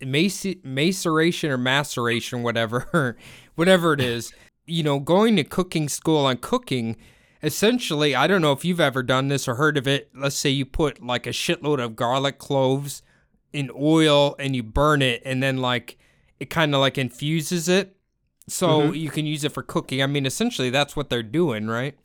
mace- 0.00 0.56
maceration 0.62 1.50
or 1.50 1.58
maceration, 1.58 2.42
whatever, 2.42 3.16
whatever 3.54 3.92
it 3.92 4.00
is, 4.00 4.32
you 4.66 4.82
know, 4.82 4.98
going 4.98 5.36
to 5.36 5.44
cooking 5.44 5.88
school 5.88 6.26
on 6.26 6.38
cooking, 6.38 6.96
essentially, 7.42 8.14
I 8.14 8.26
don't 8.26 8.42
know 8.42 8.52
if 8.52 8.64
you've 8.64 8.80
ever 8.80 9.02
done 9.02 9.28
this 9.28 9.46
or 9.46 9.56
heard 9.56 9.76
of 9.76 9.86
it. 9.86 10.10
Let's 10.14 10.36
say 10.36 10.50
you 10.50 10.64
put 10.64 11.04
like 11.04 11.26
a 11.26 11.30
shitload 11.30 11.82
of 11.82 11.96
garlic 11.96 12.38
cloves 12.38 13.02
in 13.52 13.70
oil 13.78 14.34
and 14.38 14.56
you 14.56 14.62
burn 14.62 15.02
it, 15.02 15.22
and 15.24 15.42
then 15.42 15.58
like 15.58 15.98
it 16.40 16.50
kind 16.50 16.74
of 16.74 16.80
like 16.80 16.98
infuses 16.98 17.68
it. 17.68 17.96
So 18.48 18.82
mm-hmm. 18.82 18.94
you 18.94 19.10
can 19.10 19.26
use 19.26 19.44
it 19.44 19.52
for 19.52 19.62
cooking. 19.62 20.02
I 20.02 20.06
mean, 20.06 20.26
essentially, 20.26 20.70
that's 20.70 20.96
what 20.96 21.08
they're 21.08 21.22
doing, 21.22 21.66
right? 21.66 21.96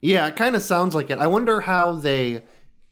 Yeah, 0.00 0.26
it 0.26 0.36
kind 0.36 0.56
of 0.56 0.62
sounds 0.62 0.94
like 0.94 1.10
it. 1.10 1.18
I 1.18 1.26
wonder 1.26 1.60
how 1.60 1.92
they 1.92 2.42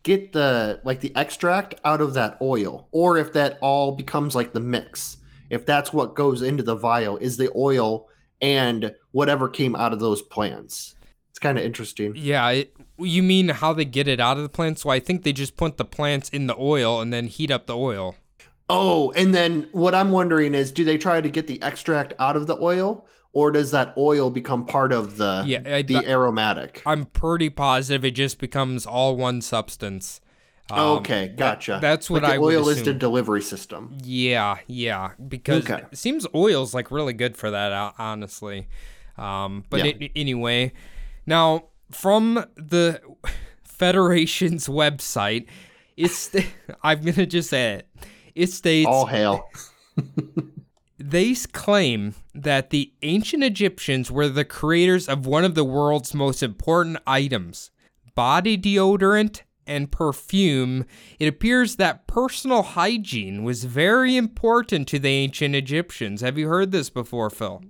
get 0.03 0.33
the 0.33 0.81
like 0.85 1.01
the 1.01 1.15
extract 1.17 1.75
out 1.85 2.01
of 2.01 2.15
that 2.15 2.39
oil, 2.41 2.89
or 2.93 3.19
if 3.19 3.33
that 3.33 3.59
all 3.61 3.93
becomes 3.93 4.35
like 4.35 4.53
the 4.53 4.61
mix. 4.61 5.19
If 5.51 5.67
that's 5.67 5.93
what 5.93 6.15
goes 6.15 6.43
into 6.43 6.63
the 6.63 6.75
vial, 6.75 7.17
is 7.19 7.37
the 7.37 7.51
oil 7.55 8.09
and 8.45 8.95
whatever 9.13 9.49
came 9.49 9.75
out 9.75 9.93
of 9.95 10.01
those 10.01 10.21
plants. 10.21 10.95
It's 11.31 11.39
kind 11.39 11.59
of 11.59 11.65
interesting. 11.65 12.13
Yeah, 12.15 12.49
it, 12.51 12.77
you 12.99 13.23
mean 13.23 13.49
how 13.49 13.73
they 13.73 13.85
get 13.87 14.07
it 14.07 14.21
out 14.21 14.37
of 14.37 14.43
the 14.43 14.49
plants? 14.49 14.83
So 14.83 14.91
I 14.91 15.01
think 15.01 15.23
they 15.23 15.33
just 15.33 15.57
put 15.57 15.79
the 15.79 15.85
plants 15.85 16.29
in 16.29 16.47
the 16.47 16.55
oil 16.59 17.01
and 17.01 17.13
then 17.13 17.27
heat 17.27 17.51
up 17.51 17.67
the 17.67 17.77
oil. 17.77 18.17
Oh, 18.69 19.11
and 19.13 19.35
then 19.35 19.69
what 19.73 19.95
I'm 19.95 20.11
wondering 20.11 20.55
is, 20.55 20.71
do 20.73 20.85
they 20.85 20.97
try 20.99 21.21
to 21.21 21.29
get 21.29 21.47
the 21.47 21.61
extract 21.63 22.13
out 22.19 22.37
of 22.37 22.47
the 22.47 22.57
oil, 22.61 23.07
or 23.33 23.51
does 23.51 23.73
that 23.73 23.95
oil 23.99 24.31
become 24.31 24.65
part 24.65 24.93
of 24.93 25.17
the 25.17 25.43
Yeah, 25.47 25.63
I- 25.67 25.83
the 25.83 26.07
aromatic? 26.09 26.83
I'm 26.87 27.07
pretty 27.07 27.51
positive 27.51 28.05
it 28.05 28.13
just 28.13 28.39
becomes 28.39 28.87
all 28.87 29.17
one 29.17 29.41
substance. 29.41 30.21
Um, 30.71 30.81
okay, 30.99 31.29
gotcha. 31.29 31.79
that's 31.83 32.09
what 32.09 32.23
Like 32.23 32.33
I 32.35 32.37
oil 32.39 32.69
is 32.71 32.83
the 32.85 32.95
delivery 32.95 33.43
system. 33.43 33.97
Yeah, 34.03 34.57
yeah, 34.67 35.11
because 35.29 35.65
Okay. 35.71 35.83
it 35.93 35.97
seems 35.99 36.27
oil's 36.35 36.73
like 36.73 36.91
really 36.91 37.13
good 37.13 37.37
for 37.37 37.51
that, 37.51 37.95
honestly. 37.99 38.69
Um, 39.19 39.65
but 39.69 39.85
Yeah. 39.85 39.93
it- 40.01 40.13
anyway, 40.17 40.73
now 41.27 41.65
from 41.91 42.47
the 42.57 43.01
Federation's 43.63 44.67
website, 44.83 45.47
it's 45.97 46.31
I'm 46.83 47.03
gonna 47.03 47.27
just 47.27 47.51
say 47.51 47.75
it. 47.75 47.89
It 48.35 48.51
states 48.51 48.89
All 48.89 49.07
hail. 49.07 49.45
they 50.99 51.35
claim 51.35 52.15
that 52.35 52.71
the 52.71 52.93
ancient 53.03 53.45
Egyptians 53.45 54.11
were 54.11 54.29
the 54.29 54.45
creators 54.45 55.09
of 55.09 55.27
one 55.27 55.45
of 55.45 55.55
the 55.55 55.65
world's 55.65 56.15
most 56.15 56.43
important 56.43 56.99
items 57.07 57.71
body 58.15 58.57
deodorant 58.57 59.43
and 59.67 59.91
perfume. 59.91 60.85
It 61.19 61.27
appears 61.27 61.77
that 61.77 62.07
personal 62.07 62.63
hygiene 62.63 63.45
was 63.45 63.65
very 63.65 64.17
important 64.17 64.89
to 64.89 64.99
the 64.99 65.11
ancient 65.11 65.55
Egyptians. 65.55 66.21
Have 66.21 66.39
you 66.39 66.49
heard 66.49 66.73
this 66.73 66.91
before, 66.91 67.31
Phil? 67.31 67.63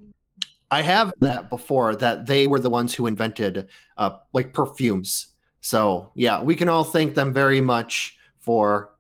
I 0.71 0.83
have 0.83 1.13
that 1.21 1.51
before 1.51 1.95
that 1.97 2.27
they 2.27 2.47
were 2.47 2.59
the 2.59 2.71
ones 2.71 2.95
who 2.95 3.07
invented 3.07 3.69
uh, 3.97 4.17
like 4.33 4.53
perfumes. 4.53 5.29
So 5.61 6.11
yeah, 6.15 6.43
we 6.43 6.57
can 6.57 6.69
all 6.69 6.85
thank 6.85 7.15
them 7.15 7.33
very 7.33 7.61
much 7.61 8.17
for 8.41 8.91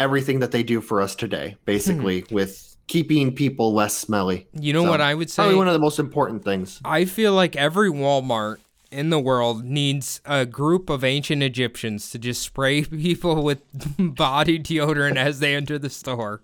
everything 0.00 0.40
that 0.40 0.52
they 0.52 0.62
do 0.62 0.80
for 0.80 1.00
us 1.00 1.14
today, 1.14 1.56
basically, 1.64 2.24
with 2.30 2.76
keeping 2.86 3.34
people 3.34 3.72
less 3.72 3.96
smelly. 3.96 4.46
You 4.52 4.72
know 4.72 4.84
So, 4.84 4.90
what 4.90 5.00
I 5.00 5.14
would 5.14 5.30
say? 5.30 5.42
Probably 5.42 5.56
one 5.56 5.68
of 5.68 5.72
the 5.72 5.78
most 5.78 5.98
important 5.98 6.44
things. 6.44 6.80
I 6.84 7.04
feel 7.04 7.32
like 7.32 7.56
every 7.56 7.90
Walmart 7.90 8.58
in 8.94 9.10
the 9.10 9.18
world 9.18 9.64
needs 9.64 10.20
a 10.24 10.46
group 10.46 10.88
of 10.88 11.04
ancient 11.04 11.42
Egyptians 11.42 12.10
to 12.10 12.18
just 12.18 12.42
spray 12.42 12.84
people 12.84 13.42
with 13.42 13.60
body 13.98 14.58
deodorant 14.58 15.16
as 15.16 15.40
they 15.40 15.54
enter 15.54 15.78
the 15.78 15.90
store. 15.90 16.42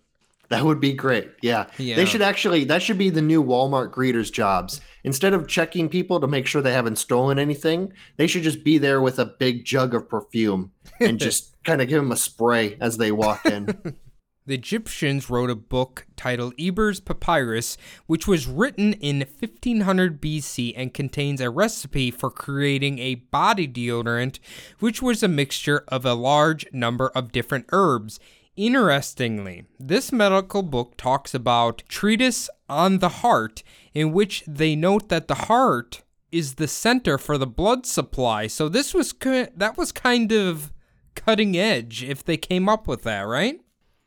That 0.50 0.64
would 0.64 0.80
be 0.80 0.92
great. 0.92 1.30
Yeah. 1.42 1.66
Yeah. 1.78 1.94
They 1.94 2.04
should 2.04 2.22
actually, 2.22 2.64
that 2.64 2.82
should 2.82 2.98
be 2.98 3.08
the 3.08 3.22
new 3.22 3.42
Walmart 3.42 3.92
greeters' 3.92 4.32
jobs. 4.32 4.80
Instead 5.04 5.32
of 5.32 5.46
checking 5.46 5.88
people 5.88 6.18
to 6.18 6.26
make 6.26 6.46
sure 6.46 6.60
they 6.60 6.72
haven't 6.72 6.96
stolen 6.96 7.38
anything, 7.38 7.92
they 8.16 8.26
should 8.26 8.42
just 8.42 8.64
be 8.64 8.76
there 8.76 9.00
with 9.00 9.20
a 9.20 9.24
big 9.24 9.64
jug 9.64 9.94
of 9.94 10.08
perfume 10.08 10.72
and 10.98 11.18
just 11.20 11.54
kind 11.62 11.80
of 11.80 11.88
give 11.88 12.02
them 12.02 12.10
a 12.10 12.16
spray 12.16 12.76
as 12.80 12.96
they 12.96 13.12
walk 13.12 13.46
in. 13.46 13.96
The 14.46 14.54
Egyptians 14.54 15.28
wrote 15.28 15.50
a 15.50 15.54
book 15.54 16.06
titled 16.16 16.54
Ebers 16.58 16.98
Papyrus, 16.98 17.76
which 18.06 18.26
was 18.26 18.46
written 18.46 18.94
in 18.94 19.18
1500 19.18 20.20
BC 20.20 20.72
and 20.76 20.94
contains 20.94 21.40
a 21.40 21.50
recipe 21.50 22.10
for 22.10 22.30
creating 22.30 22.98
a 22.98 23.16
body 23.16 23.68
deodorant, 23.68 24.38
which 24.78 25.02
was 25.02 25.22
a 25.22 25.28
mixture 25.28 25.84
of 25.88 26.06
a 26.06 26.14
large 26.14 26.66
number 26.72 27.08
of 27.10 27.32
different 27.32 27.66
herbs. 27.70 28.18
Interestingly, 28.56 29.66
this 29.78 30.10
medical 30.10 30.62
book 30.62 30.96
talks 30.96 31.34
about 31.34 31.82
treatise 31.88 32.50
on 32.68 32.98
the 32.98 33.08
heart, 33.08 33.62
in 33.94 34.12
which 34.12 34.42
they 34.46 34.74
note 34.74 35.10
that 35.10 35.28
the 35.28 35.46
heart 35.46 36.02
is 36.32 36.54
the 36.54 36.68
center 36.68 37.18
for 37.18 37.38
the 37.38 37.46
blood 37.46 37.86
supply. 37.86 38.46
So 38.46 38.68
this 38.68 38.94
was 38.94 39.12
that 39.22 39.74
was 39.76 39.92
kind 39.92 40.32
of 40.32 40.72
cutting 41.14 41.56
edge 41.56 42.02
if 42.02 42.24
they 42.24 42.36
came 42.36 42.68
up 42.68 42.88
with 42.88 43.02
that, 43.02 43.22
right? 43.22 43.60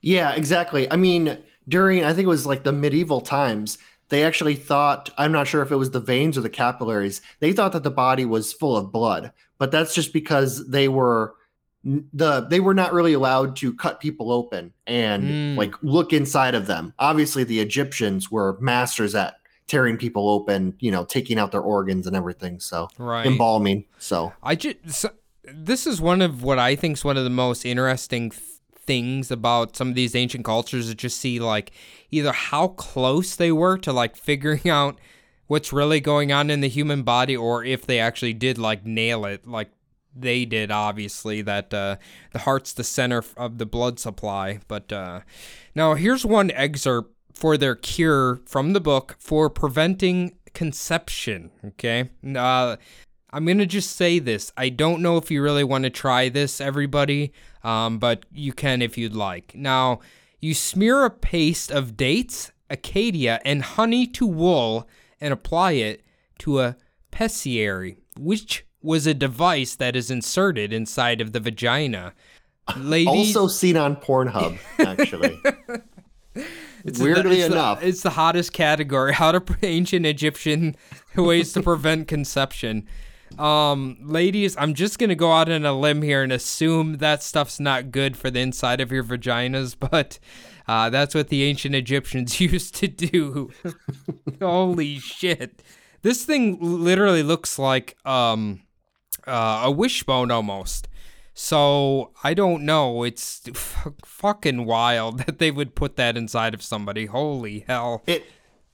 Yeah, 0.04 0.34
exactly. 0.34 0.92
I 0.92 0.96
mean, 0.98 1.38
during 1.68 2.04
I 2.04 2.14
think 2.14 2.26
it 2.26 2.28
was 2.28 2.46
like 2.46 2.64
the 2.64 2.72
medieval 2.74 3.22
times, 3.22 3.78
they 4.10 4.24
actually 4.24 4.56
thought 4.56 5.10
I'm 5.18 5.32
not 5.32 5.48
sure 5.48 5.64
if 5.64 5.72
it 5.72 5.78
was 5.78 5.90
the 5.92 6.00
veins 6.00 6.38
or 6.38 6.42
the 6.42 6.50
capillaries. 6.50 7.22
They 7.40 7.54
thought 7.54 7.72
that 7.72 7.84
the 7.84 7.90
body 7.90 8.26
was 8.26 8.54
full 8.54 8.78
of 8.78 8.92
blood, 8.92 9.32
but 9.58 9.72
that's 9.72 9.96
just 9.96 10.14
because 10.14 10.68
they 10.70 10.88
were 10.90 11.34
the 11.86 12.42
they 12.42 12.60
were 12.60 12.74
not 12.74 12.94
really 12.94 13.14
allowed 13.14 13.56
to 13.58 13.74
cut 13.74 14.00
people 14.00 14.32
open 14.32 14.72
and 14.88 15.24
Mm. 15.24 15.58
like 15.58 15.74
look 15.82 16.14
inside 16.14 16.56
of 16.56 16.68
them. 16.68 16.94
Obviously, 17.00 17.44
the 17.44 17.60
Egyptians 17.60 18.30
were 18.32 18.58
masters 18.62 19.16
at 19.16 19.36
tearing 19.68 19.98
people 19.98 20.30
open, 20.30 20.76
you 20.80 20.92
know, 20.92 21.04
taking 21.06 21.40
out 21.40 21.52
their 21.52 21.62
organs 21.62 22.06
and 22.08 22.16
everything. 22.16 22.60
So 22.60 22.90
Right. 22.98 23.26
embalming. 23.26 23.86
So 24.00 24.34
I 24.44 24.56
just 24.56 24.78
so, 24.92 25.10
this 25.46 25.88
is 25.88 26.00
one 26.00 26.22
of 26.22 26.44
what 26.44 26.60
I 26.60 26.76
think 26.76 26.98
is 26.98 27.04
one 27.06 27.18
of 27.18 27.24
the 27.24 27.30
most 27.30 27.66
interesting 27.66 28.30
th- 28.30 28.42
things 28.86 29.32
about 29.32 29.76
some 29.76 29.90
of 29.90 29.96
these 29.96 30.16
ancient 30.16 30.46
cultures 30.46 30.90
to 30.90 30.96
just 30.96 31.18
see 31.18 31.40
like 31.40 31.72
either 32.12 32.32
how 32.32 32.70
close 32.70 33.36
they 33.36 33.52
were 33.52 33.78
to 33.78 33.94
like 33.94 34.16
figuring 34.16 34.70
out 34.70 35.00
what's 35.48 35.74
really 35.74 36.00
going 36.00 36.32
on 36.32 36.50
in 36.50 36.62
the 36.62 36.70
human 36.70 37.04
body 37.04 37.36
or 37.36 37.64
if 37.64 37.86
they 37.86 38.00
actually 38.00 38.34
did 38.34 38.58
like 38.58 38.86
nail 38.86 39.26
it 39.26 39.48
like 39.48 39.70
they 40.16 40.46
did 40.46 40.72
obviously 40.72 41.42
that 41.42 41.74
uh, 41.74 41.98
the 42.32 42.40
heart's 42.40 42.74
the 42.74 42.84
center 42.84 43.24
of 43.38 43.58
the 43.58 43.66
blood 43.66 44.00
supply. 44.00 44.60
But 44.68 44.92
uh, 44.92 45.22
now 45.76 45.96
here's 45.96 46.26
one 46.26 46.52
excerpt 46.52 47.14
for 47.34 47.58
their 47.58 47.76
cure 47.76 48.42
from 48.46 48.74
the 48.74 48.82
book 48.82 49.16
for 49.20 49.50
preventing 49.50 50.36
conception 50.54 51.50
okay? 51.66 52.10
Uh, 52.36 52.76
I'm 53.34 53.46
gonna 53.46 53.66
just 53.66 53.96
say 53.96 54.20
this. 54.20 54.52
I 54.56 54.70
don't 54.70 55.02
know 55.02 55.18
if 55.18 55.32
you 55.32 55.42
really 55.42 55.64
want 55.64 55.84
to 55.86 55.90
try 55.90 56.30
this, 56.30 56.62
everybody, 56.62 57.34
um, 57.64 57.98
but 57.98 58.26
you 58.32 58.54
can 58.54 58.82
if 58.82 58.98
you'd 58.98 59.16
like. 59.16 59.54
Now, 59.56 60.00
you 60.40 60.54
smear 60.54 61.04
a 61.04 61.10
paste 61.10 61.72
of 61.72 61.98
dates, 61.98 62.52
acacia, 62.70 63.40
and 63.46 63.62
honey 63.64 64.06
to 64.08 64.28
wool 64.28 64.88
and 65.20 65.34
apply 65.34 65.72
it 65.74 66.04
to 66.40 66.60
a 66.62 66.76
pessary, 67.12 67.98
which 68.18 68.66
was 68.82 69.08
a 69.08 69.14
device 69.14 69.76
that 69.76 69.96
is 69.96 70.12
inserted 70.12 70.72
inside 70.72 71.20
of 71.22 71.32
the 71.32 71.40
vagina. 71.40 72.14
Ladies, 72.78 73.36
also 73.36 73.48
seen 73.48 73.78
on 73.78 73.96
Pornhub, 73.96 74.58
actually. 74.80 75.40
It's 76.86 77.00
Weirdly 77.00 77.40
it's 77.40 77.48
the- 77.48 77.54
enough. 77.54 77.82
it's 77.84 78.02
the 78.02 78.10
hottest 78.10 78.52
category. 78.52 79.14
How 79.22 79.32
to 79.32 79.42
ancient 79.64 80.06
Egyptian 80.06 80.76
ways 81.16 81.54
to 81.54 81.62
prevent 81.64 82.08
conception. 82.10 82.88
Um, 83.38 83.98
ladies, 84.02 84.56
I'm 84.58 84.74
just 84.74 85.00
gonna 85.00 85.16
go 85.16 85.32
out 85.32 85.52
on 85.52 85.66
a 85.66 85.78
limb 85.78 86.02
here 86.02 86.22
and 86.24 86.32
assume 86.32 86.98
that 86.98 87.24
stuff's 87.24 87.60
not 87.60 87.92
good 87.92 88.16
for 88.16 88.30
the 88.30 88.40
inside 88.40 88.80
of 88.80 88.92
your 88.92 89.04
vaginas, 89.04 89.76
but 89.92 90.20
uh, 90.68 90.90
that's 90.90 91.16
what 91.16 91.30
the 91.30 91.44
ancient 91.44 91.76
Egyptians 91.76 92.40
used 92.40 92.76
to 92.76 92.88
do. 92.88 93.52
Holy 94.42 95.00
shit! 95.00 95.62
This 96.02 96.26
thing 96.26 96.58
literally 96.62 97.24
looks 97.24 97.58
like 97.58 97.98
um, 98.06 98.62
uh, 99.26 99.64
a 99.66 99.72
wishbone 99.72 100.32
almost. 100.32 100.88
So 101.34 102.12
I 102.24 102.36
don't 102.36 102.64
know. 102.64 103.04
It's 103.04 103.42
f- 103.50 103.88
fucking 104.06 104.66
wild 104.66 105.20
that 105.20 105.40
they 105.40 105.50
would 105.50 105.74
put 105.74 105.96
that 105.96 106.16
inside 106.16 106.54
of 106.54 106.62
somebody. 106.62 107.08
Holy 107.08 107.66
hell! 107.68 108.04
it 108.06 108.26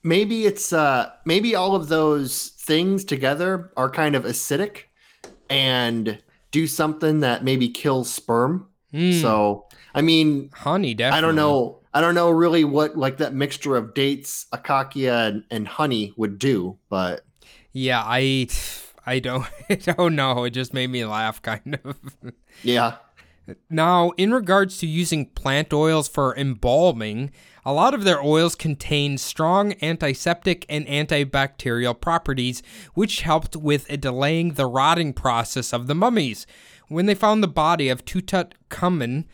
maybe 0.02 0.46
it's 0.46 0.72
uh 0.72 1.10
maybe 1.24 1.54
all 1.54 1.74
of 1.74 1.88
those 1.88 2.48
things 2.58 3.04
together 3.04 3.70
are 3.76 3.90
kind 3.90 4.14
of 4.14 4.24
acidic 4.24 4.84
and 5.48 6.18
do 6.50 6.66
something 6.66 7.20
that 7.20 7.44
maybe 7.44 7.68
kills 7.68 8.12
sperm 8.12 8.66
so 8.92 9.66
i 9.94 10.00
mean 10.02 10.50
Honey, 10.52 10.94
definitely. 10.94 11.18
i 11.18 11.20
don't 11.20 11.36
know 11.36 11.78
i 11.94 12.00
don't 12.00 12.14
know 12.16 12.28
really 12.30 12.64
what 12.64 12.96
like 12.96 13.18
that 13.18 13.32
mixture 13.34 13.76
of 13.76 13.94
dates 13.94 14.46
acacia 14.52 15.14
and, 15.28 15.44
and 15.50 15.68
honey 15.68 16.12
would 16.16 16.38
do 16.38 16.76
but 16.88 17.20
Yeah, 17.72 18.02
I, 18.04 18.48
I 19.06 19.20
don't, 19.20 19.46
I 19.70 19.76
don't 19.76 20.16
know. 20.16 20.42
It 20.42 20.50
just 20.50 20.74
made 20.74 20.90
me 20.90 21.04
laugh, 21.04 21.40
kind 21.40 21.78
of. 21.84 21.96
yeah 22.64 22.96
Now, 23.68 24.10
in 24.16 24.32
regards 24.34 24.78
to 24.78 24.86
using 24.88 25.26
plant 25.26 25.72
oils 25.72 26.08
for 26.08 26.34
embalming, 26.36 27.30
a 27.64 27.72
lot 27.72 27.94
of 27.94 28.04
their 28.04 28.22
oils 28.22 28.54
contain 28.54 29.18
strong 29.18 29.74
antiseptic 29.82 30.64
and 30.68 30.86
antibacterial 30.86 31.98
properties, 31.98 32.62
which 32.94 33.20
helped 33.20 33.56
with 33.56 33.88
delaying 34.00 34.54
the 34.54 34.66
rotting 34.66 35.12
process 35.12 35.72
of 35.72 35.86
the 35.86 35.94
mummies. 35.94 36.46
When 36.88 37.06
they 37.06 37.14
found 37.14 37.42
the 37.42 37.48
body 37.48 37.88
of 37.88 38.04
Tutankhamun, 38.04 39.26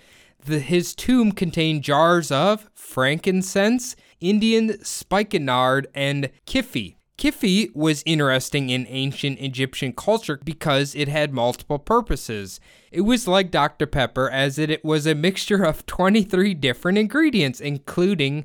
the, 0.45 0.59
his 0.59 0.95
tomb 0.95 1.33
contained 1.33 1.83
jars 1.83 2.31
of 2.31 2.69
frankincense, 2.75 3.97
Indian 4.21 4.83
spikenard, 4.85 5.89
and 5.95 6.31
kyphi. 6.47 6.96
Kyphi 7.19 7.75
was 7.75 8.03
interesting 8.05 8.69
in 8.69 8.87
ancient 8.91 9.39
Egyptian 9.41 9.93
culture 9.93 10.39
because 10.45 10.95
it 10.95 11.09
had 11.09 11.33
multiple 11.33 11.79
purposes. 11.79 12.61
It 12.93 13.03
was 13.03 13.27
like 13.27 13.51
Dr. 13.51 13.87
Pepper, 13.87 14.31
as 14.31 14.59
it, 14.59 14.71
it 14.71 14.85
was 14.85 15.07
a 15.07 15.15
mixture 15.15 15.65
of 15.65 15.87
23 15.87 16.53
different 16.55 16.99
ingredients, 16.99 17.59
including 17.59 18.45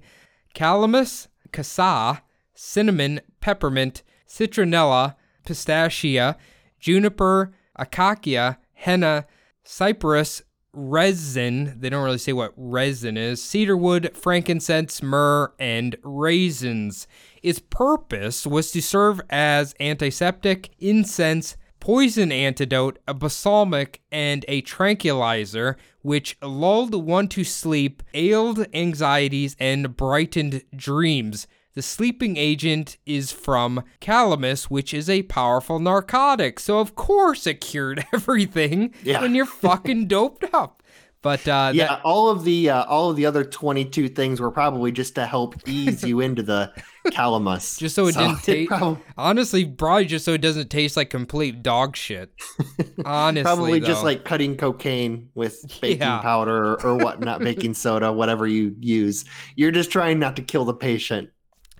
calamus, 0.55 1.27
cassia, 1.51 2.21
cinnamon, 2.53 3.19
peppermint, 3.41 4.03
citronella, 4.25 5.15
pistachia, 5.45 6.37
juniper, 6.79 7.51
acacia, 7.75 8.57
henna, 8.73 9.25
cypress, 9.65 10.43
resin. 10.73 11.73
They 11.77 11.89
don't 11.89 12.03
really 12.03 12.17
say 12.17 12.33
what 12.33 12.53
resin 12.55 13.17
is. 13.17 13.43
Cedarwood, 13.43 14.15
frankincense, 14.15 15.03
myrrh, 15.03 15.51
and 15.59 15.97
raisins. 16.03 17.07
Its 17.41 17.59
purpose 17.59 18.45
was 18.45 18.71
to 18.71 18.81
serve 18.81 19.21
as 19.29 19.73
antiseptic, 19.79 20.69
incense, 20.79 21.57
poison 21.79 22.31
antidote, 22.31 22.99
a 23.07 23.13
balsamic, 23.13 24.01
and 24.11 24.45
a 24.47 24.61
tranquilizer, 24.61 25.77
which 26.03 26.37
lulled 26.41 26.93
one 26.93 27.27
to 27.29 27.43
sleep, 27.43 28.03
ailed 28.13 28.65
anxieties, 28.73 29.55
and 29.59 29.95
brightened 29.97 30.63
dreams. 30.75 31.47
the 31.73 31.81
sleeping 31.81 32.35
agent 32.35 32.97
is 33.05 33.31
from 33.31 33.81
calamus, 34.01 34.65
which 34.65 34.93
is 34.93 35.09
a 35.09 35.23
powerful 35.23 35.79
narcotic. 35.79 36.59
So 36.59 36.79
of 36.79 36.95
course 36.95 37.47
it 37.47 37.61
cured 37.61 38.05
everything 38.13 38.93
Yeah. 39.03 39.21
when 39.21 39.33
you're 39.35 39.45
fucking 39.45 40.07
doped 40.07 40.43
up. 40.53 40.83
But 41.23 41.47
uh, 41.47 41.71
Yeah, 41.75 41.87
that, 41.87 42.01
all 42.03 42.29
of 42.29 42.43
the 42.43 42.71
uh, 42.71 42.83
all 42.85 43.11
of 43.11 43.15
the 43.15 43.27
other 43.27 43.43
twenty 43.43 43.85
two 43.85 44.09
things 44.09 44.41
were 44.41 44.49
probably 44.49 44.91
just 44.91 45.13
to 45.15 45.25
help 45.27 45.55
ease 45.67 46.03
you 46.03 46.19
into 46.19 46.41
the 46.41 46.73
calamus, 47.07 47.77
just 47.79 47.93
so 47.93 48.07
it 48.07 48.15
didn't 48.15 48.39
taste. 48.43 48.69
prob- 48.69 48.99
honestly, 49.17 49.65
probably 49.65 50.05
just 50.05 50.25
so 50.25 50.33
it 50.33 50.41
doesn't 50.41 50.69
taste 50.71 50.97
like 50.97 51.11
complete 51.11 51.61
dog 51.61 51.95
shit. 51.95 52.31
Honestly, 53.05 53.43
probably 53.43 53.79
just 53.79 54.03
like 54.03 54.25
cutting 54.25 54.57
cocaine 54.57 55.29
with 55.35 55.63
baking 55.79 55.99
Yeah. 56.01 56.21
powder 56.21 56.73
or, 56.73 56.85
or 56.85 56.95
whatnot, 56.97 57.39
baking 57.41 57.75
soda, 57.75 58.11
whatever 58.11 58.47
you 58.47 58.75
use. 58.79 59.23
You're 59.55 59.71
just 59.71 59.91
trying 59.91 60.17
not 60.19 60.35
to 60.37 60.41
kill 60.41 60.65
the 60.65 60.73
patient. 60.73 61.29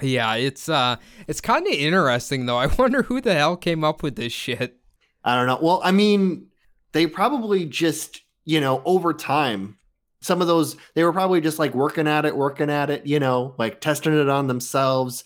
Yeah, 0.01 0.35
it's 0.35 0.69
uh 0.69 0.97
it's 1.27 1.41
kind 1.41 1.65
of 1.65 1.73
interesting 1.73 2.45
though. 2.45 2.57
I 2.57 2.67
wonder 2.67 3.03
who 3.03 3.21
the 3.21 3.33
hell 3.33 3.57
came 3.57 3.83
up 3.83 4.03
with 4.03 4.15
this 4.17 4.33
shit. 4.33 4.77
I 5.23 5.35
don't 5.35 5.47
know. 5.47 5.59
Well, 5.61 5.81
I 5.83 5.91
mean, 5.91 6.47
they 6.93 7.05
probably 7.07 7.65
just, 7.65 8.21
you 8.45 8.59
know, 8.59 8.81
over 8.85 9.13
time, 9.13 9.77
some 10.21 10.41
of 10.41 10.47
those, 10.47 10.77
they 10.93 11.03
were 11.03 11.13
probably 11.13 11.41
just 11.41 11.59
like 11.59 11.73
working 11.73 12.07
at 12.07 12.25
it, 12.25 12.35
working 12.35 12.69
at 12.69 12.89
it, 12.89 13.05
you 13.05 13.19
know, 13.19 13.55
like 13.57 13.81
testing 13.81 14.17
it 14.17 14.29
on 14.29 14.47
themselves. 14.47 15.23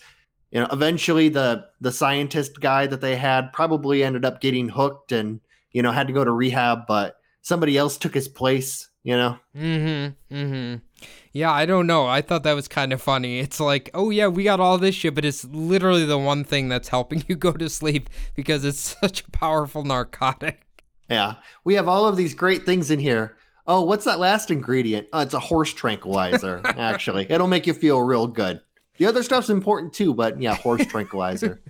You 0.50 0.60
know, 0.60 0.68
eventually 0.72 1.28
the 1.28 1.66
the 1.80 1.92
scientist 1.92 2.60
guy 2.60 2.86
that 2.86 3.00
they 3.00 3.16
had 3.16 3.52
probably 3.52 4.02
ended 4.02 4.24
up 4.24 4.40
getting 4.40 4.68
hooked 4.68 5.12
and, 5.12 5.40
you 5.72 5.82
know, 5.82 5.92
had 5.92 6.06
to 6.06 6.12
go 6.12 6.24
to 6.24 6.30
rehab, 6.30 6.86
but 6.86 7.16
somebody 7.42 7.76
else 7.76 7.98
took 7.98 8.14
his 8.14 8.28
place, 8.28 8.88
you 9.02 9.16
know. 9.16 9.38
Mm-hmm. 9.56 10.34
Mm-hmm. 10.34 10.76
Yeah, 11.32 11.52
I 11.52 11.66
don't 11.66 11.86
know. 11.86 12.06
I 12.06 12.22
thought 12.22 12.44
that 12.44 12.54
was 12.54 12.66
kind 12.66 12.94
of 12.94 13.02
funny. 13.02 13.40
It's 13.40 13.60
like, 13.60 13.90
oh 13.92 14.08
yeah, 14.08 14.28
we 14.28 14.44
got 14.44 14.60
all 14.60 14.78
this 14.78 14.94
shit, 14.94 15.14
but 15.14 15.24
it's 15.24 15.44
literally 15.44 16.06
the 16.06 16.18
one 16.18 16.44
thing 16.44 16.68
that's 16.68 16.88
helping 16.88 17.22
you 17.28 17.36
go 17.36 17.52
to 17.52 17.68
sleep 17.68 18.08
because 18.34 18.64
it's 18.64 18.96
such 19.00 19.20
a 19.22 19.30
powerful 19.30 19.84
narcotic. 19.84 20.65
Yeah. 21.08 21.34
We 21.64 21.74
have 21.74 21.88
all 21.88 22.06
of 22.06 22.16
these 22.16 22.34
great 22.34 22.66
things 22.66 22.90
in 22.90 22.98
here. 22.98 23.36
Oh, 23.66 23.82
what's 23.82 24.04
that 24.04 24.18
last 24.18 24.50
ingredient? 24.50 25.08
Oh, 25.12 25.20
it's 25.20 25.34
a 25.34 25.40
horse 25.40 25.72
tranquilizer, 25.72 26.60
actually. 26.64 27.26
It'll 27.28 27.48
make 27.48 27.66
you 27.66 27.74
feel 27.74 28.00
real 28.00 28.26
good. 28.26 28.60
The 28.98 29.06
other 29.06 29.22
stuff's 29.22 29.50
important 29.50 29.92
too, 29.92 30.14
but 30.14 30.40
yeah, 30.40 30.54
horse 30.54 30.86
tranquilizer. 30.88 31.60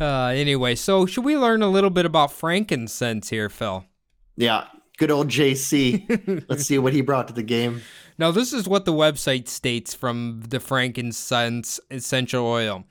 Uh, 0.00 0.26
anyway, 0.26 0.74
so 0.74 1.06
should 1.06 1.24
we 1.24 1.36
learn 1.36 1.62
a 1.62 1.68
little 1.68 1.90
bit 1.90 2.04
about 2.06 2.32
frankincense 2.32 3.30
here, 3.30 3.48
Phil? 3.48 3.84
Yeah, 4.36 4.66
good 4.98 5.10
old 5.10 5.28
JC. 5.28 6.44
Let's 6.48 6.64
see 6.64 6.78
what 6.78 6.92
he 6.92 7.00
brought 7.00 7.28
to 7.28 7.34
the 7.34 7.42
game. 7.42 7.82
Now, 8.18 8.30
this 8.30 8.52
is 8.52 8.68
what 8.68 8.84
the 8.84 8.92
website 8.92 9.48
states 9.48 9.94
from 9.94 10.42
the 10.48 10.60
frankincense 10.60 11.80
essential 11.90 12.46
oil. 12.46 12.84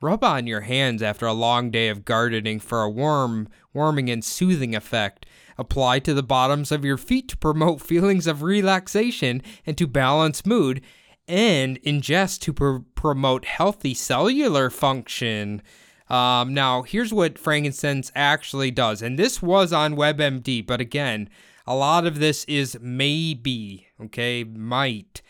Rub 0.00 0.22
on 0.22 0.46
your 0.46 0.60
hands 0.60 1.02
after 1.02 1.26
a 1.26 1.32
long 1.32 1.72
day 1.72 1.88
of 1.88 2.04
gardening 2.04 2.60
for 2.60 2.82
a 2.82 2.90
warm, 2.90 3.48
warming 3.74 4.08
and 4.08 4.24
soothing 4.24 4.76
effect. 4.76 5.26
Apply 5.58 5.98
to 6.00 6.14
the 6.14 6.22
bottoms 6.22 6.70
of 6.70 6.84
your 6.84 6.96
feet 6.96 7.28
to 7.30 7.36
promote 7.36 7.80
feelings 7.86 8.28
of 8.28 8.42
relaxation 8.42 9.42
and 9.66 9.76
to 9.76 9.88
balance 9.88 10.46
mood, 10.46 10.82
and 11.26 11.82
ingest 11.82 12.40
to 12.42 12.52
pr- 12.52 12.76
promote 12.94 13.44
healthy 13.44 13.92
cellular 13.92 14.70
function. 14.70 15.62
Um, 16.08 16.54
now, 16.54 16.82
here's 16.82 17.12
what 17.12 17.36
frankincense 17.36 18.12
actually 18.14 18.70
does, 18.70 19.02
and 19.02 19.18
this 19.18 19.42
was 19.42 19.72
on 19.72 19.96
WebMD, 19.96 20.64
but 20.64 20.80
again, 20.80 21.28
a 21.66 21.74
lot 21.74 22.06
of 22.06 22.20
this 22.20 22.44
is 22.44 22.78
maybe, 22.80 23.88
okay, 24.00 24.44
might. 24.44 25.22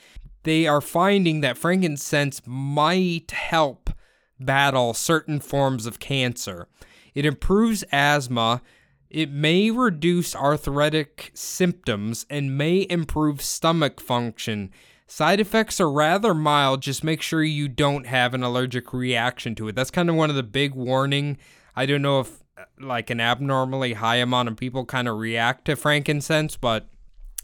They 0.42 0.66
are 0.66 0.82
finding 0.82 1.40
that 1.40 1.56
frankincense 1.56 2.42
might 2.46 3.30
help 3.30 3.90
battle 4.40 4.94
certain 4.94 5.40
forms 5.40 5.86
of 5.86 5.98
cancer. 5.98 6.68
It 7.14 7.26
improves 7.26 7.84
asthma. 7.90 8.62
It 9.10 9.30
may 9.30 9.70
reduce 9.70 10.36
arthritic 10.36 11.30
symptoms 11.34 12.26
and 12.28 12.56
may 12.56 12.86
improve 12.88 13.40
stomach 13.42 14.00
function. 14.00 14.70
Side 15.06 15.40
effects 15.40 15.80
are 15.80 15.90
rather 15.90 16.34
mild. 16.34 16.82
Just 16.82 17.02
make 17.02 17.22
sure 17.22 17.42
you 17.42 17.66
don't 17.66 18.06
have 18.06 18.34
an 18.34 18.42
allergic 18.42 18.92
reaction 18.92 19.54
to 19.54 19.68
it. 19.68 19.74
That's 19.74 19.90
kind 19.90 20.10
of 20.10 20.16
one 20.16 20.28
of 20.28 20.36
the 20.36 20.42
big 20.42 20.74
warning. 20.74 21.38
I 21.74 21.86
don't 21.86 22.02
know 22.02 22.20
if 22.20 22.42
uh, 22.58 22.64
like 22.78 23.08
an 23.08 23.20
abnormally 23.20 23.94
high 23.94 24.16
amount 24.16 24.48
of 24.48 24.56
people 24.56 24.84
kind 24.84 25.08
of 25.08 25.16
react 25.16 25.64
to 25.64 25.76
frankincense, 25.76 26.56
but 26.56 26.88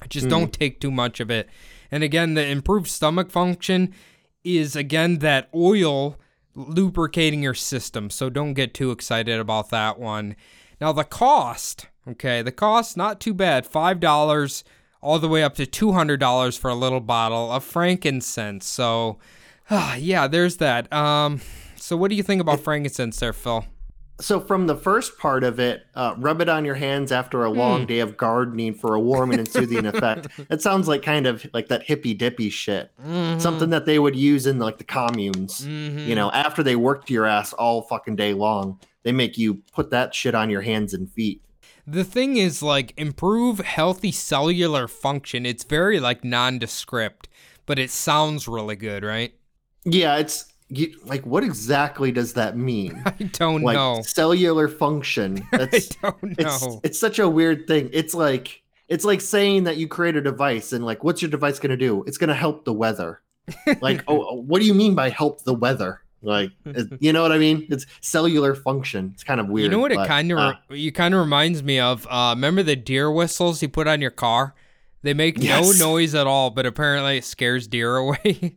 just 0.09 0.29
don't 0.29 0.53
take 0.53 0.81
too 0.81 0.91
much 0.91 1.21
of 1.21 1.31
it. 1.31 1.49
And 1.91 2.03
again, 2.03 2.35
the 2.35 2.47
improved 2.47 2.89
stomach 2.89 3.31
function 3.31 3.95
is 4.43 4.77
again 4.77 5.21
that 5.21 5.49
oil 5.55 6.19
lubricating 6.55 7.43
your 7.43 7.55
system. 7.55 8.11
So 8.11 8.31
don't 8.31 8.55
get 8.55 8.75
too 8.75 8.91
excited 8.91 9.39
about 9.39 9.71
that 9.71 9.99
one. 9.99 10.37
Now 10.81 10.93
the 10.93 11.05
cost, 11.05 11.89
okay, 12.09 12.43
the 12.43 12.53
cost 12.53 12.97
not 12.97 13.21
too 13.21 13.35
bad. 13.35 13.67
Five 13.67 14.01
dollars 14.01 14.65
all 15.01 15.19
the 15.19 15.29
way 15.29 15.43
up 15.43 15.55
to 15.57 15.67
two 15.67 15.93
hundred 15.93 16.21
dollars 16.21 16.57
for 16.57 16.71
a 16.71 16.75
little 16.75 17.01
bottle 17.01 17.51
of 17.51 17.65
frankincense. 17.65 18.67
So 18.67 19.19
ah, 19.71 19.95
yeah, 19.99 20.27
there's 20.27 20.59
that. 20.59 20.93
Um 20.93 21.41
so 21.77 21.97
what 21.97 22.09
do 22.09 22.17
you 22.17 22.23
think 22.23 22.41
about 22.41 22.61
frankincense 22.61 23.19
there, 23.21 23.33
Phil? 23.33 23.67
So, 24.21 24.39
from 24.39 24.69
the 24.69 24.77
first 24.77 25.19
part 25.19 25.43
of 25.43 25.59
it, 25.59 25.87
uh, 25.97 26.15
rub 26.19 26.41
it 26.41 26.49
on 26.49 26.65
your 26.65 26.77
hands 26.77 27.11
after 27.11 27.45
a 27.45 27.51
long 27.51 27.81
hmm. 27.81 27.87
day 27.87 27.99
of 27.99 28.17
gardening 28.17 28.75
for 28.75 28.95
a 28.95 29.01
warming 29.01 29.39
and 29.41 29.49
soothing 29.49 29.87
effect. 29.87 30.29
It 30.51 30.63
sounds 30.63 30.87
like 30.87 31.03
kind 31.03 31.27
of 31.27 31.45
like 31.53 31.69
that 31.69 31.83
hippy 31.83 32.15
dippy 32.15 32.51
shit, 32.51 32.93
something 32.99 33.41
mm-hmm. 33.41 33.71
that 33.71 33.87
they 33.87 33.99
would 33.99 34.15
use 34.15 34.47
in 34.47 34.59
like 34.59 34.79
the 34.79 34.85
communes. 34.85 35.67
You 35.67 36.15
know, 36.15 36.29
mm-hmm. 36.29 36.37
after 36.37 36.63
they 36.63 36.77
worked 36.77 37.11
your 37.11 37.27
ass 37.27 37.53
all 37.53 37.83
fucking 37.83 38.17
day 38.17 38.35
long, 38.35 38.79
they 39.03 39.13
make 39.13 39.37
you 39.37 39.63
put 39.73 39.91
that 39.91 40.15
shit 40.15 40.35
on 40.35 40.51
your 40.51 40.63
hands 40.63 40.95
and 40.95 41.11
feet. 41.11 41.43
The 41.87 42.05
thing 42.05 42.37
is, 42.39 42.63
like, 42.63 42.95
improve 42.97 43.59
healthy 43.59 44.11
cellular 44.11 44.89
function. 44.89 45.45
It's 45.45 45.65
very, 45.65 46.01
like, 46.01 46.25
nondescript, 46.25 47.29
but 47.67 47.79
it 47.79 47.91
sounds 47.91 48.49
really 48.49 48.77
good, 48.77 49.05
right? 49.05 49.35
Yeah, 49.85 50.17
it's 50.17 50.47
you, 50.69 50.99
like, 51.05 51.25
what 51.27 51.45
exactly 51.45 52.11
does 52.11 52.33
that 52.35 52.57
mean? 52.57 53.03
I 53.07 53.11
don't 53.33 53.63
like 53.63 53.75
know. 53.77 54.03
cellular 54.03 54.69
function. 54.69 55.47
I 55.53 55.59
don't 55.67 56.35
it's 56.39 56.63
know. 56.63 56.81
it's 56.83 56.99
such 56.99 57.19
a 57.19 57.29
weird 57.29 57.67
thing. 57.67 57.91
It's 57.93 58.15
like 58.15 58.63
it's 58.89 59.05
like 59.05 59.21
saying 59.21 59.65
that 59.65 59.77
you 59.77 59.89
create 59.89 60.17
a 60.17 60.21
device 60.21 60.73
and 60.73 60.85
like 60.85 61.05
what's 61.05 61.23
your 61.23 61.31
device 61.31 61.59
going 61.59 61.71
to 61.71 61.77
do? 61.77 62.03
It's 62.07 62.19
going 62.19 62.29
to 62.29 62.35
help 62.35 62.65
the 62.65 62.73
weather. 62.73 63.21
Like, 63.81 64.03
oh, 64.09 64.41
what 64.43 64.61
do 64.61 64.67
you 64.67 64.75
mean 64.75 64.95
by 64.95 65.11
help 65.11 65.45
the 65.45 65.55
weather? 65.55 66.01
Like, 66.23 66.53
you 67.01 67.13
know 67.13 67.21
what 67.21 67.33
I 67.33 67.39
mean? 67.39 67.67
It's 67.69 67.85
cellular 68.01 68.55
function. 68.55 69.11
It's 69.13 69.23
kind 69.23 69.41
of 69.41 69.49
weird. 69.49 69.65
You 69.65 69.71
know 69.71 69.79
what 69.79 69.93
it 69.93 70.07
kind 70.07 70.33
of 70.33 70.39
uh, 70.39 70.55
you 70.71 70.91
kind 70.91 71.13
of 71.13 71.21
reminds 71.21 71.63
me 71.63 71.79
of? 71.79 72.07
Uh, 72.09 72.33
remember 72.35 72.63
the 72.63 72.77
deer 72.77 73.11
whistles 73.13 73.61
you 73.61 73.69
put 73.69 73.87
on 73.87 74.01
your 74.01 74.11
car? 74.11 74.55
They 75.03 75.13
make 75.13 75.43
Yes. 75.43 75.79
no 75.79 75.87
noise 75.91 76.15
at 76.15 76.27
all, 76.27 76.49
but 76.49 76.65
apparently 76.65 77.19
it 77.19 77.25
scares 77.25 77.67
deer 77.69 77.97
away. 77.97 78.57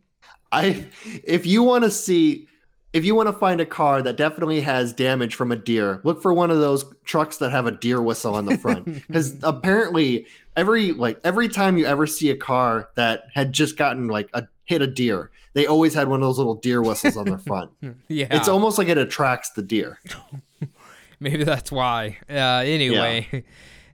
I 0.52 0.86
if 1.24 1.46
you 1.46 1.62
want 1.62 1.84
to 1.84 1.90
see 1.90 2.48
if 2.92 3.04
you 3.04 3.14
want 3.14 3.28
to 3.28 3.32
find 3.32 3.60
a 3.60 3.66
car 3.66 4.00
that 4.02 4.16
definitely 4.16 4.62
has 4.62 4.92
damage 4.92 5.34
from 5.34 5.52
a 5.52 5.56
deer, 5.56 6.00
look 6.04 6.22
for 6.22 6.32
one 6.32 6.50
of 6.50 6.58
those 6.58 6.84
trucks 7.04 7.36
that 7.38 7.50
have 7.50 7.66
a 7.66 7.70
deer 7.70 8.00
whistle 8.00 8.34
on 8.34 8.46
the 8.46 8.56
front. 8.56 8.86
Because 9.06 9.36
apparently, 9.42 10.26
every 10.56 10.92
like 10.92 11.20
every 11.24 11.48
time 11.48 11.76
you 11.76 11.84
ever 11.86 12.06
see 12.06 12.30
a 12.30 12.36
car 12.36 12.88
that 12.94 13.24
had 13.34 13.52
just 13.52 13.76
gotten 13.76 14.08
like 14.08 14.30
a 14.32 14.44
hit 14.64 14.80
a 14.82 14.86
deer, 14.86 15.30
they 15.52 15.66
always 15.66 15.94
had 15.94 16.08
one 16.08 16.22
of 16.22 16.26
those 16.28 16.38
little 16.38 16.54
deer 16.54 16.82
whistles 16.82 17.16
on 17.16 17.26
the 17.26 17.38
front. 17.38 17.70
yeah, 18.08 18.26
It's 18.30 18.48
almost 18.48 18.78
like 18.78 18.88
it 18.88 18.98
attracts 18.98 19.50
the 19.50 19.62
deer. 19.62 19.98
maybe 21.20 21.44
that's 21.44 21.70
why. 21.70 22.18
Uh, 22.28 22.62
anyway, 22.64 23.44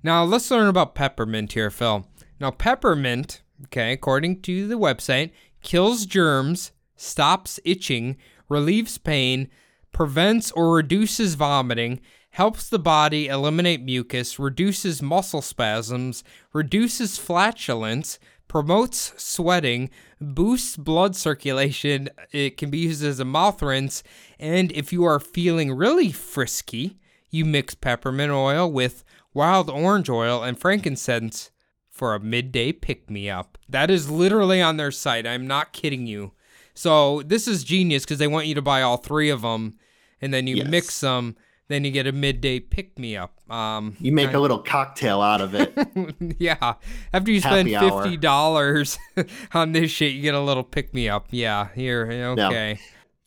now 0.02 0.24
let's 0.24 0.50
learn 0.50 0.68
about 0.68 0.94
peppermint 0.94 1.52
here, 1.52 1.70
Phil. 1.70 2.06
Now 2.40 2.50
peppermint, 2.52 3.42
okay, 3.66 3.92
according 3.92 4.42
to 4.42 4.68
the 4.68 4.76
website, 4.76 5.30
kills 5.64 6.06
germs, 6.06 6.70
stops 6.94 7.58
itching, 7.64 8.16
relieves 8.48 8.98
pain, 8.98 9.48
prevents 9.90 10.52
or 10.52 10.74
reduces 10.74 11.34
vomiting, 11.34 12.00
helps 12.30 12.68
the 12.68 12.78
body 12.78 13.26
eliminate 13.26 13.82
mucus, 13.82 14.38
reduces 14.38 15.02
muscle 15.02 15.42
spasms, 15.42 16.22
reduces 16.52 17.18
flatulence, 17.18 18.18
promotes 18.46 19.14
sweating, 19.16 19.90
boosts 20.20 20.76
blood 20.76 21.16
circulation. 21.16 22.08
It 22.30 22.56
can 22.56 22.70
be 22.70 22.78
used 22.78 23.02
as 23.02 23.18
a 23.18 23.24
mouth 23.24 23.62
rinse, 23.62 24.02
and 24.38 24.70
if 24.72 24.92
you 24.92 25.04
are 25.04 25.18
feeling 25.18 25.72
really 25.72 26.12
frisky, 26.12 26.98
you 27.30 27.44
mix 27.44 27.74
peppermint 27.74 28.32
oil 28.32 28.70
with 28.70 29.02
wild 29.32 29.70
orange 29.70 30.10
oil 30.10 30.42
and 30.42 30.58
frankincense 30.58 31.50
for 31.94 32.14
a 32.14 32.20
midday 32.20 32.72
pick 32.72 33.08
me 33.08 33.30
up. 33.30 33.56
That 33.68 33.88
is 33.90 34.10
literally 34.10 34.60
on 34.60 34.76
their 34.76 34.90
site. 34.90 35.26
I'm 35.26 35.46
not 35.46 35.72
kidding 35.72 36.06
you. 36.06 36.32
So 36.74 37.22
this 37.22 37.46
is 37.46 37.62
genius 37.62 38.04
because 38.04 38.18
they 38.18 38.26
want 38.26 38.46
you 38.48 38.54
to 38.56 38.62
buy 38.62 38.82
all 38.82 38.96
three 38.96 39.30
of 39.30 39.42
them, 39.42 39.74
and 40.20 40.34
then 40.34 40.46
you 40.48 40.56
Yes. 40.56 40.66
mix 40.68 41.00
them. 41.00 41.36
Then 41.68 41.82
you 41.84 41.90
get 41.92 42.06
a 42.06 42.12
midday 42.12 42.60
pick 42.60 42.98
me 42.98 43.16
up. 43.16 43.40
Um, 43.50 43.96
You 43.98 44.12
make 44.12 44.34
a 44.34 44.38
little 44.38 44.58
cocktail 44.58 45.22
out 45.22 45.40
of 45.40 45.54
it. 45.54 45.72
yeah. 46.38 46.74
After 47.12 47.30
you 47.30 47.40
spend 47.40 47.70
Happy 47.70 47.76
hour. 47.86 48.02
fifty 48.02 48.16
dollars 48.18 48.98
on 49.54 49.72
this 49.72 49.90
shit, 49.90 50.12
you 50.12 50.20
get 50.20 50.34
a 50.34 50.40
little 50.40 50.62
pick 50.64 50.92
me 50.92 51.08
up. 51.08 51.28
Yeah. 51.30 51.68
Here. 51.74 52.06
Okay. 52.38 52.78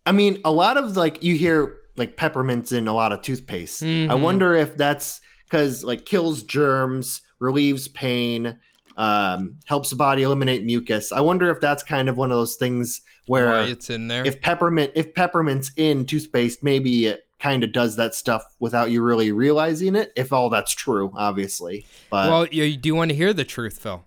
I 0.06 0.12
mean, 0.12 0.40
a 0.46 0.52
lot 0.52 0.78
of 0.78 0.96
like 0.96 1.24
you 1.24 1.36
hear 1.36 1.78
like 1.96 2.16
peppermints 2.16 2.72
in 2.72 2.88
a 2.88 2.94
lot 2.94 3.12
of 3.12 3.24
toothpaste. 3.24 3.82
I 3.82 3.86
Mhm. 3.86 4.22
wonder 4.22 4.54
if 4.54 4.78
that's 4.78 5.20
because 5.46 5.84
like 5.84 6.06
kills 6.06 6.44
germs, 6.44 7.22
relieves 7.40 7.88
pain, 7.88 8.58
um, 8.98 9.58
helps 9.66 9.90
the 9.92 9.96
body 9.96 10.24
eliminate 10.24 10.64
mucus. 10.64 11.12
I 11.12 11.22
wonder 11.22 11.50
if 11.52 11.60
that's 11.62 11.84
kind 11.84 12.10
of 12.10 12.18
one 12.18 12.32
of 12.32 12.38
those 12.38 12.56
things 12.56 13.02
where 13.28 13.48
Why 13.50 13.64
it's 13.64 13.90
in 13.90 14.08
there. 14.08 14.26
if 14.26 14.42
peppermint 14.42 14.92
if 14.96 15.14
peppermint's 15.14 15.72
in 15.76 16.06
toothpaste, 16.06 16.64
maybe 16.64 17.06
it 17.08 17.24
kind 17.40 17.64
of 17.64 17.72
does 17.72 17.96
that 17.98 18.16
stuff 18.16 18.44
without 18.60 18.90
you 18.90 19.04
really 19.04 19.32
realizing 19.32 19.96
it. 19.96 20.12
If 20.16 20.34
all 20.34 20.50
that's 20.50 20.72
true, 20.74 21.12
obviously. 21.16 21.86
But 22.10 22.30
well, 22.30 22.48
you, 22.48 22.64
you 22.64 22.78
do 22.78 22.96
want 22.96 23.10
to 23.12 23.16
hear 23.16 23.34
the 23.34 23.44
truth, 23.46 23.78
Phil. 23.78 24.04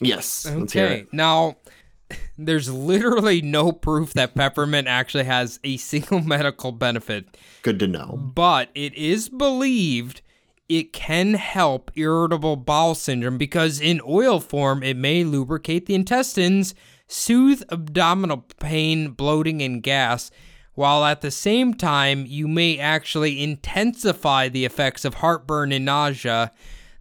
yes, 0.00 0.44
Okay. 0.46 1.06
Now, 1.10 1.56
there's 2.36 2.70
literally 2.70 3.40
no 3.40 3.72
proof 3.72 4.12
that 4.12 4.34
peppermint 4.34 4.86
actually 4.88 5.24
has 5.24 5.58
a 5.64 5.78
single 5.78 6.20
medical 6.34 6.72
benefit, 6.72 7.38
Good 7.62 7.78
to 7.78 7.86
know. 7.86 8.18
but 8.34 8.68
it 8.74 8.92
is 8.94 9.30
believed 9.30 10.20
it 10.68 10.92
can 10.92 11.34
help 11.34 11.90
irritable 11.94 12.56
bowel 12.56 12.94
syndrome 12.94 13.38
because 13.38 13.80
in 13.80 14.00
oil 14.06 14.40
form 14.40 14.82
it 14.82 14.96
may 14.96 15.24
lubricate 15.24 15.86
the 15.86 15.94
intestines, 15.94 16.74
soothe 17.06 17.62
abdominal 17.70 18.46
pain, 18.58 19.10
bloating, 19.10 19.62
and 19.62 19.82
gas. 19.82 20.30
While 20.74 21.04
at 21.04 21.20
the 21.20 21.30
same 21.30 21.74
time, 21.74 22.24
you 22.26 22.48
may 22.48 22.78
actually 22.78 23.42
intensify 23.42 24.48
the 24.48 24.64
effects 24.64 25.04
of 25.04 25.14
heartburn 25.14 25.70
and 25.70 25.84
nausea. 25.84 26.50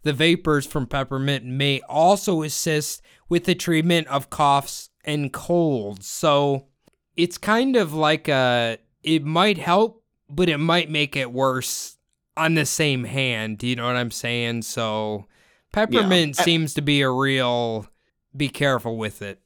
The 0.04 0.14
vapors 0.14 0.68
from 0.68 0.86
peppermint 0.86 1.46
may 1.46 1.82
also 1.90 2.44
assist 2.44 3.02
with 3.30 3.46
the 3.46 3.56
treatment 3.56 4.08
of 4.08 4.30
coughs 4.30 4.90
and 5.06 5.34
colds. 5.34 6.08
So 6.08 6.68
it's 7.16 7.38
kind 7.38 7.76
of 7.76 7.94
like 7.94 8.28
a, 8.28 8.78
it 9.02 9.24
might 9.24 9.58
help, 9.58 10.04
but 10.30 10.50
it 10.50 10.58
might 10.58 10.90
make 10.90 11.16
it 11.16 11.32
worse 11.32 11.93
on 12.38 12.56
the 12.56 12.66
same 12.66 13.04
hand. 13.04 13.62
You 13.64 13.76
know 13.76 13.86
what 13.86 13.96
I'm 13.96 14.12
saying? 14.12 14.64
So 14.64 15.26
peppermint 15.72 16.38
Yeah. 16.38 16.44
seems 16.44 16.74
to 16.76 16.82
be 16.82 17.02
a 17.02 17.10
real, 17.10 17.88
be 18.36 18.50
careful 18.50 18.98
with 18.98 19.22
it. 19.22 19.40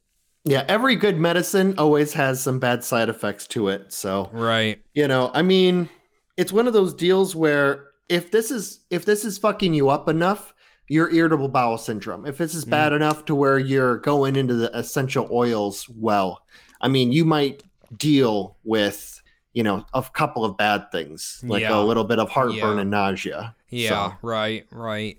Yeah, 0.44 0.64
every 0.68 0.96
good 0.96 1.18
medicine 1.18 1.74
always 1.76 2.14
has 2.14 2.40
some 2.40 2.58
bad 2.58 2.82
side 2.82 3.08
effects 3.10 3.46
to 3.48 3.68
it. 3.68 3.92
So 3.92 4.30
Right. 4.32 4.80
you 4.94 5.06
know 5.06 5.30
i 5.34 5.42
mean 5.42 5.88
it's 6.36 6.52
one 6.52 6.66
of 6.66 6.72
those 6.72 6.94
deals 6.94 7.34
where 7.36 7.88
if 8.08 8.30
this 8.30 8.50
is 8.50 8.80
if 8.90 9.04
this 9.04 9.24
is 9.24 9.36
fucking 9.38 9.74
you 9.74 9.88
up 9.90 10.08
enough 10.08 10.54
you're 10.88 11.12
irritable 11.12 11.48
bowel 11.48 11.76
syndrome 11.76 12.24
if 12.24 12.38
this 12.38 12.54
is 12.54 12.64
mm. 12.64 12.70
bad 12.70 12.92
enough 12.92 13.24
to 13.26 13.34
where 13.34 13.58
you're 13.58 13.98
going 13.98 14.36
into 14.36 14.54
the 14.54 14.74
essential 14.78 15.28
oils 15.30 15.86
well 15.90 16.40
i 16.80 16.88
mean 16.88 17.12
you 17.12 17.24
might 17.24 17.62
deal 17.96 18.56
with 18.64 19.17
you 19.58 19.64
know 19.64 19.84
a 19.92 20.02
couple 20.20 20.44
of 20.44 20.56
bad 20.56 20.80
things 20.92 21.40
like 21.52 21.62
Yeah. 21.62 21.76
a 21.76 21.82
little 21.82 22.04
bit 22.04 22.18
of 22.20 22.28
heartburn 22.30 22.76
Yeah. 22.76 22.82
and 22.82 22.90
nausea 22.90 23.54
Yeah, 23.70 23.88
So, 24.10 24.14
right, 24.22 24.64
right. 24.70 25.18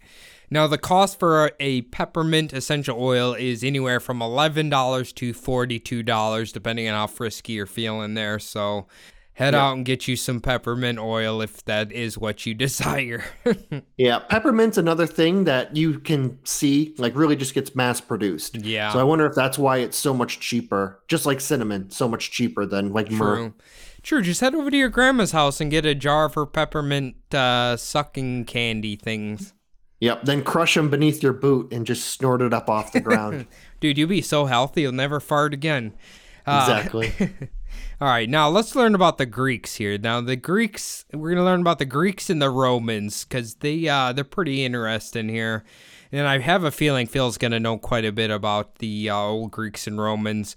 Now 0.50 0.66
the 0.68 0.78
cost 0.80 1.20
for 1.20 1.52
a 1.60 1.82
peppermint 1.96 2.54
essential 2.54 2.98
oil 3.00 3.34
is 3.34 3.64
anywhere 3.64 4.00
from 4.00 4.22
eleven 4.22 4.70
dollars 4.70 5.12
to 5.20 5.34
forty-two 5.34 6.02
dollars, 6.04 6.52
depending 6.54 6.88
on 6.88 6.96
how 6.96 7.08
frisky 7.08 7.54
you're 7.54 7.68
feeling 7.68 8.14
there. 8.16 8.40
So 8.40 8.88
head 9.34 9.54
Yeah. 9.54 9.64
out 9.68 9.74
and 9.78 9.86
get 9.86 10.08
you 10.08 10.16
some 10.16 10.42
peppermint 10.42 10.98
oil 11.00 11.42
if 11.42 11.64
that 11.66 11.92
is 11.92 12.18
what 12.18 12.46
you 12.48 12.54
desire. 12.66 13.24
yeah 13.98 14.20
peppermint's 14.20 14.78
another 14.78 15.06
thing 15.08 15.44
that 15.46 15.76
you 15.76 16.00
can 16.00 16.40
see 16.46 16.94
like 16.98 17.16
really 17.16 17.36
just 17.36 17.54
gets 17.54 17.76
mass 17.76 18.02
produced 18.02 18.56
yeah, 18.58 18.92
so 18.92 19.00
i 19.00 19.04
wonder 19.04 19.26
if 19.26 19.36
that's 19.36 19.58
why 19.58 19.78
it's 19.78 19.98
so 19.98 20.14
much 20.14 20.40
cheaper 20.42 21.00
just 21.08 21.26
like 21.26 21.40
cinnamon 21.40 21.90
so 21.90 22.06
much 22.08 22.32
cheaper 22.32 22.66
than 22.66 22.92
like 22.92 23.10
myrrh 23.12 23.54
True. 24.10 24.24
Just 24.24 24.42
head 24.42 24.56
over 24.56 24.72
to 24.72 24.76
your 24.76 24.90
grandma's 24.90 25.34
house 25.34 25.62
and 25.62 25.70
get 25.70 25.86
a 25.86 25.94
jar 25.94 26.26
of 26.26 26.34
her 26.34 26.48
peppermint 26.48 27.16
uh, 27.32 27.78
sucking 27.78 28.46
candy 28.46 28.96
things. 28.96 29.54
Yep. 30.00 30.24
Then 30.24 30.44
crush 30.44 30.74
them 30.74 30.90
beneath 30.90 31.22
your 31.22 31.32
boot 31.32 31.72
and 31.72 31.86
just 31.86 32.10
snort 32.10 32.42
it 32.42 32.52
up 32.52 32.72
off 32.72 32.92
the 32.92 33.02
ground. 33.02 33.46
Dude, 33.80 34.00
you'll 34.00 34.10
be 34.10 34.24
so 34.24 34.46
healthy 34.46 34.82
you'll 34.82 34.94
never 34.94 35.20
fart 35.20 35.54
again. 35.54 35.94
Uh, 36.48 36.66
exactly. 36.68 37.14
All 38.02 38.08
right, 38.08 38.28
now 38.28 38.50
let's 38.50 38.76
learn 38.76 38.96
about 38.96 39.20
the 39.20 39.28
Greeks 39.28 39.76
here. 39.76 39.96
Now 40.00 40.22
the 40.22 40.36
Greeks, 40.36 41.06
we're 41.14 41.30
gonna 41.30 41.46
learn 41.46 41.62
about 41.62 41.78
the 41.78 41.86
Greeks 41.86 42.32
and 42.32 42.42
the 42.42 42.50
Romans 42.50 43.26
because 43.26 43.56
they 43.56 43.88
uh, 43.88 44.12
they're 44.12 44.24
pretty 44.24 44.66
interesting 44.66 45.30
here, 45.30 45.64
and 46.12 46.28
I 46.28 46.40
have 46.40 46.64
a 46.64 46.72
feeling 46.72 47.06
Phil's 47.06 47.38
gonna 47.38 47.60
know 47.60 47.78
quite 47.78 48.06
a 48.06 48.12
bit 48.12 48.32
about 48.32 48.78
the 48.78 49.12
uh, 49.12 49.18
old 49.18 49.52
Greeks 49.52 49.86
and 49.86 50.02
Romans. 50.02 50.56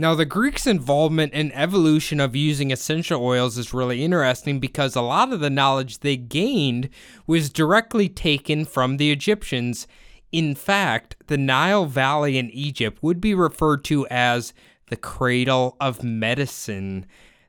Now 0.00 0.14
the 0.14 0.24
Greeks' 0.24 0.64
involvement 0.64 1.32
in 1.32 1.50
evolution 1.50 2.20
of 2.20 2.36
using 2.36 2.70
essential 2.70 3.20
oils 3.20 3.58
is 3.58 3.74
really 3.74 4.04
interesting 4.04 4.60
because 4.60 4.94
a 4.94 5.00
lot 5.00 5.32
of 5.32 5.40
the 5.40 5.50
knowledge 5.50 5.98
they 5.98 6.16
gained 6.16 6.88
was 7.26 7.50
directly 7.50 8.08
taken 8.08 8.64
from 8.64 8.98
the 8.98 9.10
Egyptians. 9.10 9.88
In 10.30 10.54
fact, 10.54 11.16
the 11.26 11.36
Nile 11.36 11.86
Valley 11.86 12.38
in 12.38 12.48
Egypt 12.50 13.02
would 13.02 13.20
be 13.20 13.34
referred 13.34 13.82
to 13.86 14.06
as 14.06 14.54
the 14.86 14.96
cradle 14.96 15.76
of 15.80 16.04
medicine. 16.04 17.04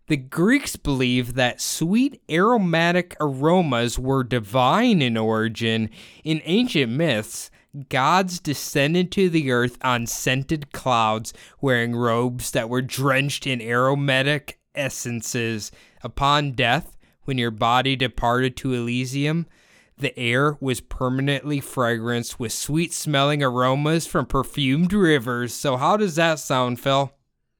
The 0.08 0.18
Greeks 0.18 0.76
believed 0.76 1.36
that 1.36 1.62
sweet 1.62 2.20
aromatic 2.32 3.16
aromas 3.22 4.00
were 4.00 4.24
divine 4.24 5.04
in 5.04 5.18
origin. 5.18 5.91
In 6.24 6.41
ancient 6.45 6.91
myths, 6.91 7.52
gods 7.90 8.40
descended 8.40 9.12
to 9.14 9.30
the 9.30 9.52
earth 9.52 9.78
on 9.82 10.08
scented 10.08 10.72
clouds, 10.72 11.34
wearing 11.62 11.96
robes 11.96 12.52
that 12.52 12.70
were 12.70 12.82
drenched 12.82 13.46
in 13.46 13.62
aromatic 13.62 14.60
essences. 14.76 15.72
Upon 16.04 16.54
death, 16.54 16.98
when 17.24 17.38
your 17.38 17.52
body 17.52 17.96
departed 17.96 18.56
to 18.58 18.74
Elysium, 18.74 19.46
the 19.98 20.18
air 20.18 20.58
was 20.62 20.80
permanently 20.82 21.60
fragranced 21.60 22.40
with 22.40 22.54
sweet 22.54 22.94
smelling 22.94 23.44
aromas 23.44 24.08
from 24.08 24.26
perfumed 24.26 24.94
rivers. 24.94 25.54
So, 25.54 25.78
how 25.78 25.98
does 25.98 26.16
that 26.16 26.40
sound, 26.40 26.80
Phil? 26.80 27.14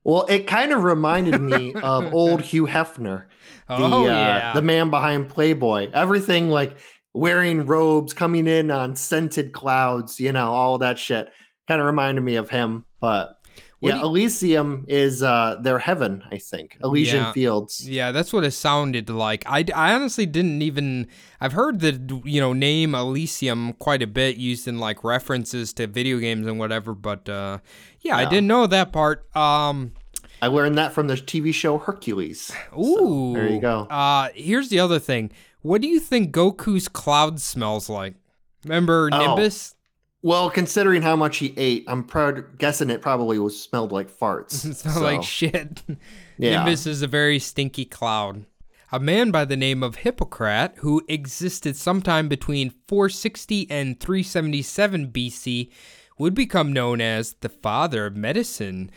well, 0.06 0.26
it 0.28 0.48
kind 0.48 0.72
of 0.72 0.84
reminded 0.84 1.40
me 1.42 1.74
of 1.84 2.14
old 2.14 2.42
Hugh 2.42 2.66
Hefner, 2.66 3.26
the 3.68 3.76
Oh, 3.76 4.08
uh, 4.08 4.54
the 4.54 4.62
man 4.62 4.90
behind 4.90 5.30
Playboy. 5.30 5.90
Everything 5.94 6.50
like 6.50 6.78
wearing 7.20 7.66
robes, 7.66 8.14
coming 8.14 8.48
in 8.48 8.72
on 8.72 8.96
scented 8.96 9.52
clouds, 9.54 10.20
you 10.20 10.32
know, 10.32 10.52
all 10.52 10.78
that 10.80 10.98
shit. 10.98 11.30
Kind 11.68 11.82
of 11.82 11.88
reminded 11.88 12.22
me 12.22 12.36
of 12.36 12.50
him. 12.50 12.86
But 13.00 13.36
What 13.80 13.90
yeah, 13.90 13.98
you- 14.00 14.06
Elysium 14.06 14.86
is 14.88 15.22
uh 15.24 15.58
their 15.62 15.80
heaven, 15.80 16.24
I 16.32 16.38
think. 16.38 16.78
Elysian 16.84 17.24
Yeah. 17.24 17.32
Fields. 17.34 17.88
Yeah, 17.90 18.12
that's 18.12 18.34
what 18.34 18.44
it 18.44 18.52
sounded 18.52 19.10
like. 19.10 19.44
I, 19.46 19.64
I 19.76 19.94
honestly 19.94 20.26
didn't 20.26 20.62
even. 20.62 21.08
I've 21.40 21.54
heard 21.54 21.80
the 21.80 22.22
you 22.26 22.42
know 22.42 22.54
name 22.54 22.96
Elysium 22.96 23.74
quite 23.74 24.02
a 24.02 24.08
bit 24.08 24.38
used 24.38 24.68
in 24.68 24.80
like 24.80 25.04
references 25.04 25.74
to 25.74 25.88
video 25.88 26.18
games 26.20 26.48
and 26.48 26.58
whatever, 26.60 26.94
but 26.96 27.30
uh, 27.30 27.60
yeah, 28.02 28.18
I 28.18 28.26
didn't 28.26 28.48
know 28.48 28.66
that 28.68 28.92
part. 28.92 29.34
Um, 29.36 29.94
I 30.42 30.48
learned 30.48 30.78
that 30.78 30.94
from 30.94 31.08
the 31.08 31.16
TV 31.16 31.54
show 31.54 31.78
Hercules. 31.78 32.52
ooh, 32.78 33.34
there 33.36 33.50
you 33.50 33.60
go. 33.62 33.82
Uh, 33.90 34.30
here's 34.34 34.70
the 34.70 34.80
other 34.80 34.98
thing. 35.00 35.32
What 35.62 35.82
do 35.82 35.88
you 35.88 36.00
think 36.00 36.34
Goku's 36.34 36.88
cloud 36.88 37.40
smells 37.42 37.90
like? 37.90 38.16
Remember 38.64 39.10
Oh. 39.12 39.18
Nimbus? 39.36 39.76
Well, 40.22 40.50
considering 40.50 41.02
how 41.02 41.16
much 41.16 41.38
he 41.38 41.54
ate, 41.56 41.86
I'm 41.88 42.04
proud 42.04 42.58
guessing 42.58 42.90
it 42.90 43.02
probably 43.02 43.40
was 43.40 43.62
smelled 43.62 43.92
like 43.92 44.12
farts. 44.12 44.66
It 44.70 44.76
smells 44.76 44.96
So, 44.98 45.02
like 45.02 45.24
shit. 45.24 45.84
Yeah. 46.38 46.64
Nimbus 46.64 46.86
is 46.88 47.02
a 47.02 47.08
very 47.08 47.38
stinky 47.40 47.84
cloud. 47.84 48.46
A 48.94 49.00
man 49.00 49.30
by 49.30 49.44
the 49.46 49.58
name 49.58 49.84
of 49.84 49.98
Hippocrat, 49.98 50.76
who 50.78 51.04
existed 51.10 51.76
sometime 51.76 52.28
between 52.30 52.74
460 52.88 53.70
and 53.70 54.00
377 54.00 55.08
BC, 55.12 55.70
would 56.18 56.34
become 56.34 56.72
known 56.74 57.02
as 57.02 57.34
the 57.42 57.50
father 57.50 58.06
of 58.06 58.16
medicine. 58.16 58.90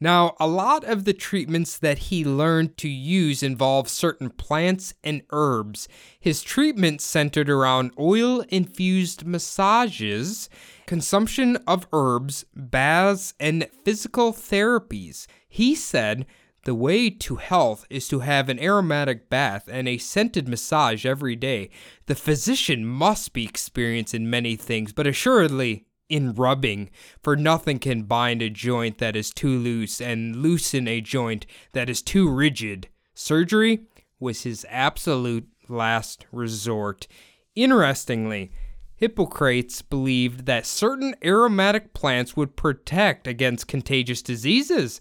Now, 0.00 0.36
a 0.38 0.46
lot 0.46 0.84
of 0.84 1.04
the 1.04 1.12
treatments 1.12 1.76
that 1.78 1.98
he 1.98 2.24
learned 2.24 2.76
to 2.78 2.88
use 2.88 3.42
involve 3.42 3.88
certain 3.88 4.30
plants 4.30 4.94
and 5.02 5.22
herbs. 5.30 5.88
His 6.20 6.42
treatment 6.42 7.00
centered 7.00 7.50
around 7.50 7.90
oil 7.98 8.44
infused 8.48 9.26
massages, 9.26 10.48
consumption 10.86 11.56
of 11.66 11.88
herbs, 11.92 12.44
baths, 12.54 13.34
and 13.40 13.68
physical 13.84 14.32
therapies. 14.32 15.26
He 15.48 15.74
said, 15.74 16.26
the 16.64 16.74
way 16.74 17.08
to 17.08 17.36
health 17.36 17.86
is 17.88 18.08
to 18.08 18.20
have 18.20 18.48
an 18.48 18.60
aromatic 18.60 19.30
bath 19.30 19.68
and 19.72 19.88
a 19.88 19.98
scented 19.98 20.48
massage 20.48 21.06
every 21.06 21.34
day. 21.34 21.70
The 22.06 22.14
physician 22.14 22.84
must 22.84 23.32
be 23.32 23.44
experienced 23.44 24.14
in 24.14 24.28
many 24.28 24.54
things, 24.54 24.92
but 24.92 25.06
assuredly 25.06 25.86
in 26.08 26.34
rubbing, 26.34 26.90
for 27.22 27.36
nothing 27.36 27.78
can 27.78 28.02
bind 28.02 28.42
a 28.42 28.50
joint 28.50 28.98
that 28.98 29.16
is 29.16 29.30
too 29.30 29.58
loose 29.58 30.00
and 30.00 30.36
loosen 30.36 30.88
a 30.88 31.00
joint 31.00 31.46
that 31.72 31.88
is 31.90 32.02
too 32.02 32.28
rigid. 32.28 32.88
Surgery 33.14 33.80
was 34.20 34.42
his 34.42 34.66
absolute 34.68 35.48
last 35.68 36.26
resort. 36.32 37.06
Interestingly, 37.54 38.50
Hippocrates 38.96 39.80
believed 39.80 40.46
that 40.46 40.66
certain 40.66 41.14
aromatic 41.24 41.94
plants 41.94 42.36
would 42.36 42.56
protect 42.56 43.26
against 43.26 43.68
contagious 43.68 44.22
diseases. 44.22 45.00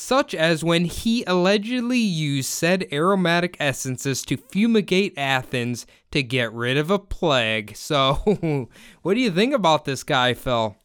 Such 0.00 0.32
as 0.32 0.62
when 0.62 0.84
he 0.84 1.24
allegedly 1.26 1.98
used 1.98 2.48
said 2.48 2.86
aromatic 2.92 3.56
essences 3.58 4.22
to 4.22 4.36
fumigate 4.36 5.12
Athens 5.18 5.86
to 6.12 6.22
get 6.22 6.52
rid 6.52 6.76
of 6.76 6.88
a 6.88 7.00
plague. 7.00 7.74
So, 7.88 8.68
what 9.02 9.14
do 9.14 9.20
you 9.20 9.30
think 9.32 9.52
about 9.54 9.84
this 9.86 10.04
guy, 10.04 10.34
Phil? 10.34 10.76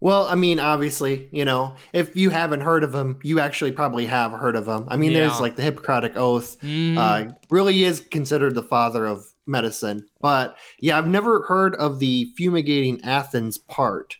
Well, 0.00 0.26
I 0.26 0.36
mean, 0.36 0.58
obviously, 0.58 1.28
you 1.32 1.44
know, 1.44 1.74
if 1.92 2.16
you 2.16 2.30
haven't 2.30 2.62
heard 2.62 2.82
of 2.82 2.94
him, 2.94 3.18
you 3.22 3.40
actually 3.40 3.72
probably 3.72 4.06
have 4.06 4.32
heard 4.32 4.56
of 4.56 4.66
him. 4.66 4.86
I 4.88 4.96
mean, 4.96 5.12
Yeah. 5.12 5.20
there's 5.28 5.40
like 5.40 5.56
the 5.56 5.62
Hippocratic 5.62 6.16
Oath. 6.16 6.56
Mhm. 6.62 6.96
Uh, 6.96 7.32
really 7.50 7.84
is 7.84 8.00
considered 8.00 8.54
the 8.54 8.62
father 8.62 9.04
of 9.06 9.26
medicine. 9.46 10.06
But 10.20 10.56
yeah, 10.80 10.96
I've 10.96 11.06
never 11.06 11.42
heard 11.42 11.74
of 11.76 11.98
the 11.98 12.32
fumigating 12.36 13.00
Athens 13.04 13.58
part. 13.58 14.16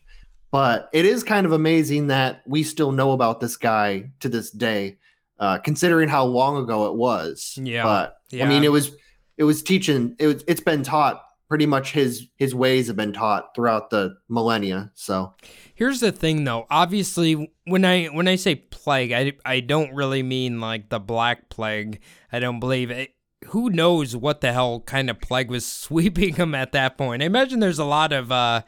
But 0.53 0.87
it 0.93 1.05
is 1.05 1.23
kind 1.23 1.47
of 1.47 1.51
amazing 1.51 2.07
that 2.07 2.43
we 2.45 2.61
still 2.61 2.91
know 2.91 3.13
about 3.13 3.39
this 3.39 3.57
guy 3.57 4.11
to 4.19 4.29
this 4.29 4.51
day, 4.51 4.99
uh, 5.39 5.57
considering 5.57 6.09
how 6.09 6.25
long 6.25 6.57
ago 6.57 6.85
it 6.91 6.95
was. 6.95 7.57
Yeah. 7.59 7.81
But 7.81 8.17
Yeah. 8.29 8.45
I 8.45 8.49
mean, 8.49 8.63
it 8.63 8.71
was 8.71 8.91
it 9.35 9.45
was 9.45 9.63
teaching. 9.63 10.15
It 10.19 10.27
was, 10.27 10.43
it's 10.47 10.61
been 10.61 10.83
taught 10.83 11.23
pretty 11.49 11.65
much. 11.65 11.91
His 11.91 12.27
his 12.35 12.53
ways 12.53 12.85
have 12.85 12.95
been 12.95 13.13
taught 13.13 13.55
throughout 13.55 13.89
the 13.89 14.15
millennia. 14.29 14.91
So. 14.93 15.33
Here's 15.73 16.01
the 16.01 16.11
thing 16.11 16.43
though. 16.43 16.67
Obviously, 16.69 17.51
when 17.65 17.83
I 17.83 18.05
when 18.05 18.27
I 18.27 18.35
say 18.35 18.53
plague, 18.53 19.11
I 19.11 19.33
I 19.43 19.59
don't 19.59 19.95
really 19.95 20.21
mean 20.21 20.59
like 20.59 20.89
the 20.89 20.99
black 20.99 21.49
plague. 21.49 21.99
I 22.31 22.37
don't 22.37 22.59
believe 22.59 22.91
it. 22.91 23.09
Who 23.47 23.69
knows 23.69 24.15
what 24.15 24.41
the 24.41 24.51
hell 24.53 24.81
kind 24.81 25.09
of 25.09 25.19
plague 25.21 25.49
was 25.49 25.65
sweeping 25.83 26.35
them 26.35 26.55
at 26.55 26.71
that 26.71 26.97
point? 26.97 27.21
I 27.23 27.25
imagine 27.25 27.59
there's 27.59 27.79
a 27.79 27.85
lot 27.85 28.11
of 28.13 28.31
uh, 28.31 28.61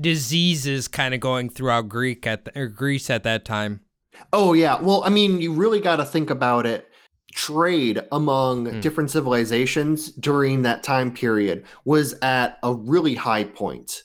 diseases 0.00 0.88
kind 0.88 1.14
of 1.14 1.20
going 1.20 1.48
throughout 1.50 1.88
Greek 1.88 2.26
at 2.26 2.44
the, 2.44 2.58
or 2.60 2.66
Greece 2.68 3.08
at 3.10 3.22
that 3.24 3.44
time. 3.44 3.80
Oh 4.32 4.52
yeah. 4.52 4.80
Well, 4.80 5.02
I 5.04 5.08
mean, 5.08 5.40
you 5.40 5.52
really 5.52 5.80
got 5.80 5.96
to 5.96 6.04
think 6.04 6.30
about 6.30 6.66
it. 6.66 6.86
Trade 7.34 8.02
among 8.12 8.66
Hmm. 8.66 8.80
different 8.80 9.10
civilizations 9.10 10.10
during 10.12 10.62
that 10.62 10.82
time 10.82 11.12
period 11.14 11.64
was 11.84 12.14
at 12.20 12.58
a 12.62 12.74
really 12.74 13.14
high 13.14 13.44
point. 13.44 14.02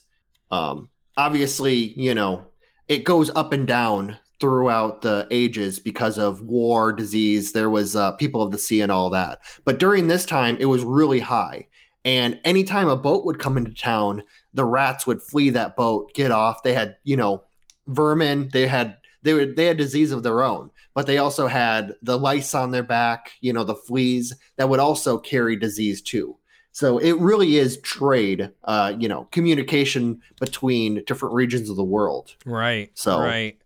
Um, 0.50 0.88
obviously, 1.16 1.74
you 1.74 2.14
know, 2.14 2.46
it 2.88 3.04
goes 3.04 3.30
up 3.36 3.52
and 3.52 3.66
down 3.66 4.16
throughout 4.40 5.02
the 5.02 5.26
ages 5.30 5.78
because 5.78 6.18
of 6.18 6.42
war, 6.42 6.92
disease. 6.92 7.52
There 7.52 7.70
was 7.70 7.96
uh, 7.96 8.12
people 8.12 8.42
of 8.42 8.52
the 8.52 8.58
sea 8.58 8.80
and 8.80 8.92
all 8.92 9.10
that. 9.10 9.40
But 9.64 9.78
during 9.78 10.06
this 10.08 10.24
time, 10.24 10.56
it 10.60 10.66
was 10.66 10.84
really 10.84 11.20
high. 11.20 11.66
And 12.04 12.40
anytime 12.44 12.88
a 12.88 12.96
boat 12.96 13.24
would 13.24 13.38
come 13.38 13.56
into 13.56 13.74
town, 13.74 14.22
the 14.54 14.64
rats 14.64 15.06
would 15.06 15.22
flee 15.22 15.50
that 15.50 15.76
boat, 15.76 16.12
get 16.14 16.30
off. 16.30 16.62
They 16.62 16.72
had, 16.74 16.96
you 17.04 17.16
know, 17.16 17.44
vermin. 17.86 18.50
They 18.52 18.66
had 18.66 18.96
they 19.22 19.34
were 19.34 19.46
they 19.46 19.66
had 19.66 19.76
disease 19.76 20.12
of 20.12 20.22
their 20.22 20.42
own, 20.42 20.70
but 20.94 21.06
they 21.06 21.18
also 21.18 21.48
had 21.48 21.94
the 22.02 22.18
lice 22.18 22.54
on 22.54 22.70
their 22.70 22.84
back, 22.84 23.32
you 23.40 23.52
know, 23.52 23.64
the 23.64 23.74
fleas 23.74 24.34
that 24.56 24.68
would 24.68 24.80
also 24.80 25.18
carry 25.18 25.56
disease 25.56 26.00
too. 26.00 26.36
So 26.70 26.98
it 26.98 27.18
really 27.18 27.56
is 27.56 27.78
trade, 27.78 28.52
uh, 28.64 28.94
you 28.96 29.08
know, 29.08 29.24
communication 29.32 30.22
between 30.38 31.02
different 31.06 31.34
regions 31.34 31.68
of 31.68 31.76
the 31.76 31.84
world. 31.84 32.36
Right. 32.46 32.90
So- 32.94 33.20
right. 33.20 33.58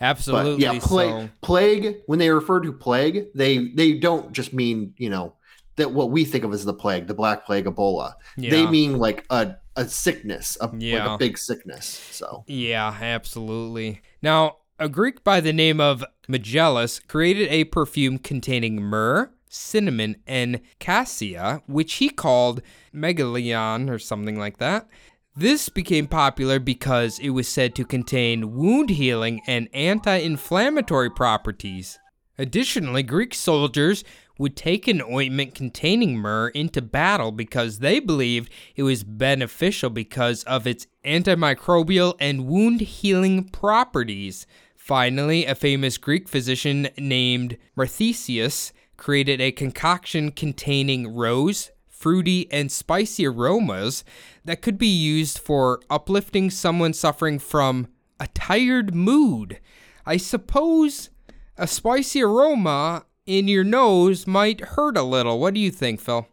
But 0.00 0.06
Absolutely. 0.06 0.62
yeah, 0.64 0.78
plague, 0.80 1.10
so- 1.10 1.30
plague. 1.42 1.96
When 2.06 2.18
they 2.18 2.30
refer 2.30 2.60
to 2.60 2.72
plague, 2.72 3.26
they 3.34 3.68
they 3.68 3.92
don't 3.92 4.32
just 4.32 4.52
mean 4.52 4.94
you 4.96 5.10
know 5.10 5.34
that 5.76 5.92
what 5.92 6.10
we 6.10 6.24
think 6.24 6.42
of 6.44 6.52
as 6.52 6.64
the 6.64 6.74
plague, 6.74 7.06
the 7.06 7.14
black 7.14 7.46
plague, 7.46 7.66
Ebola. 7.66 8.14
They 8.36 8.66
mean 8.66 8.98
like 8.98 9.26
a 9.30 9.56
a 9.76 9.88
sickness, 9.88 10.56
a, 10.60 10.66
like 10.66 11.08
a 11.08 11.18
big 11.18 11.38
sickness. 11.38 11.86
So 12.10 12.44
Yeah, 12.46 12.96
absolutely. 13.00 14.00
Now, 14.22 14.56
a 14.78 14.88
Greek 14.88 15.22
by 15.22 15.40
the 15.40 15.52
name 15.52 15.80
of 15.80 16.04
Megallus 16.28 17.06
created 17.06 17.48
a 17.48 17.64
perfume 17.64 18.18
containing 18.18 18.82
myrrh, 18.82 19.30
cinnamon, 19.48 20.16
and 20.26 20.60
cassia, 20.78 21.62
which 21.66 21.94
he 21.94 22.08
called 22.08 22.62
Megaleion 22.94 23.90
or 23.90 23.98
something 23.98 24.38
like 24.38 24.58
that. 24.58 24.88
This 25.36 25.68
became 25.68 26.08
popular 26.08 26.58
because 26.58 27.18
it 27.20 27.30
was 27.30 27.46
said 27.46 27.74
to 27.76 27.84
contain 27.84 28.56
wound 28.56 28.90
healing 28.90 29.40
and 29.46 29.68
anti 29.72 30.16
inflammatory 30.16 31.10
properties. 31.10 31.98
Additionally, 32.36 33.02
Greek 33.02 33.34
soldiers 33.34 34.02
would 34.38 34.56
take 34.56 34.88
an 34.88 35.02
ointment 35.02 35.54
containing 35.54 36.16
myrrh 36.16 36.48
into 36.48 36.82
battle 36.82 37.30
because 37.30 37.78
they 37.78 38.00
believed 38.00 38.50
it 38.74 38.82
was 38.82 39.04
beneficial 39.04 39.90
because 39.90 40.42
of 40.44 40.66
its 40.66 40.86
antimicrobial 41.04 42.14
and 42.18 42.46
wound 42.46 42.80
healing 42.80 43.44
properties. 43.50 44.46
Finally, 44.74 45.44
a 45.44 45.54
famous 45.54 45.98
Greek 45.98 46.28
physician 46.28 46.88
named 46.98 47.56
Marthesius 47.76 48.72
created 48.96 49.40
a 49.40 49.52
concoction 49.52 50.32
containing 50.32 51.14
rose, 51.14 51.70
fruity, 52.00 52.50
and 52.50 52.72
spicy 52.72 53.26
aromas 53.26 54.02
that 54.44 54.62
could 54.62 54.78
be 54.78 54.88
used 54.88 55.38
for 55.38 55.80
uplifting 55.90 56.50
someone 56.50 56.94
suffering 56.94 57.38
from 57.38 57.88
a 58.18 58.26
tired 58.28 58.94
mood. 58.94 59.60
I 60.06 60.16
suppose 60.16 61.10
a 61.58 61.66
spicy 61.66 62.22
aroma 62.22 63.04
in 63.26 63.48
your 63.48 63.64
nose 63.64 64.26
might 64.26 64.60
hurt 64.60 64.96
a 64.96 65.02
little. 65.02 65.38
What 65.38 65.54
do 65.54 65.60
you 65.60 65.70
think, 65.70 66.00
Phil? 66.00 66.26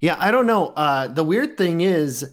Yeah, 0.00 0.16
I 0.18 0.32
don't 0.32 0.46
know. 0.46 0.68
Uh, 0.70 1.06
the 1.06 1.24
weird 1.24 1.56
thing 1.56 1.80
is, 1.80 2.28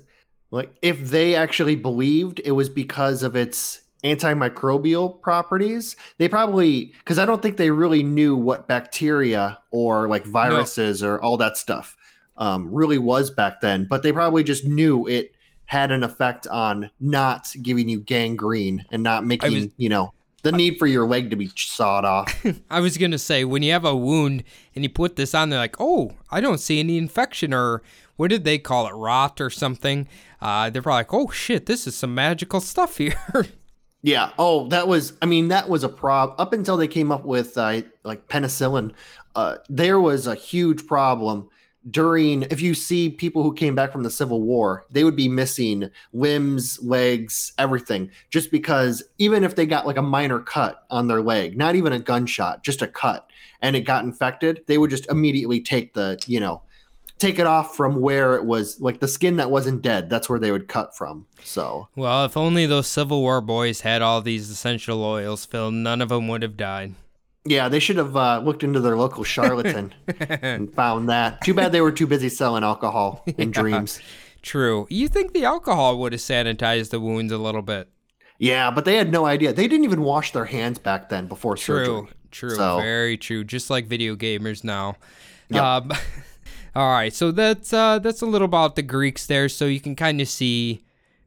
like, 0.49 0.73
if 0.81 1.09
they 1.09 1.35
actually 1.35 1.75
believed 1.75 2.41
it 2.43 2.51
was 2.51 2.69
because 2.69 3.21
of 3.21 3.35
its 3.35 3.81
antimicrobial 4.03 5.21
properties, 5.21 5.95
they 6.17 6.27
probably, 6.27 6.85
because 6.99 7.19
I 7.19 7.25
don't 7.25 7.41
think 7.41 7.57
they 7.57 7.69
really 7.69 8.01
knew 8.01 8.35
what 8.35 8.67
bacteria 8.67 9.59
or 9.71 10.07
like 10.07 10.25
viruses 10.25 11.03
or 11.03 11.21
all 11.21 11.37
that 11.37 11.57
stuff 11.57 11.95
um, 12.39 12.73
really 12.73 12.97
was 12.97 13.29
back 13.29 13.61
then, 13.61 13.85
but 13.85 14.01
they 14.01 14.11
probably 14.11 14.43
just 14.43 14.65
knew 14.65 15.07
it 15.07 15.35
had 15.65 15.91
an 15.91 16.03
effect 16.03 16.47
on 16.47 16.89
not 16.99 17.53
giving 17.61 17.87
you 17.87 17.99
gangrene 17.99 18.83
and 18.91 19.03
not 19.03 19.23
making, 19.25 19.53
was- 19.53 19.67
you 19.77 19.89
know, 19.89 20.13
the 20.41 20.51
need 20.51 20.79
for 20.79 20.87
your 20.87 21.05
leg 21.07 21.29
to 21.29 21.35
be 21.35 21.51
sawed 21.55 22.05
off. 22.05 22.33
I 22.71 22.79
was 22.79 22.97
gonna 22.97 23.19
say 23.19 23.43
when 23.43 23.61
you 23.61 23.73
have 23.73 23.85
a 23.85 23.95
wound 23.95 24.43
and 24.73 24.83
you 24.83 24.89
put 24.89 25.15
this 25.17 25.35
on, 25.35 25.49
they're 25.49 25.59
like, 25.59 25.75
"Oh, 25.79 26.13
I 26.31 26.39
don't 26.39 26.59
see 26.59 26.79
any 26.79 26.97
infection," 26.97 27.53
or 27.53 27.83
what 28.15 28.29
did 28.29 28.45
they 28.45 28.57
call 28.57 28.87
it, 28.87 28.93
rot 28.93 29.41
or 29.41 29.49
something? 29.49 30.07
Uh, 30.41 30.69
they're 30.69 30.81
probably 30.81 30.99
like, 30.99 31.13
"Oh 31.13 31.29
shit, 31.29 31.65
this 31.65 31.85
is 31.85 31.93
some 31.95 32.15
magical 32.15 32.61
stuff 32.61 32.97
here." 32.97 33.19
Yeah. 34.01 34.31
Oh, 34.39 34.69
that 34.69 34.87
was. 34.87 35.11
I 35.21 35.25
mean, 35.25 35.49
that 35.49 35.67
was 35.67 35.83
a 35.83 35.89
prob. 35.89 36.33
Up 36.37 36.53
until 36.53 36.77
they 36.77 36.87
came 36.87 37.11
up 37.11 37.25
with 37.25 37.57
uh, 37.57 37.81
like 38.05 38.29
penicillin, 38.29 38.93
uh, 39.35 39.57
there 39.67 39.99
was 39.99 40.25
a 40.25 40.35
huge 40.35 40.87
problem 40.87 41.49
during. 41.89 42.43
If 42.43 42.61
you 42.61 42.73
see 42.73 43.09
people 43.09 43.43
who 43.43 43.53
came 43.53 43.75
back 43.75 43.91
from 43.91 44.03
the 44.03 44.09
Civil 44.09 44.41
War, 44.41 44.85
they 44.89 45.03
would 45.03 45.15
be 45.15 45.27
missing 45.29 45.89
limbs, 46.13 46.81
legs, 46.83 47.53
everything, 47.57 48.11
just 48.29 48.51
because 48.51 49.03
even 49.17 49.43
if 49.43 49.55
they 49.55 49.65
got 49.65 49.87
like 49.87 49.97
a 49.97 50.01
minor 50.01 50.39
cut 50.39 50.85
on 50.89 51.07
their 51.07 51.21
leg, 51.21 51.57
not 51.57 51.75
even 51.75 51.93
a 51.93 51.99
gunshot, 51.99 52.63
just 52.63 52.81
a 52.81 52.87
cut, 52.87 53.29
and 53.61 53.75
it 53.75 53.81
got 53.81 54.03
infected, 54.03 54.63
they 54.67 54.77
would 54.77 54.89
just 54.89 55.09
immediately 55.09 55.61
take 55.61 55.93
the, 55.93 56.21
you 56.27 56.39
know, 56.39 56.61
take 57.17 57.37
it 57.37 57.45
off 57.45 57.75
from 57.75 57.99
where 58.01 58.35
it 58.35 58.45
was, 58.45 58.79
like 58.79 58.99
the 58.99 59.07
skin 59.07 59.37
that 59.37 59.51
wasn't 59.51 59.81
dead. 59.81 60.09
That's 60.09 60.29
where 60.29 60.39
they 60.39 60.51
would 60.51 60.67
cut 60.67 60.95
from. 60.95 61.27
So. 61.43 61.89
well, 61.95 62.25
if 62.25 62.37
only 62.37 62.65
those 62.65 62.87
Civil 62.87 63.21
War 63.21 63.41
boys 63.41 63.81
had 63.81 64.01
all 64.01 64.21
these 64.21 64.49
essential 64.49 65.03
oils, 65.03 65.45
Phil, 65.45 65.71
none 65.71 66.01
of 66.01 66.09
them 66.09 66.27
would 66.29 66.41
have 66.41 66.57
died. 66.57 66.95
Yeah, 67.45 67.69
they 67.69 67.79
should 67.79 67.95
have 67.97 68.15
uh, 68.15 68.39
looked 68.43 68.63
into 68.63 68.79
their 68.79 68.97
local 68.97 69.23
charlatan 69.23 69.93
and 70.19 70.73
found 70.75 71.09
that. 71.09 71.41
Too 71.41 71.53
bad 71.53 71.71
they 71.71 71.81
were 71.81 71.91
too 71.91 72.05
busy 72.07 72.29
selling 72.29 72.63
alcohol 72.63 73.23
and 73.37 73.53
dreams. 73.53 73.99
True. 74.41 74.87
You 74.89 75.07
think 75.07 75.33
the 75.33 75.45
alcohol 75.45 75.99
would 75.99 76.11
have 76.13 76.21
sanitized 76.21 76.89
the 76.91 76.99
wounds 76.99 77.31
a 77.31 77.37
little 77.37 77.61
bit? 77.61 77.89
Yeah, 78.39 78.71
but 78.71 78.85
they 78.85 78.95
had 78.95 79.11
no 79.11 79.25
idea. 79.25 79.51
They 79.53 79.67
didn't 79.67 79.83
even 79.85 80.01
wash 80.01 80.31
their 80.31 80.45
hands 80.45 80.77
back 80.79 81.09
then 81.09 81.27
before 81.27 81.55
True, 81.57 81.85
surgery. 81.85 82.07
true, 82.31 82.55
So- 82.55 82.77
very 82.77 83.17
true. 83.17 83.43
Just 83.43 83.69
like 83.69 83.87
video 83.87 84.15
gamers 84.15 84.63
now. 84.63 84.95
Yep. 85.49 85.63
Um, 85.63 85.91
all 86.75 86.91
right, 86.91 87.13
so 87.13 87.31
that's 87.31 87.73
uh, 87.73 87.99
that's 87.99 88.21
a 88.21 88.25
little 88.25 88.45
about 88.45 88.75
the 88.75 88.81
Greeks 88.83 89.25
there. 89.25 89.49
So 89.49 89.65
you 89.65 89.79
can 89.79 89.95
kind 89.95 90.21
of 90.21 90.27
see 90.27 90.83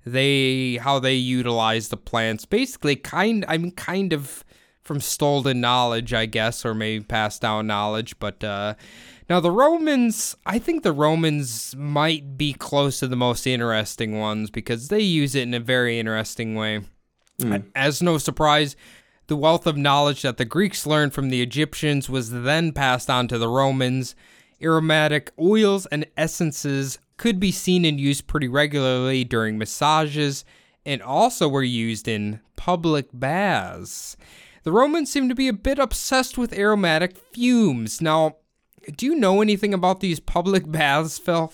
they 0.07 0.77
how 0.81 0.99
they 0.99 1.15
utilize 1.15 1.89
the 1.89 1.97
plants. 1.97 2.45
Basically, 2.45 2.97
kind 2.97 3.45
I 3.49 3.59
mean, 3.59 3.73
kind 3.73 4.13
of 4.13 4.45
from 4.93 5.01
stolen 5.01 5.59
knowledge, 5.59 6.13
I 6.13 6.27
guess, 6.27 6.67
or 6.67 6.75
maybe 6.75 7.03
passed 7.03 7.41
down 7.41 7.67
knowledge. 7.67 8.19
But 8.19 8.45
uh, 8.45 8.75
now 9.31 9.41
the 9.41 9.51
Romans, 9.51 10.37
I 10.45 10.59
think 10.59 10.83
the 10.83 10.93
Romans 10.93 11.75
might 11.79 12.37
be 12.37 12.53
close 12.53 12.99
to 12.99 13.09
the 13.09 13.17
most 13.17 13.47
interesting 13.47 14.19
ones 14.19 14.51
because 14.51 14.89
they 14.89 15.01
use 15.01 15.35
it 15.35 15.45
in 15.45 15.55
a 15.55 15.61
very 15.61 15.99
interesting 15.99 16.57
way. 16.57 16.83
As 17.75 18.03
no 18.03 18.19
surprise, 18.19 18.77
the 19.29 19.37
wealth 19.37 19.67
of 19.67 19.79
knowledge 19.79 20.21
that 20.21 20.37
the 20.37 20.45
Greeks 20.45 20.87
learned 20.87 21.15
from 21.15 21.31
the 21.31 21.41
Egyptians 21.41 22.11
was 22.11 22.31
then 22.31 22.73
passed 22.73 23.09
on 23.09 23.29
to 23.29 23.39
the 23.39 23.49
Romans. 23.49 24.15
Aromatic 24.63 25.33
oils 25.41 25.87
and 25.87 26.05
essences 26.19 26.99
could 27.17 27.41
be 27.41 27.51
seen 27.51 27.87
and 27.87 27.99
used 27.99 28.27
pretty 28.27 28.47
regularly 28.47 29.25
during 29.25 29.57
massages 29.57 30.45
and 30.85 31.01
also 31.01 31.49
were 31.49 31.63
used 31.63 32.07
in 32.07 32.41
public 32.57 33.09
baths. 33.15 34.19
The 34.63 34.73
Romans 34.73 35.11
seem 35.11 35.29
to 35.29 35.35
be 35.35 35.49
a 35.49 35.53
bit 35.53 35.79
obsessed 35.79 36.39
with 36.39 36.53
aromatic 36.53 37.17
fumes. 37.33 38.01
Now, 38.01 38.37
do 38.97 39.07
you 39.07 39.15
know 39.15 39.41
anything 39.41 39.75
about 39.75 40.01
these 40.01 40.21
public 40.21 40.65
baths, 40.71 41.19
Phil? 41.19 41.53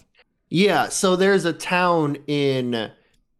Yeah, 0.48 0.88
so 0.88 1.16
there's 1.16 1.44
a 1.44 1.52
town 1.52 2.16
in 2.26 2.90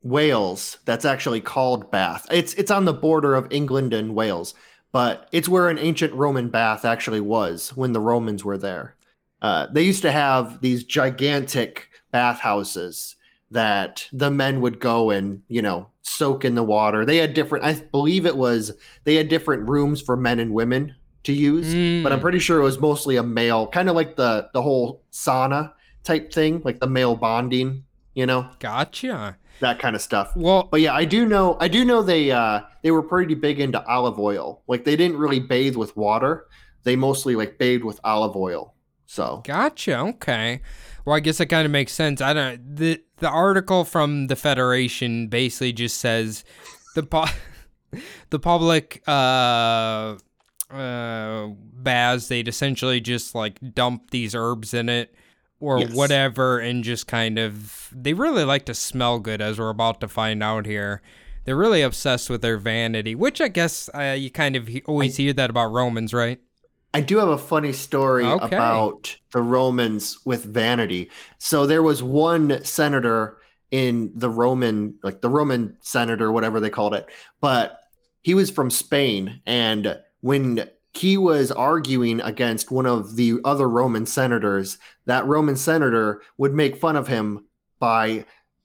Wales 0.03 0.79
that's 0.85 1.05
actually 1.05 1.41
called 1.41 1.91
Bath. 1.91 2.27
It's 2.31 2.55
it's 2.55 2.71
on 2.71 2.85
the 2.85 2.93
border 2.93 3.35
of 3.35 3.51
England 3.51 3.95
and 3.95 4.15
Wales, 4.15 4.55
but 4.93 5.29
it's 5.33 5.49
where 5.49 5.69
an 5.69 5.79
ancient 5.79 6.13
Roman 6.15 6.49
bath 6.49 6.85
actually 6.85 7.21
was 7.21 7.71
when 7.77 7.93
the 7.93 8.01
Romans 8.01 8.45
were 8.45 8.59
there. 8.59 8.95
Uh, 9.41 9.67
they 9.73 9.83
used 9.83 10.03
to 10.03 10.13
have 10.13 10.61
these 10.61 10.85
gigantic 10.85 11.89
bathhouses 12.11 13.17
that 13.51 14.07
the 14.13 14.31
men 14.31 14.61
would 14.61 14.79
go 14.81 15.11
and 15.11 15.43
you 15.49 15.63
know 15.63 15.89
soak 16.03 16.45
in 16.45 16.55
the 16.55 16.63
water. 16.63 17.05
They 17.05 17.17
had 17.19 17.35
different. 17.35 17.65
I 17.65 17.75
believe 17.75 18.27
it 18.27 18.37
was 18.37 18.73
they 19.05 19.15
had 19.17 19.29
different 19.29 19.69
rooms 19.69 20.01
for 20.01 20.17
men 20.17 20.39
and 20.39 20.53
women 20.53 20.95
to 21.25 21.33
use, 21.33 21.69
but 22.03 22.13
I'm 22.13 22.19
Mm. 22.19 22.23
pretty 22.23 22.39
sure 22.39 22.61
it 22.61 22.65
was 22.65 22.79
mostly 22.81 23.17
a 23.17 23.23
male, 23.23 23.67
kind 23.67 23.89
of 23.89 23.95
like 23.97 24.17
the 24.17 24.49
the 24.53 24.63
whole 24.63 25.03
sauna 25.13 25.73
type 26.05 26.33
thing, 26.33 26.63
like 26.65 26.81
the 26.81 26.87
male 26.87 27.15
bonding, 27.17 27.85
you 28.15 28.25
know, 28.27 28.49
Gotcha. 28.61 29.37
that 29.61 29.79
kind 29.79 29.95
of 29.97 30.01
stuff. 30.03 30.33
Well, 30.37 30.69
But 30.71 30.81
yeah, 30.81 30.95
I 30.95 31.05
do 31.05 31.27
know 31.27 31.57
I 31.61 31.69
do 31.69 31.85
know 31.85 32.03
they 32.03 32.31
uh 32.31 32.61
they 32.83 32.91
were 32.91 33.03
pretty 33.03 33.35
big 33.35 33.61
into 33.61 33.85
olive 33.87 34.19
oil. 34.19 34.63
Like 34.69 34.85
they 34.85 34.97
didn't 34.97 35.19
really 35.19 35.41
bathe 35.41 35.77
with 35.77 35.97
water. 35.97 36.47
They 36.85 36.97
mostly 36.97 37.35
like 37.37 37.59
bathed 37.59 37.85
with 37.85 38.01
olive 38.05 38.37
oil. 38.37 38.75
So 39.07 39.43
Gotcha. 39.45 39.99
Okay. 39.99 40.63
Well, 41.05 41.17
I 41.17 41.21
guess 41.21 41.39
that 41.39 41.47
kind 41.47 41.67
of 41.67 41.73
makes 41.73 41.93
sense. 41.93 42.21
I 42.21 42.33
don't. 42.33 42.77
the 42.77 43.03
The 43.21 43.29
article 43.29 43.85
from 43.85 44.29
the 44.29 44.37
Federation 44.37 45.27
basically 45.29 45.73
just 45.73 45.99
says 45.99 46.45
the 46.95 47.03
pu- 47.03 47.99
the 48.31 48.39
public 48.39 49.03
uh 49.09 50.17
uh 50.71 51.47
baths 51.73 52.29
they'd 52.29 52.47
essentially 52.47 53.01
just 53.01 53.35
like 53.35 53.59
dump 53.75 54.11
these 54.11 54.35
herbs 54.35 54.75
in 54.75 54.89
it 54.89 55.15
or 55.61 55.81
Yes. 55.81 55.95
whatever 55.95 56.59
and 56.59 56.85
just 56.85 57.07
kind 57.07 57.39
of 57.39 57.89
they 57.93 58.13
really 58.13 58.45
like 58.45 58.67
to 58.67 58.75
smell 58.75 59.19
good 59.19 59.41
as 59.41 59.59
we're 59.59 59.71
about 59.71 60.01
to 60.03 60.09
find 60.09 60.43
out 60.43 60.67
here. 60.67 61.03
They're 61.45 61.57
really 61.57 61.81
obsessed 61.83 62.29
with 62.29 62.43
their 62.43 62.59
vanity, 62.59 63.15
which 63.15 63.41
I 63.41 63.49
guess 63.49 63.89
uh, 63.95 64.15
you 64.19 64.31
kind 64.31 64.55
of 64.55 64.67
he- 64.69 64.83
always 64.85 65.17
hear 65.17 65.33
that 65.33 65.49
about 65.51 65.73
Romans, 65.73 66.13
right? 66.13 66.39
I 66.95 67.01
do 67.01 67.19
have 67.19 67.29
a 67.29 67.39
funny 67.39 67.73
story 67.73 68.25
Okay. 68.25 68.57
about 68.57 69.17
the 69.33 69.43
Romans 69.43 70.19
with 70.25 70.45
vanity. 70.45 71.11
So 71.39 71.67
there 71.67 71.83
was 71.83 72.03
one 72.03 72.65
senator 72.65 73.39
in 73.71 74.11
the 74.15 74.31
Roman, 74.31 74.95
like 75.03 75.21
the 75.21 75.29
Roman 75.29 75.77
senator, 75.81 76.33
whatever 76.33 76.61
they 76.61 76.71
called 76.71 76.95
it, 76.95 77.07
but 77.41 77.81
he 78.23 78.35
was 78.35 78.51
from 78.51 78.71
Spain. 78.71 79.41
And 79.45 79.99
when 80.23 80.69
he 80.95 81.17
was 81.19 81.53
arguing 81.53 82.21
against 82.23 82.71
one 82.71 82.87
of 82.87 83.17
the 83.17 83.39
other 83.45 83.69
Roman 83.69 84.07
senators, 84.07 84.79
that 85.05 85.27
Roman 85.27 85.57
senator 85.57 86.23
would 86.39 86.55
make 86.55 86.77
fun 86.77 86.97
of 86.97 87.07
him 87.07 87.45
by 87.79 88.25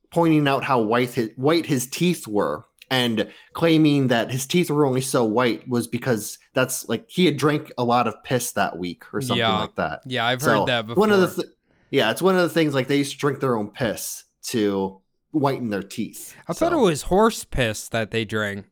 pointing 0.09 0.47
out 0.47 0.63
how 0.63 0.79
white 0.79 1.11
his, 1.11 1.29
white 1.35 1.65
his 1.65 1.87
teeth 1.87 2.27
were 2.27 2.65
and 2.93 3.31
claiming 3.53 4.07
that 4.09 4.31
his 4.31 4.45
teeth 4.45 4.69
were 4.69 4.85
only 4.85 5.01
so 5.01 5.23
white 5.25 5.67
was 5.67 5.87
because 5.87 6.37
that's 6.53 6.87
like 6.87 7.09
he 7.09 7.25
had 7.25 7.37
drank 7.37 7.71
a 7.77 7.83
lot 7.83 8.07
of 8.07 8.23
piss 8.23 8.51
that 8.51 8.77
week 8.77 9.03
or 9.13 9.21
something 9.21 9.37
Yeah. 9.39 9.59
like 9.59 9.75
that. 9.75 10.01
Yeah, 10.05 10.25
I've 10.25 10.41
So, 10.41 10.59
heard 10.59 10.67
that 10.67 10.87
before. 10.87 10.99
One 11.01 11.11
of 11.11 11.19
the 11.21 11.41
th- 11.43 11.53
yeah, 11.91 12.11
it's 12.11 12.21
one 12.21 12.35
of 12.35 12.41
the 12.41 12.49
things 12.49 12.73
like 12.73 12.87
they 12.87 12.97
used 12.97 13.11
to 13.13 13.17
drink 13.17 13.39
their 13.39 13.57
own 13.57 13.69
piss 13.69 14.23
to 14.47 14.99
whiten 15.31 15.69
their 15.69 15.83
teeth. 15.83 16.35
I 16.47 16.53
thought 16.53 16.73
it 16.73 16.77
was 16.77 17.03
horse 17.03 17.43
piss 17.43 17.87
that 17.89 18.11
they 18.11 18.25
drank. 18.25 18.65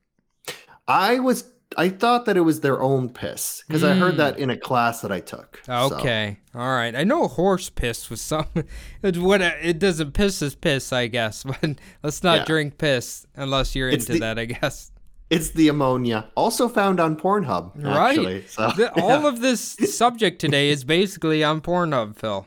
I 0.87 1.19
was 1.19 1.43
I 1.77 1.89
thought 1.89 2.25
that 2.25 2.35
it 2.37 2.41
was 2.41 2.59
their 2.61 2.81
own 2.81 3.09
piss 3.09 3.63
because 3.67 3.83
I 3.83 3.93
heard 3.93 4.15
Mm. 4.15 4.17
that 4.17 4.39
in 4.39 4.49
a 4.49 4.57
class 4.57 5.01
that 5.01 5.11
I 5.11 5.19
took. 5.21 5.61
So, 5.65 5.73
Okay, 5.93 6.37
all 6.53 6.67
right. 6.67 6.93
I 6.95 7.03
know 7.05 7.27
horse 7.27 7.69
piss 7.69 8.09
was 8.09 8.19
some. 8.21 8.47
It's 9.03 9.17
what 9.17 9.41
it 9.41 9.79
doesn't 9.79 10.11
piss 10.13 10.41
is 10.41 10.53
piss, 10.55 10.91
I 10.91 11.07
guess. 11.07 11.43
But 11.61 11.75
let's 12.03 12.23
not 12.23 12.39
Yeah. 12.39 12.45
drink 12.45 12.77
piss 12.77 13.25
unless 13.35 13.73
you're 13.75 13.89
It's 13.89 14.03
into 14.05 14.13
the- 14.13 14.19
that, 14.19 14.37
I 14.39 14.45
guess. 14.45 14.91
it's 15.29 15.51
the 15.51 15.69
ammonia, 15.69 16.27
also 16.35 16.67
found 16.67 16.99
on 16.99 17.15
Pornhub. 17.15 17.71
Right. 17.81 18.09
Actually, 18.09 18.45
so 18.47 18.71
The- 18.75 18.91
all 19.01 19.25
of 19.25 19.39
this 19.39 19.61
subject 19.95 20.41
today 20.41 20.69
is 20.71 20.83
basically 20.83 21.41
on 21.41 21.61
Pornhub, 21.61 22.17
Phil. 22.17 22.45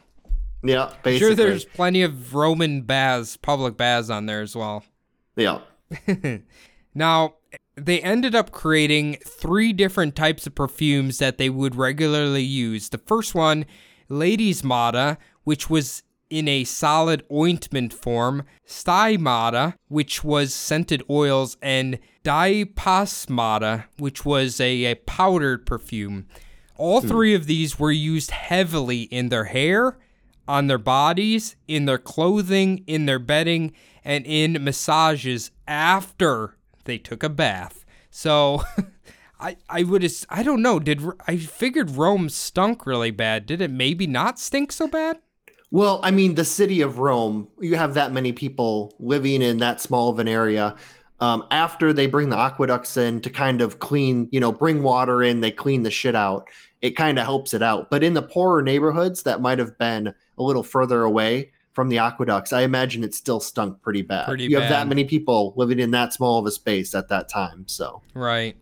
yeah, 0.62 0.84
I'm 0.84 0.90
basically, 1.02 1.18
sure 1.18 1.34
there's 1.34 1.64
plenty 1.64 2.02
of 2.02 2.34
Roman 2.34 2.82
baths, 2.82 3.38
public 3.38 3.78
baths 3.78 4.10
on 4.10 4.26
there 4.26 4.42
as 4.42 4.54
well. 4.54 4.84
yeah. 5.34 5.60
Now, 6.94 7.34
they 7.76 8.00
ended 8.00 8.34
up 8.34 8.52
creating 8.52 9.18
three 9.26 9.72
different 9.72 10.14
types 10.14 10.46
of 10.46 10.54
perfumes 10.54 11.18
that 11.18 11.38
they 11.38 11.50
would 11.50 11.74
regularly 11.74 12.42
use. 12.42 12.88
The 12.88 12.98
first 12.98 13.34
one, 13.34 13.66
Ladysmata, 14.08 15.16
which 15.44 15.68
was 15.68 16.02
in 16.30 16.48
a 16.48 16.64
solid 16.64 17.24
ointment 17.32 17.92
form, 17.92 18.44
Stymmata, 18.66 19.74
which 19.88 20.24
was 20.24 20.54
scented 20.54 21.02
oils, 21.10 21.56
and 21.60 21.98
Diapasmata, 22.24 23.84
which 23.98 24.24
was 24.24 24.60
a, 24.60 24.84
a 24.84 24.94
powdered 24.94 25.66
perfume. 25.66 26.26
All 26.76 27.00
hmm. 27.00 27.08
three 27.08 27.34
of 27.34 27.46
these 27.46 27.78
were 27.78 27.92
used 27.92 28.30
heavily 28.30 29.02
in 29.02 29.28
their 29.28 29.44
hair, 29.44 29.98
on 30.46 30.66
their 30.66 30.78
bodies, 30.78 31.56
in 31.68 31.86
their 31.86 31.98
clothing, 31.98 32.84
in 32.86 33.06
their 33.06 33.18
bedding, 33.18 33.72
and 34.04 34.26
in 34.26 34.62
massages 34.62 35.50
after 35.66 36.56
they 36.84 36.98
took 36.98 37.22
a 37.22 37.28
bath. 37.28 37.84
So 38.10 38.62
I 39.40 39.56
I 39.68 39.82
would 39.82 40.10
I 40.28 40.42
don't 40.42 40.62
know, 40.62 40.78
did 40.78 41.02
I 41.26 41.36
figured 41.36 41.92
Rome 41.92 42.28
stunk 42.28 42.86
really 42.86 43.10
bad. 43.10 43.46
Did 43.46 43.60
it 43.60 43.70
maybe 43.70 44.06
not 44.06 44.38
stink 44.38 44.72
so 44.72 44.86
bad? 44.88 45.18
Well, 45.70 45.98
I 46.04 46.12
mean, 46.12 46.36
the 46.36 46.44
city 46.44 46.82
of 46.82 47.00
Rome, 47.00 47.48
you 47.60 47.74
have 47.74 47.94
that 47.94 48.12
many 48.12 48.32
people 48.32 48.94
living 49.00 49.42
in 49.42 49.58
that 49.58 49.80
small 49.80 50.08
of 50.08 50.20
an 50.20 50.28
area. 50.28 50.76
Um, 51.18 51.44
after 51.50 51.92
they 51.92 52.06
bring 52.06 52.28
the 52.28 52.38
aqueducts 52.38 52.96
in 52.96 53.20
to 53.22 53.30
kind 53.30 53.60
of 53.60 53.80
clean, 53.80 54.28
you 54.30 54.38
know, 54.38 54.52
bring 54.52 54.84
water 54.84 55.20
in, 55.20 55.40
they 55.40 55.50
clean 55.50 55.82
the 55.82 55.90
shit 55.90 56.14
out. 56.14 56.48
It 56.80 56.92
kind 56.92 57.18
of 57.18 57.24
helps 57.24 57.54
it 57.54 57.62
out. 57.62 57.90
But 57.90 58.04
in 58.04 58.14
the 58.14 58.22
poorer 58.22 58.62
neighborhoods 58.62 59.24
that 59.24 59.40
might 59.40 59.58
have 59.58 59.76
been 59.76 60.14
a 60.38 60.42
little 60.44 60.62
further 60.62 61.02
away 61.02 61.50
from 61.74 61.88
the 61.88 61.98
aqueducts, 61.98 62.52
I 62.52 62.62
imagine 62.62 63.04
it 63.04 63.14
still 63.14 63.40
stunk 63.40 63.82
pretty 63.82 64.02
bad. 64.02 64.26
Pretty 64.26 64.44
you 64.44 64.58
have 64.58 64.68
that 64.70 64.86
many 64.86 65.04
people 65.04 65.52
living 65.56 65.80
in 65.80 65.90
that 65.90 66.12
small 66.12 66.38
of 66.38 66.46
a 66.46 66.50
space 66.50 66.94
at 66.94 67.08
that 67.08 67.28
time. 67.28 67.64
So, 67.66 68.00
Right. 68.14 68.56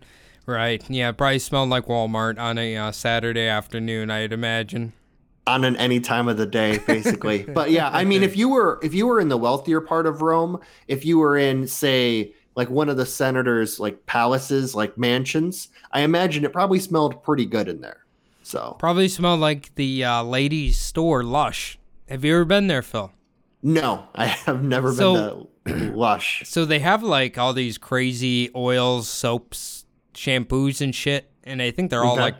Right. 0.44 0.82
Yeah, 0.90 1.10
it 1.10 1.16
probably 1.16 1.38
smelled 1.38 1.68
like 1.68 1.86
Walmart 1.86 2.38
on 2.38 2.58
a 2.58 2.76
uh, 2.76 2.90
Saturday 2.90 3.46
afternoon, 3.46 4.10
I'd 4.10 4.32
imagine. 4.32 4.92
on 5.46 5.64
an 5.64 5.76
any 5.76 6.00
time 6.00 6.28
of 6.28 6.36
the 6.36 6.46
day 6.46 6.78
basically 6.86 7.42
but 7.54 7.72
yeah 7.72 7.90
i 7.92 8.04
mean 8.04 8.22
if 8.22 8.36
you 8.36 8.48
were 8.48 8.78
if 8.80 8.94
you 8.94 9.08
were 9.08 9.18
in 9.18 9.28
the 9.28 9.36
wealthier 9.36 9.80
part 9.80 10.06
of 10.06 10.22
rome 10.22 10.56
if 10.86 11.04
you 11.04 11.18
were 11.18 11.36
in 11.36 11.66
say 11.66 12.32
like 12.54 12.70
one 12.70 12.88
of 12.88 12.96
the 12.96 13.04
senators 13.04 13.80
like 13.80 14.06
palaces 14.06 14.72
like 14.72 14.96
mansions 14.96 15.66
i 15.90 16.02
imagine 16.02 16.44
it 16.44 16.52
probably 16.52 16.78
smelled 16.78 17.24
pretty 17.24 17.44
good 17.44 17.66
in 17.66 17.80
there 17.80 18.02
so 18.44 18.76
Probably 18.78 19.08
smelled 19.08 19.40
like 19.40 19.74
the 19.76 20.04
uh, 20.04 20.22
ladies' 20.22 20.78
store, 20.78 21.22
Lush. 21.22 21.78
Have 22.12 22.24
you 22.26 22.34
ever 22.34 22.44
been 22.44 22.66
there, 22.66 22.82
Phil? 22.82 23.10
no 23.64 24.08
i 24.16 24.26
have 24.26 24.62
never 24.62 24.92
So- 24.92 25.48
been 25.64 25.78
to 25.90 25.92
lush 25.96 26.42
So 26.44 26.64
they 26.64 26.80
have 26.80 27.02
like 27.02 27.38
all 27.38 27.52
these 27.54 27.78
crazy 27.78 28.50
oils, 28.56 29.08
soaps, 29.08 29.84
shampoos, 30.14 30.80
and 30.80 30.92
shit, 30.94 31.30
and 31.44 31.62
I 31.62 31.70
think 31.70 31.88
they're 31.90 32.04
all 32.04 32.14
Okay. 32.14 32.22
like 32.22 32.36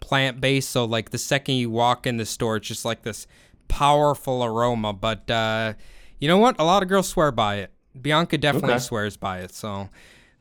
plant 0.00 0.40
based. 0.40 0.70
So 0.70 0.84
like 0.84 1.10
the 1.10 1.18
second 1.18 1.54
you 1.56 1.70
walk 1.70 2.06
in 2.06 2.18
the 2.18 2.26
store, 2.26 2.56
it's 2.56 2.68
just 2.68 2.84
like 2.84 3.02
this 3.02 3.26
powerful 3.68 4.44
aroma. 4.44 4.92
But 4.92 5.30
uh, 5.30 5.72
you 6.20 6.28
know 6.28 6.38
what? 6.38 6.54
A 6.60 6.64
lot 6.64 6.82
of 6.82 6.88
girls 6.88 7.08
swear 7.08 7.32
by 7.32 7.56
it. 7.56 7.72
Bianca 8.00 8.36
definitely 8.38 8.74
Okay. 8.74 8.78
swears 8.80 9.16
by 9.16 9.38
it. 9.40 9.52
So 9.54 9.88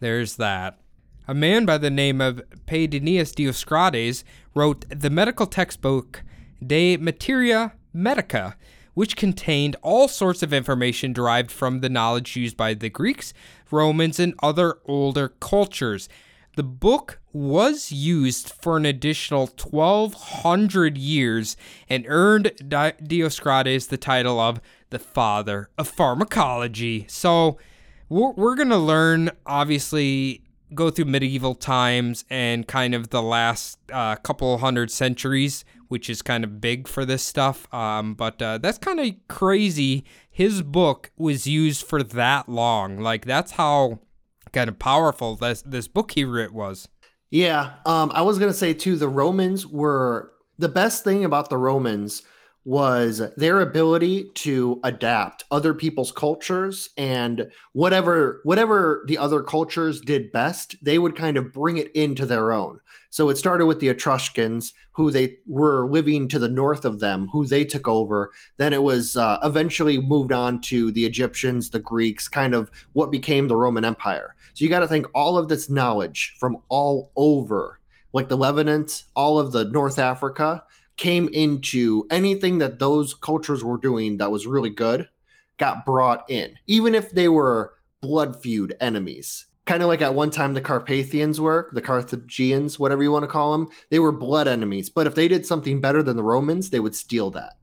there's 0.01 0.35
that. 0.35 0.77
A 1.27 1.33
man 1.33 1.65
by 1.65 1.77
the 1.79 1.89
name 1.89 2.19
of 2.21 2.41
Pedanius 2.67 3.33
Dioscorides 3.33 4.23
wrote 4.53 4.85
the 4.89 5.09
medical 5.09 5.47
textbook 5.47 6.21
De 6.65 6.97
Materia 6.97 7.73
Medica, 7.93 8.57
which 8.95 9.15
contained 9.15 9.75
all 9.83 10.07
sorts 10.07 10.41
of 10.41 10.51
information 10.51 11.13
derived 11.13 11.51
from 11.51 11.81
the 11.81 11.89
knowledge 11.89 12.35
used 12.35 12.57
by 12.57 12.73
the 12.73 12.89
Greeks, 12.89 13.33
Romans, 13.69 14.19
and 14.19 14.33
other 14.41 14.79
older 14.85 15.29
cultures. 15.29 16.09
The 16.55 16.63
book 16.63 17.19
was 17.33 17.91
used 17.91 18.49
for 18.61 18.77
an 18.77 18.85
additional 18.85 19.47
1200 19.47 20.97
years 20.97 21.57
and 21.89 22.05
earned 22.07 22.53
Di- 22.67 22.93
Dioscorides 22.93 23.89
the 23.89 23.97
title 23.97 24.39
of 24.39 24.61
the 24.89 24.99
father 24.99 25.69
of 25.77 25.89
pharmacology. 25.89 27.05
So 27.09 27.57
we're, 28.07 28.31
we're 28.31 28.55
going 28.55 28.69
to 28.69 28.77
learn, 28.77 29.31
obviously, 29.45 30.43
go 30.73 30.89
through 30.89 31.05
medieval 31.05 31.55
times 31.55 32.23
and 32.29 32.67
kind 32.67 32.95
of 32.95 33.09
the 33.09 33.21
last 33.21 33.77
uh, 33.91 34.15
couple 34.15 34.57
hundred 34.59 34.91
centuries, 34.91 35.65
which 35.87 36.09
is 36.09 36.21
kind 36.21 36.43
of 36.43 36.61
big 36.61 36.87
for 36.87 37.05
this 37.05 37.23
stuff. 37.23 37.73
Um, 37.73 38.13
but 38.13 38.41
uh, 38.41 38.57
that's 38.57 38.77
kind 38.77 38.99
of 38.99 39.13
crazy. 39.27 40.05
His 40.29 40.61
book 40.61 41.11
was 41.17 41.47
used 41.47 41.85
for 41.85 42.03
that 42.03 42.49
long. 42.49 42.99
Like, 42.99 43.25
that's 43.25 43.51
how 43.53 43.99
kind 44.51 44.69
of 44.69 44.79
powerful 44.79 45.35
this, 45.35 45.61
this 45.61 45.87
book 45.87 46.11
he 46.11 46.23
wrote 46.23 46.51
was. 46.51 46.87
Yeah, 47.31 47.73
um, 47.85 48.11
I 48.13 48.21
was 48.21 48.39
gonna 48.39 48.53
say 48.53 48.73
too. 48.73 48.95
The 48.95 49.09
Romans 49.09 49.67
were 49.67 50.31
the 50.57 50.69
best 50.69 51.03
thing 51.03 51.25
about 51.25 51.49
the 51.49 51.57
Romans 51.57 52.21
was 52.65 53.21
their 53.37 53.61
ability 53.61 54.27
to 54.33 54.79
adapt 54.83 55.43
other 55.51 55.73
people's 55.73 56.11
cultures 56.11 56.89
and 56.97 57.47
whatever 57.73 58.41
whatever 58.43 59.05
the 59.07 59.19
other 59.19 59.43
cultures 59.43 60.01
did 60.01 60.31
best 60.31 60.75
they 60.81 60.97
would 60.97 61.15
kind 61.15 61.37
of 61.37 61.53
bring 61.53 61.77
it 61.77 61.91
into 61.95 62.25
their 62.25 62.51
own. 62.51 62.79
So 63.11 63.29
it 63.29 63.37
started 63.37 63.67
with 63.67 63.79
the 63.79 63.89
etruscans 63.89 64.73
who 64.91 65.11
they 65.11 65.37
were 65.45 65.87
living 65.87 66.27
to 66.29 66.39
the 66.39 66.49
north 66.49 66.85
of 66.85 66.99
them 66.99 67.27
who 67.31 67.45
they 67.45 67.63
took 67.63 67.87
over. 67.87 68.31
Then 68.57 68.73
it 68.73 68.81
was 68.81 69.15
uh, 69.15 69.37
eventually 69.43 70.01
moved 70.01 70.31
on 70.31 70.59
to 70.61 70.91
the 70.91 71.05
egyptians 71.05 71.69
the 71.69 71.79
greeks 71.79 72.27
kind 72.27 72.55
of 72.55 72.71
what 72.93 73.11
became 73.11 73.47
the 73.47 73.55
roman 73.55 73.85
empire. 73.85 74.35
So 74.55 74.65
you 74.65 74.69
got 74.69 74.79
to 74.79 74.87
think 74.87 75.05
all 75.13 75.37
of 75.37 75.49
this 75.49 75.69
knowledge 75.69 76.35
from 76.39 76.57
all 76.69 77.11
over 77.15 77.79
like 78.11 78.29
the 78.29 78.37
levant 78.37 79.03
all 79.13 79.37
of 79.37 79.51
the 79.51 79.65
north 79.65 79.99
africa 79.99 80.63
came 80.97 81.27
into 81.29 82.07
anything 82.09 82.59
that 82.59 82.79
those 82.79 83.13
cultures 83.13 83.63
were 83.63 83.77
doing 83.77 84.17
that 84.17 84.31
was 84.31 84.47
really 84.47 84.69
good 84.69 85.09
got 85.57 85.85
brought 85.85 86.29
in, 86.29 86.57
even 86.67 86.95
if 86.95 87.11
they 87.11 87.29
were 87.29 87.73
blood 88.01 88.41
feud 88.41 88.75
enemies. 88.79 89.45
Kind 89.65 89.81
of 89.81 89.87
like 89.87 90.01
at 90.01 90.13
one 90.13 90.29
time 90.29 90.53
the 90.53 90.61
Carpathians 90.61 91.41
were, 91.41 91.69
the 91.73 91.81
Carthaginians, 91.81 92.77
whatever 92.77 93.01
you 93.01 93.11
want 93.11 93.23
to 93.23 93.27
call 93.27 93.51
them, 93.51 93.67
they 93.89 93.97
were 93.97 94.11
blood 94.11 94.47
enemies. 94.47 94.89
But 94.89 95.07
if 95.07 95.15
they 95.15 95.27
did 95.27 95.45
something 95.45 95.81
better 95.81 96.03
than 96.03 96.17
the 96.17 96.23
Romans, 96.23 96.69
they 96.69 96.79
would 96.79 96.95
steal 96.95 97.31
that. 97.31 97.53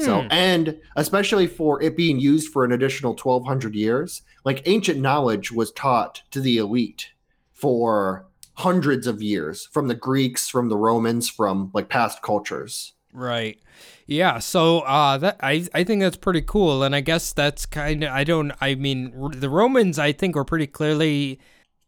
So, 0.00 0.22
hmm. 0.22 0.28
and 0.30 0.80
especially 0.96 1.46
for 1.46 1.82
it 1.82 1.96
being 1.96 2.20
used 2.20 2.52
for 2.52 2.64
an 2.64 2.72
additional 2.72 3.12
1200 3.12 3.74
years, 3.74 4.22
like 4.44 4.62
ancient 4.66 5.00
knowledge 5.00 5.50
was 5.50 5.72
taught 5.72 6.22
to 6.30 6.40
the 6.40 6.58
elite 6.58 7.08
for 7.52 8.26
hundreds 8.54 9.06
of 9.06 9.22
years 9.22 9.68
from 9.72 9.88
the 9.88 9.94
Greeks, 9.94 10.48
from 10.48 10.68
the 10.68 10.76
Romans, 10.76 11.28
from 11.28 11.70
like 11.74 11.88
past 11.88 12.22
cultures. 12.22 12.92
Right. 13.12 13.58
Yeah, 14.06 14.38
so 14.38 14.80
uh 14.80 15.18
that 15.18 15.36
I 15.40 15.66
I 15.74 15.84
think 15.84 16.00
that's 16.00 16.16
pretty 16.16 16.42
cool 16.42 16.82
and 16.82 16.94
I 16.94 17.00
guess 17.00 17.32
that's 17.32 17.66
kind 17.66 18.04
of 18.04 18.10
I 18.10 18.24
don't 18.24 18.52
I 18.60 18.74
mean 18.74 19.12
the 19.32 19.50
Romans 19.50 19.98
I 19.98 20.12
think 20.12 20.34
were 20.34 20.44
pretty 20.44 20.66
clearly 20.66 21.38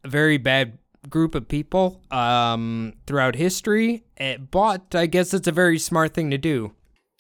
a 0.05 0.09
very 0.09 0.37
bad 0.39 0.79
group 1.09 1.35
of 1.35 1.49
people 1.49 2.01
um 2.11 2.95
throughout 3.07 3.37
history, 3.37 4.05
eh, 4.19 4.37
but 4.37 4.95
I 4.95 5.07
guess 5.07 5.35
it's 5.35 5.49
a 5.49 5.53
very 5.53 5.79
smart 5.79 6.15
thing 6.15 6.31
to 6.31 6.39
do. 6.39 6.73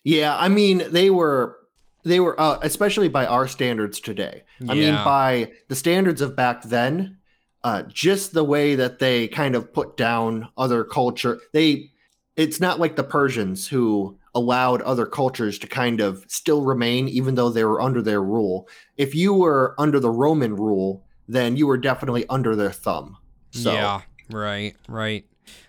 Yeah, 0.04 0.36
I 0.36 0.48
mean 0.48 0.84
they 0.90 1.10
were 1.10 1.56
they 2.04 2.20
were 2.20 2.38
uh, 2.38 2.58
especially 2.62 3.08
by 3.08 3.24
our 3.24 3.48
standards 3.48 4.00
today. 4.00 4.44
I 4.68 4.74
mean 4.74 4.94
by 4.94 5.52
the 5.68 5.74
standards 5.74 6.20
of 6.20 6.36
back 6.36 6.62
then, 6.62 7.16
uh, 7.64 7.82
just 7.84 8.32
the 8.32 8.44
way 8.44 8.74
that 8.74 8.98
they 8.98 9.26
kind 9.26 9.56
of 9.56 9.72
put 9.72 9.96
down 9.96 10.48
other 10.56 10.84
culture. 10.84 11.40
They 11.52 11.90
it's 12.36 12.60
not 12.60 12.78
like 12.78 12.96
the 12.96 13.04
Persians 13.04 13.66
who 13.66 14.18
allowed 14.34 14.82
other 14.82 15.06
cultures 15.06 15.58
to 15.60 15.66
kind 15.66 16.00
of 16.00 16.24
still 16.28 16.62
remain 16.62 17.08
even 17.08 17.36
though 17.36 17.48
they 17.48 17.64
were 17.64 17.80
under 17.80 18.02
their 18.02 18.22
rule. 18.22 18.68
If 18.96 19.14
you 19.14 19.32
were 19.32 19.74
under 19.78 19.98
the 19.98 20.10
Roman 20.10 20.54
rule, 20.54 21.04
then 21.26 21.56
you 21.56 21.66
were 21.66 21.78
definitely 21.78 22.26
under 22.28 22.54
their 22.54 22.72
thumb. 22.72 23.16
So 23.50 23.72
Yeah, 23.72 24.02
right, 24.30 24.76
right. 24.88 25.24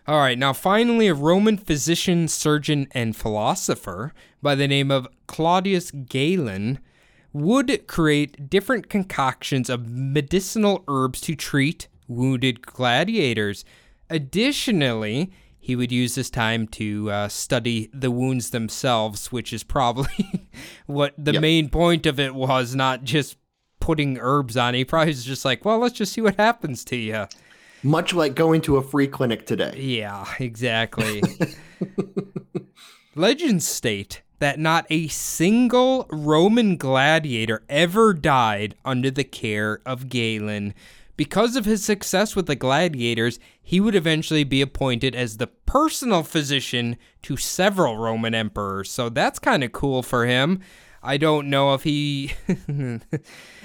All 0.07 0.19
right, 0.19 0.37
now 0.37 0.53
finally, 0.53 1.07
a 1.07 1.13
Roman 1.13 1.57
physician, 1.57 2.27
surgeon, 2.27 2.87
and 2.91 3.15
philosopher 3.15 4.13
by 4.41 4.55
the 4.55 4.67
name 4.67 4.91
of 4.91 5.07
Claudius 5.27 5.91
Galen 5.91 6.79
would 7.35 7.85
create 7.85 8.49
different 8.49 8.87
concoctions 8.89 9.69
of 9.69 9.89
medicinal 9.89 10.85
herbs 10.87 11.19
to 11.19 11.35
treat 11.35 11.89
wounded 12.07 12.61
gladiators. 12.65 13.65
Additionally, 14.09 15.31
he 15.59 15.75
would 15.75 15.91
use 15.91 16.15
this 16.15 16.29
time 16.29 16.65
to 16.65 17.11
uh, 17.11 17.27
study 17.27 17.89
the 17.93 18.09
wounds 18.09 18.51
themselves, 18.51 19.33
which 19.33 19.51
is 19.51 19.63
probably 19.63 20.49
what 20.85 21.13
the 21.17 21.33
Yep. 21.33 21.41
main 21.41 21.69
point 21.69 22.05
of 22.05 22.21
it 22.21 22.33
was, 22.33 22.73
not 22.73 23.03
just 23.03 23.35
putting 23.81 24.17
herbs 24.17 24.55
on. 24.55 24.73
He 24.73 24.85
probably 24.85 25.09
was 25.11 25.25
just 25.25 25.43
like, 25.43 25.65
well, 25.65 25.79
let's 25.79 25.95
just 25.97 26.13
see 26.13 26.21
what 26.21 26.35
happens 26.37 26.85
to 26.85 26.95
you. 26.95 27.25
much 27.83 28.13
like 28.13 28.33
going 28.35 28.61
to 28.61 28.77
a 28.77 28.81
free 28.81 29.07
clinic 29.07 29.45
today. 29.45 29.73
Yeah, 29.77 30.25
exactly. 30.39 31.21
Legends 33.15 33.67
state 33.67 34.21
that 34.39 34.59
not 34.59 34.85
a 34.89 35.07
single 35.07 36.07
Roman 36.11 36.77
gladiator 36.77 37.63
ever 37.69 38.13
died 38.13 38.75
under 38.83 39.11
the 39.11 39.23
care 39.23 39.81
of 39.85 40.09
Galen. 40.09 40.73
Because 41.17 41.55
of 41.55 41.65
his 41.65 41.83
success 41.83 42.35
with 42.35 42.45
the 42.45 42.55
gladiators, 42.55 43.39
he 43.61 43.79
would 43.79 43.95
eventually 43.95 44.43
be 44.43 44.61
appointed 44.61 45.15
as 45.15 45.37
the 45.37 45.47
personal 45.47 46.23
physician 46.23 46.97
to 47.21 47.37
several 47.37 47.97
Roman 47.97 48.35
emperors. 48.35 48.91
So 48.91 49.09
that's 49.09 49.39
kind 49.39 49.63
of 49.63 49.71
cool 49.71 50.03
for 50.03 50.25
him. 50.25 50.59
I 51.01 51.17
don't 51.17 51.49
know 51.49 51.73
if 51.73 51.83
he. 51.83 52.33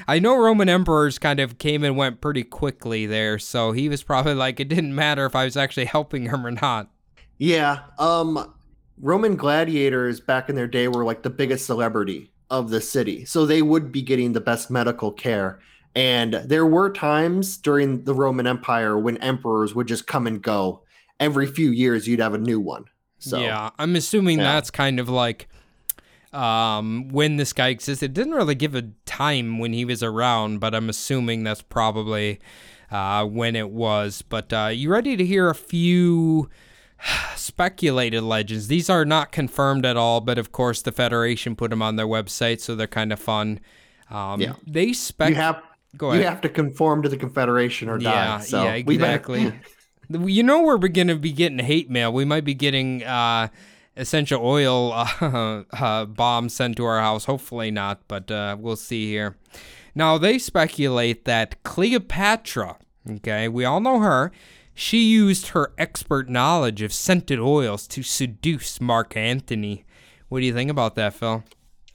I 0.08 0.18
know 0.18 0.36
Roman 0.36 0.68
emperors 0.68 1.18
kind 1.18 1.40
of 1.40 1.58
came 1.58 1.82
and 1.82 1.96
went 1.96 2.20
pretty 2.20 2.44
quickly 2.44 3.06
there, 3.06 3.38
so 3.38 3.72
he 3.72 3.88
was 3.88 4.02
probably 4.02 4.34
like, 4.34 4.60
it 4.60 4.68
didn't 4.68 4.94
matter 4.94 5.24
if 5.24 5.34
I 5.34 5.44
was 5.44 5.56
actually 5.56 5.86
helping 5.86 6.26
him 6.26 6.46
or 6.46 6.50
not. 6.50 6.90
Yeah. 7.38 7.80
Um 7.98 8.54
Roman 9.00 9.36
gladiators 9.36 10.20
back 10.20 10.48
in 10.48 10.54
their 10.56 10.66
day 10.66 10.88
were 10.88 11.04
like 11.04 11.22
the 11.22 11.30
biggest 11.30 11.66
celebrity 11.66 12.30
of 12.50 12.70
the 12.70 12.80
city. 12.80 13.24
So 13.24 13.46
they 13.46 13.62
would 13.62 13.92
be 13.92 14.02
getting 14.02 14.32
the 14.32 14.40
best 14.40 14.70
medical 14.70 15.12
care. 15.12 15.60
And 15.94 16.34
there 16.34 16.66
were 16.66 16.90
times 16.92 17.56
during 17.56 18.04
the 18.04 18.14
Roman 18.14 18.46
Empire 18.46 18.98
when 18.98 19.16
emperors 19.18 19.74
would 19.74 19.88
just 19.88 20.06
come 20.06 20.26
and 20.26 20.42
go. 20.42 20.82
Every 21.18 21.46
few 21.46 21.70
years 21.70 22.06
you'd 22.06 22.20
have 22.20 22.34
a 22.34 22.38
new 22.38 22.60
one. 22.60 22.84
So 23.18 23.40
yeah, 23.40 23.70
I'm 23.78 23.96
assuming 23.96 24.38
Yeah. 24.38 24.52
that's 24.52 24.70
kind 24.70 24.98
of 24.98 25.08
like 25.08 25.48
um, 26.32 27.08
when 27.08 27.36
this 27.36 27.52
guy 27.52 27.68
existed. 27.68 28.10
It 28.10 28.14
didn't 28.14 28.34
really 28.34 28.54
give 28.54 28.74
a 28.74 28.90
time 29.04 29.58
when 29.58 29.72
he 29.72 29.84
was 29.84 30.02
around, 30.02 30.60
but 30.60 30.74
I'm 30.74 30.88
assuming 30.88 31.42
that's 31.42 31.62
probably 31.62 32.40
uh, 32.90 33.24
when 33.26 33.56
it 33.56 33.70
was. 33.70 34.22
But 34.22 34.52
uh, 34.52 34.70
you 34.72 34.90
ready 34.90 35.16
to 35.16 35.24
hear 35.24 35.50
a 35.50 35.54
few 35.54 36.48
speculated 37.36 38.22
legends? 38.22 38.68
These 38.68 38.90
are 38.90 39.04
not 39.04 39.32
confirmed 39.32 39.84
at 39.86 39.96
all, 39.96 40.20
but 40.20 40.38
of 40.38 40.52
course 40.52 40.82
the 40.82 40.92
Federation 40.92 41.56
put 41.56 41.70
them 41.70 41.82
on 41.82 41.96
their 41.96 42.06
website, 42.06 42.60
so 42.60 42.74
they're 42.74 42.86
kind 42.86 43.12
of 43.12 43.18
fun. 43.20 43.60
Um, 44.10 44.40
Yeah. 44.40 44.54
They 44.66 44.92
spec. 44.92 45.30
you 45.30 45.34
have 45.36 45.62
Go 45.96 46.12
you 46.12 46.22
have 46.22 46.40
to 46.42 46.48
conform 46.48 47.02
to 47.02 47.08
the 47.08 47.16
Confederation 47.16 47.88
or 47.88 47.98
Yeah, 47.98 48.38
die. 48.38 48.40
So 48.40 48.62
yeah, 48.64 48.74
we 48.86 48.96
better- 48.96 49.10
exactly. 49.16 49.52
you 50.32 50.42
know 50.42 50.62
we're 50.62 50.78
going 50.78 51.08
to 51.08 51.16
be 51.16 51.32
getting 51.32 51.58
hate 51.58 51.90
mail. 51.90 52.12
We 52.12 52.24
might 52.24 52.44
be 52.44 52.54
getting 52.54 53.02
uh, 53.02 53.48
essential 53.96 54.44
oil 54.44 54.92
uh, 55.20 55.64
uh, 55.72 56.04
bombs 56.06 56.54
sent 56.54 56.76
to 56.76 56.84
our 56.84 57.00
house. 57.00 57.24
Hopefully 57.24 57.70
not, 57.72 58.06
but 58.06 58.30
uh, 58.30 58.56
we'll 58.58 58.76
see 58.76 59.10
here. 59.10 59.36
Now 59.94 60.16
they 60.16 60.38
speculate 60.38 61.24
that 61.24 61.60
Cleopatra. 61.64 62.76
Okay, 63.08 63.48
we 63.48 63.64
all 63.64 63.80
know 63.80 63.98
her. 64.00 64.30
She 64.74 65.04
used 65.04 65.48
her 65.48 65.72
expert 65.76 66.28
knowledge 66.28 66.82
of 66.82 66.92
scented 66.92 67.38
oils 67.38 67.86
to 67.88 68.02
seduce 68.02 68.80
Mark 68.80 69.16
Antony. 69.16 69.84
What 70.28 70.40
do 70.40 70.46
you 70.46 70.54
think 70.54 70.70
about 70.70 70.94
that, 70.94 71.14
Phil? 71.14 71.44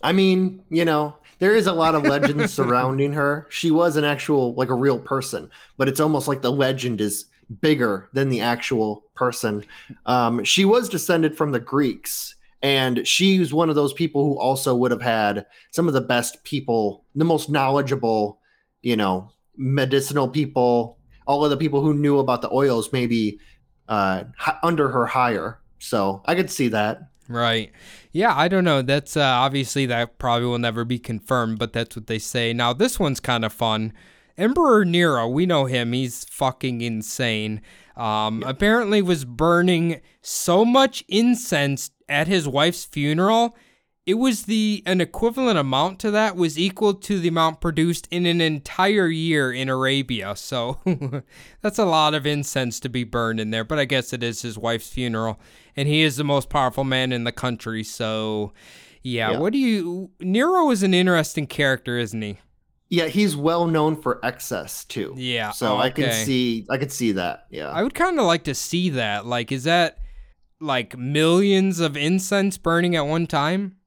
I 0.04 0.12
mean, 0.12 0.64
you 0.70 0.86
know, 0.86 1.18
there 1.40 1.56
is 1.56 1.68
a 1.68 1.74
lot 1.74 1.96
of 1.96 2.04
legends 2.04 2.54
surrounding 2.54 3.14
her. 3.14 3.48
She 3.50 3.72
was 3.72 3.96
an 3.96 4.04
actual, 4.04 4.54
like 4.56 4.70
a 4.70 4.76
real 4.76 5.00
person, 5.00 5.50
but 5.78 5.88
it's 5.88 6.00
almost 6.00 6.28
like 6.28 6.42
the 6.42 6.52
legend 6.52 7.02
is 7.02 7.26
bigger 7.62 8.10
than 8.14 8.30
the 8.30 8.42
actual 8.42 9.04
person. 9.16 9.66
Um, 10.06 10.44
she 10.44 10.66
was 10.66 10.90
descended 10.90 11.38
from 11.38 11.52
the 11.52 11.60
Greeks, 11.60 12.36
and 12.62 13.08
she 13.08 13.40
was 13.40 13.54
one 13.54 13.70
of 13.70 13.76
those 13.76 13.94
people 13.94 14.24
who 14.24 14.40
also 14.40 14.76
would 14.76 14.92
have 14.92 15.02
had 15.02 15.46
some 15.72 15.88
of 15.88 15.94
the 15.94 16.02
best 16.02 16.44
people, 16.44 17.06
the 17.16 17.26
most 17.26 17.50
knowledgeable, 17.50 18.40
you 18.82 18.96
know, 18.96 19.32
medicinal 19.58 20.28
people, 20.28 20.98
all 21.26 21.44
of 21.44 21.50
the 21.50 21.58
people 21.58 21.82
who 21.82 21.94
knew 21.94 22.20
about 22.20 22.42
the 22.42 22.52
oils, 22.52 22.92
maybe 22.92 23.40
uh, 23.88 24.24
under 24.64 24.90
her 24.90 25.06
higher. 25.06 25.60
So 25.80 26.22
I 26.26 26.36
could 26.36 26.50
see 26.50 26.68
that. 26.70 27.10
Right. 27.28 27.72
Yeah, 28.12 28.36
I 28.36 28.48
don't 28.48 28.64
know. 28.64 28.82
That's 28.82 29.18
uh, 29.18 29.22
obviously 29.22 29.86
that 29.88 30.20
probably 30.20 30.48
will 30.48 30.60
never 30.60 30.86
be 30.86 31.00
confirmed, 31.00 31.60
but 31.60 31.74
that's 31.74 31.96
what 31.96 32.08
they 32.08 32.20
say. 32.20 32.54
Now, 32.54 32.74
this 32.74 33.00
one's 33.00 33.20
kind 33.20 33.44
of 33.44 33.52
fun. 33.52 33.94
Emperor 34.38 34.86
Nero, 34.86 35.28
we 35.28 35.46
know 35.46 35.66
him. 35.66 35.94
He's 35.94 36.26
fucking 36.26 36.82
insane. 36.82 37.62
Um, 37.96 38.44
Apparently, 38.46 39.02
was 39.02 39.26
burning 39.26 40.02
so 40.22 40.66
much 40.66 41.04
incense 41.08 41.92
at 42.10 42.28
his 42.28 42.48
wife's 42.48 42.86
funeral. 42.86 43.56
It 44.06 44.16
was 44.20 44.44
the 44.44 44.84
an 44.86 45.02
equivalent 45.02 45.58
amount 45.58 46.00
to 46.02 46.12
that 46.12 46.36
was 46.36 46.60
equal 46.60 46.94
to 46.94 47.20
the 47.20 47.28
amount 47.30 47.60
produced 47.60 48.08
in 48.12 48.28
an 48.28 48.40
entire 48.40 49.08
year 49.08 49.52
in 49.52 49.68
Arabia. 49.68 50.36
So 50.36 50.80
that's 51.62 51.80
a 51.80 51.86
lot 51.86 52.14
of 52.14 52.28
incense 52.28 52.80
to 52.82 52.90
be 52.90 53.04
burned 53.04 53.40
in 53.40 53.50
there. 53.50 53.64
But 53.64 53.80
I 53.80 53.86
guess 53.86 54.14
it 54.14 54.22
is 54.22 54.44
his 54.44 54.58
wife's 54.60 54.90
funeral, 54.90 55.40
and 55.76 55.88
he 55.88 56.02
is 56.02 56.18
the 56.18 56.24
most 56.24 56.50
powerful 56.50 56.84
man 56.84 57.12
in 57.12 57.24
the 57.24 57.32
country. 57.32 57.84
So 57.84 58.54
yeah, 59.02 59.32
Yeah. 59.32 59.40
what 59.40 59.54
do 59.54 59.60
you? 59.60 60.12
Nero 60.20 60.70
is 60.70 60.84
an 60.84 60.94
interesting 60.94 61.48
character, 61.48 61.98
isn't 61.98 62.22
he? 62.22 62.38
Yeah, 62.90 63.08
he's 63.08 63.36
well 63.36 63.66
known 63.66 64.00
for 64.00 64.24
excess 64.24 64.86
too. 64.86 65.16
Yeah. 65.18 65.50
So 65.50 65.78
I 65.78 65.90
can 65.90 66.12
see 66.12 66.68
I 66.70 66.78
could 66.78 66.92
see 66.92 67.14
that. 67.14 67.48
Yeah. 67.50 67.70
I 67.70 67.82
would 67.82 67.96
kind 67.96 68.20
of 68.20 68.28
like 68.28 68.44
to 68.44 68.54
see 68.54 68.92
that. 68.92 69.26
Like, 69.26 69.52
is 69.52 69.64
that 69.64 69.98
like 70.62 70.96
millions 70.96 71.80
of 71.80 71.98
incense 71.98 72.60
burning 72.60 72.96
at 72.96 73.08
one 73.08 73.26
time? 73.26 73.78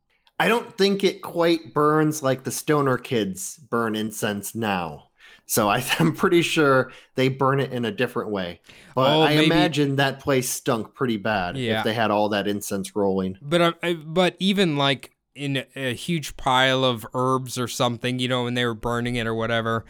I 0.40 0.48
don't 0.48 0.76
think 0.78 1.02
it 1.04 1.20
quite 1.22 1.74
burns 1.74 2.22
like 2.22 2.44
the 2.44 2.50
stoner 2.52 2.96
kids 2.98 3.56
burn 3.56 3.96
incense 3.96 4.54
now. 4.54 5.04
So 5.46 5.68
I, 5.68 5.84
I'm 5.98 6.14
pretty 6.14 6.42
sure 6.42 6.92
they 7.16 7.28
burn 7.28 7.58
it 7.60 7.72
in 7.72 7.84
a 7.84 7.90
different 7.90 8.30
way. 8.30 8.60
But 8.94 9.16
Oh, 9.16 9.22
I 9.22 9.34
maybe- 9.34 9.46
imagine 9.46 9.96
that 9.96 10.20
place 10.20 10.48
stunk 10.48 10.94
pretty 10.94 11.16
bad 11.16 11.56
Yeah. 11.56 11.78
if 11.78 11.84
they 11.84 11.94
had 11.94 12.10
all 12.10 12.28
that 12.30 12.46
incense 12.46 12.94
rolling. 12.94 13.38
But 13.42 13.60
uh, 13.82 13.92
but 13.94 14.36
even 14.38 14.76
like 14.76 15.12
in 15.34 15.64
a 15.76 15.94
huge 15.94 16.36
pile 16.36 16.84
of 16.84 17.06
herbs 17.14 17.58
or 17.58 17.68
something, 17.68 18.18
you 18.18 18.28
know, 18.28 18.44
when 18.44 18.54
they 18.54 18.64
were 18.64 18.74
burning 18.74 19.16
it 19.16 19.26
or 19.26 19.34
whatever. 19.34 19.84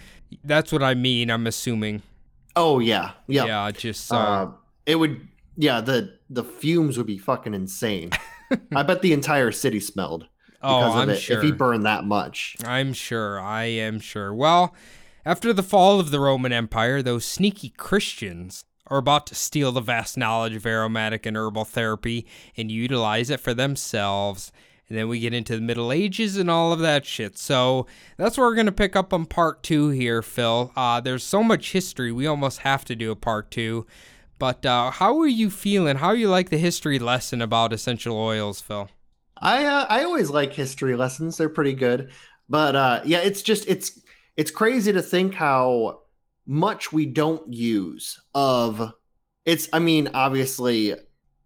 That's 0.45 0.71
what 0.73 0.83
I 0.83 0.95
mean. 0.95 1.31
I'm 1.31 1.47
assuming. 1.47 2.03
Oh 2.55 2.79
yeah, 2.81 3.13
yeah. 3.27 3.47
Yeah. 3.47 3.71
Just 3.71 4.13
uh, 4.13 4.17
Uh, 4.17 4.51
it 4.87 4.97
would. 4.97 5.27
Yeah, 5.57 5.81
the 5.81 6.19
the 6.31 6.45
fumes 6.45 6.99
would 6.99 7.07
be 7.07 7.17
fucking 7.19 7.55
insane. 7.55 8.11
I 8.75 8.83
bet 8.83 9.01
the 9.03 9.13
entire 9.15 9.51
city 9.53 9.81
smelled 9.81 10.27
oh, 10.63 10.81
because 10.81 10.97
I'm 10.97 11.11
it 11.11 11.17
sure. 11.17 11.39
if 11.39 11.43
he 11.45 11.53
burned 11.53 11.87
that 11.87 12.05
much. 12.05 12.57
I'm 12.65 12.93
sure. 12.93 13.41
I 13.41 13.65
am 13.65 14.01
sure. 14.01 14.33
Well, 14.35 14.75
after 15.25 15.53
the 15.53 15.63
fall 15.63 16.01
of 16.01 16.11
the 16.11 16.21
Roman 16.21 16.53
Empire, 16.53 17.03
those 17.03 17.25
sneaky 17.25 17.71
Christians 17.71 18.65
are 18.87 18.99
about 18.99 19.27
to 19.27 19.35
steal 19.35 19.73
the 19.73 19.81
vast 19.81 20.17
knowledge 20.17 20.55
of 20.55 20.67
aromatic 20.67 21.27
and 21.27 21.37
herbal 21.37 21.67
therapy 21.67 22.27
and 22.57 22.71
utilize 22.71 23.31
it 23.31 23.41
for 23.41 23.55
themselves. 23.55 24.51
And 24.89 24.97
then 24.97 25.09
we 25.09 25.21
get 25.21 25.35
into 25.35 25.55
the 25.55 25.61
Middle 25.61 25.93
Ages 25.93 26.39
and 26.39 26.51
all 26.51 26.73
of 26.73 26.79
that 26.79 27.05
shit. 27.05 27.37
So 27.37 27.87
that's 28.17 28.39
where 28.39 28.47
we're 28.47 28.55
going 28.55 28.67
to 28.67 28.73
pick 28.73 28.97
up 28.97 29.13
on 29.13 29.27
part 29.27 29.63
two 29.63 29.91
here, 29.91 30.23
Phil. 30.23 30.73
Uh, 30.75 31.01
there's 31.01 31.25
so 31.25 31.43
much 31.43 31.73
history, 31.73 32.11
we 32.11 32.27
almost 32.27 32.61
have 32.61 32.85
to 32.87 32.97
do 32.97 33.11
a 33.11 33.17
part 33.17 33.51
two. 33.51 33.87
But 34.39 34.65
uh, 34.65 34.93
how 34.93 35.19
are 35.21 35.27
you 35.27 35.51
feeling? 35.51 35.97
How 35.97 36.13
you 36.13 36.29
like 36.29 36.49
the 36.49 36.59
history 36.59 36.99
lesson 36.99 37.43
about 37.43 37.73
essential 37.73 38.17
oils, 38.17 38.61
Phil? 38.61 38.89
I 39.41 39.65
uh, 39.65 39.87
I 39.89 40.05
always 40.05 40.31
like 40.31 40.53
history 40.53 40.97
lessons; 40.97 41.37
they're 41.37 41.49
pretty 41.49 41.75
good. 41.75 42.11
But 42.49 42.77
uh, 42.77 43.01
yeah, 43.05 43.19
it's 43.19 43.43
just 43.43 43.69
it's 43.69 44.01
it's 44.37 44.51
crazy 44.51 44.93
to 44.93 45.03
think 45.03 45.35
how 45.35 46.01
much 46.47 46.93
we 46.93 47.07
don't 47.07 47.53
use 47.53 48.21
of 48.35 48.93
it's. 49.45 49.69
I 49.73 49.79
mean, 49.79 50.11
obviously, 50.15 50.95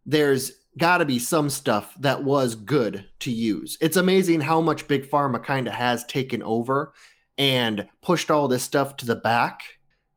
there's 0.07 0.53
got 0.79 0.99
to 0.99 1.05
be 1.05 1.19
some 1.19 1.51
stuff 1.51 1.95
that 2.01 2.25
was 2.25 2.55
good 2.55 3.05
to 3.21 3.31
use. 3.31 3.77
It's 3.81 3.97
amazing 3.97 4.41
how 4.41 4.61
much 4.61 4.89
big 4.89 5.11
pharma 5.11 5.43
kind 5.43 5.67
of 5.67 5.75
has 5.75 6.05
taken 6.05 6.43
over 6.43 6.95
and 7.37 7.87
pushed 8.01 8.31
all 8.31 8.49
this 8.49 8.63
stuff 8.63 8.97
to 8.99 9.07
the 9.07 9.17
back. 9.17 9.61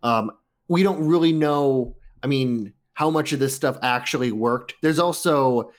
Um, 0.04 0.32
we 0.68 0.84
don't 0.84 1.06
really 1.06 1.34
know. 1.34 1.98
I 2.24 2.28
mean, 2.28 2.74
how 2.94 3.10
much 3.10 3.34
of 3.34 3.40
this 3.40 3.56
stuff 3.56 3.78
actually 3.82 4.32
worked? 4.32 4.76
There's 4.82 5.00
also 5.00 5.72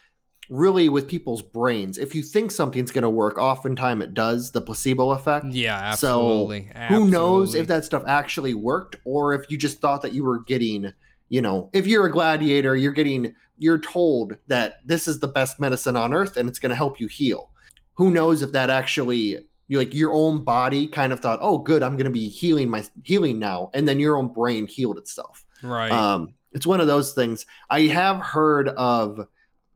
really 0.48 0.88
with 0.88 1.08
people's 1.08 1.42
brains. 1.42 1.98
If 1.98 2.14
you 2.14 2.22
think 2.22 2.50
something's 2.50 2.90
going 2.90 3.02
to 3.02 3.10
work, 3.10 3.38
oftentimes 3.38 4.04
it 4.04 4.14
does. 4.14 4.52
The 4.52 4.60
placebo 4.60 5.10
effect. 5.10 5.46
Yeah, 5.50 5.94
So, 5.94 6.18
absolutely. 6.18 6.70
Who 6.88 7.10
knows 7.10 7.54
if 7.54 7.66
that 7.66 7.84
stuff 7.84 8.02
actually 8.06 8.54
worked 8.54 8.96
or 9.04 9.34
if 9.34 9.50
you 9.50 9.58
just 9.58 9.80
thought 9.80 10.02
that 10.02 10.12
you 10.12 10.24
were 10.24 10.40
getting, 10.40 10.92
you 11.28 11.42
know, 11.42 11.70
if 11.72 11.86
you're 11.86 12.06
a 12.06 12.12
gladiator, 12.12 12.76
you're 12.76 12.92
getting, 12.92 13.34
you're 13.58 13.78
told 13.78 14.36
that 14.46 14.80
this 14.84 15.08
is 15.08 15.20
the 15.20 15.28
best 15.28 15.58
medicine 15.58 15.96
on 15.96 16.12
earth 16.12 16.36
and 16.36 16.48
it's 16.48 16.58
going 16.58 16.70
to 16.70 16.76
help 16.76 17.00
you 17.00 17.08
heal. 17.08 17.50
Who 17.94 18.10
knows 18.10 18.42
if 18.42 18.52
that 18.52 18.70
actually, 18.70 19.38
you 19.68 19.78
like 19.78 19.94
your 19.94 20.12
own 20.12 20.44
body 20.44 20.86
kind 20.86 21.12
of 21.12 21.20
thought, 21.20 21.40
oh, 21.42 21.58
good, 21.58 21.82
I'm 21.82 21.96
going 21.96 22.04
to 22.04 22.10
be 22.10 22.28
healing 22.28 22.68
my 22.70 22.84
healing 23.02 23.38
now, 23.38 23.70
and 23.74 23.88
then 23.88 23.98
your 23.98 24.16
own 24.16 24.28
brain 24.28 24.68
healed 24.68 24.96
itself. 24.98 25.44
Right. 25.62 25.90
Um, 25.90 26.34
it's 26.52 26.66
one 26.66 26.80
of 26.80 26.86
those 26.86 27.14
things. 27.14 27.46
I 27.68 27.82
have 27.82 28.18
heard 28.18 28.68
of 28.68 29.26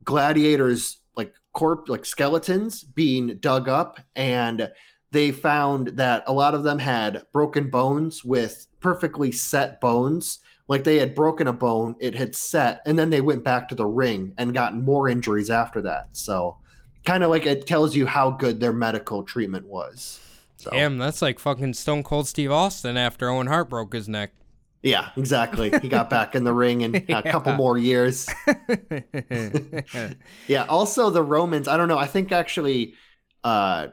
gladiators 0.03 0.99
like 1.15 1.33
corp 1.53 1.89
like 1.89 2.05
skeletons 2.05 2.83
being 2.83 3.37
dug 3.39 3.67
up 3.67 3.99
and 4.15 4.71
they 5.11 5.31
found 5.31 5.87
that 5.89 6.23
a 6.25 6.33
lot 6.33 6.53
of 6.53 6.63
them 6.63 6.79
had 6.79 7.23
broken 7.33 7.69
bones 7.69 8.23
with 8.23 8.67
perfectly 8.79 9.31
set 9.31 9.81
bones. 9.81 10.39
Like 10.67 10.85
they 10.85 10.99
had 10.99 11.13
broken 11.13 11.47
a 11.47 11.53
bone 11.53 11.95
it 11.99 12.15
had 12.15 12.35
set 12.35 12.81
and 12.85 12.97
then 12.97 13.09
they 13.09 13.21
went 13.21 13.43
back 13.43 13.67
to 13.69 13.75
the 13.75 13.85
ring 13.85 14.33
and 14.37 14.53
gotten 14.53 14.85
more 14.85 15.09
injuries 15.09 15.49
after 15.49 15.81
that. 15.81 16.09
So 16.13 16.57
kind 17.05 17.23
of 17.23 17.29
like 17.29 17.45
it 17.45 17.67
tells 17.67 17.95
you 17.95 18.05
how 18.05 18.31
good 18.31 18.59
their 18.59 18.73
medical 18.73 19.23
treatment 19.23 19.65
was. 19.67 20.19
So 20.57 20.69
Damn, 20.69 20.97
that's 20.97 21.21
like 21.21 21.39
fucking 21.39 21.73
Stone 21.73 22.03
Cold 22.03 22.27
Steve 22.27 22.51
Austin 22.51 22.95
after 22.95 23.29
Owen 23.29 23.47
Hart 23.47 23.69
broke 23.69 23.93
his 23.93 24.07
neck. 24.07 24.31
Yeah 24.83 25.09
exactly 25.15 25.71
he 25.81 25.87
got 25.87 26.09
back 26.09 26.35
in 26.35 26.43
the 26.43 26.53
ring 26.53 26.81
in 26.81 26.95
a 27.09 27.23
couple 27.23 27.53
more 27.53 27.77
years 27.77 28.27
Yeah. 30.47 30.65
Also, 30.67 31.09
the 31.09 31.23
Romans. 31.23 31.67
I 31.67 31.77
don't 31.77 31.87
know. 31.87 31.97
I 31.97 32.07
think 32.07 32.31
actually, 32.31 32.95
uh, 33.43 33.87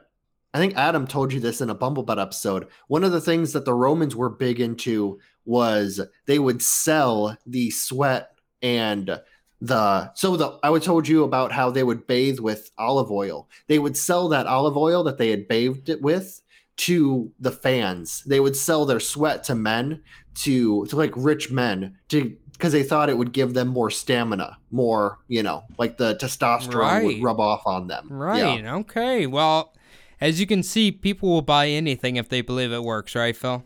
I 0.53 0.57
think 0.57 0.75
Adam 0.75 1.07
told 1.07 1.31
you 1.31 1.39
this 1.39 1.61
in 1.61 1.69
a 1.69 1.75
Bumblebutt 1.75 2.21
episode. 2.21 2.67
One 2.87 3.03
of 3.03 3.11
the 3.11 3.21
things 3.21 3.53
that 3.53 3.65
the 3.65 3.73
Romans 3.73 4.15
were 4.15 4.29
big 4.29 4.59
into 4.59 5.19
was 5.45 6.01
they 6.25 6.39
would 6.39 6.61
sell 6.61 7.37
the 7.45 7.69
sweat 7.71 8.31
and 8.61 9.19
the 9.61 10.13
so 10.13 10.37
the 10.37 10.57
I 10.63 10.69
was 10.69 10.85
told 10.85 11.07
you 11.07 11.23
about 11.23 11.51
how 11.51 11.69
they 11.69 11.83
would 11.83 12.07
bathe 12.07 12.39
with 12.39 12.71
olive 12.77 13.11
oil. 13.11 13.49
They 13.67 13.79
would 13.79 13.97
sell 13.97 14.29
that 14.29 14.47
olive 14.47 14.77
oil 14.77 15.03
that 15.03 15.17
they 15.17 15.29
had 15.29 15.47
bathed 15.47 15.89
it 15.89 16.01
with 16.01 16.41
to 16.77 17.31
the 17.39 17.51
fans. 17.51 18.23
They 18.25 18.39
would 18.39 18.55
sell 18.55 18.85
their 18.85 19.01
sweat 19.01 19.43
to 19.45 19.55
men 19.55 20.01
to 20.39 20.85
to 20.87 20.95
like 20.95 21.11
rich 21.15 21.51
men 21.51 21.97
to 22.09 22.35
because 22.53 22.73
they 22.73 22.83
thought 22.83 23.09
it 23.09 23.17
would 23.17 23.31
give 23.31 23.53
them 23.53 23.69
more 23.69 23.89
stamina, 23.89 24.57
more 24.71 25.19
you 25.29 25.41
know, 25.43 25.63
like 25.77 25.97
the 25.97 26.15
testosterone 26.15 26.73
Right. 26.75 27.03
would 27.05 27.21
rub 27.23 27.39
off 27.39 27.63
on 27.65 27.87
them. 27.87 28.07
right. 28.11 28.61
Yeah. 28.61 28.75
Okay. 28.77 29.25
Well, 29.27 29.73
as 30.19 30.39
you 30.41 30.45
can 30.47 30.63
see, 30.63 30.91
people 30.91 31.29
will 31.29 31.41
buy 31.41 31.67
anything 31.69 32.17
if 32.17 32.27
they 32.27 32.41
believe 32.41 32.73
it 32.73 32.83
works, 32.83 33.15
right, 33.15 33.35
Phil? 33.35 33.63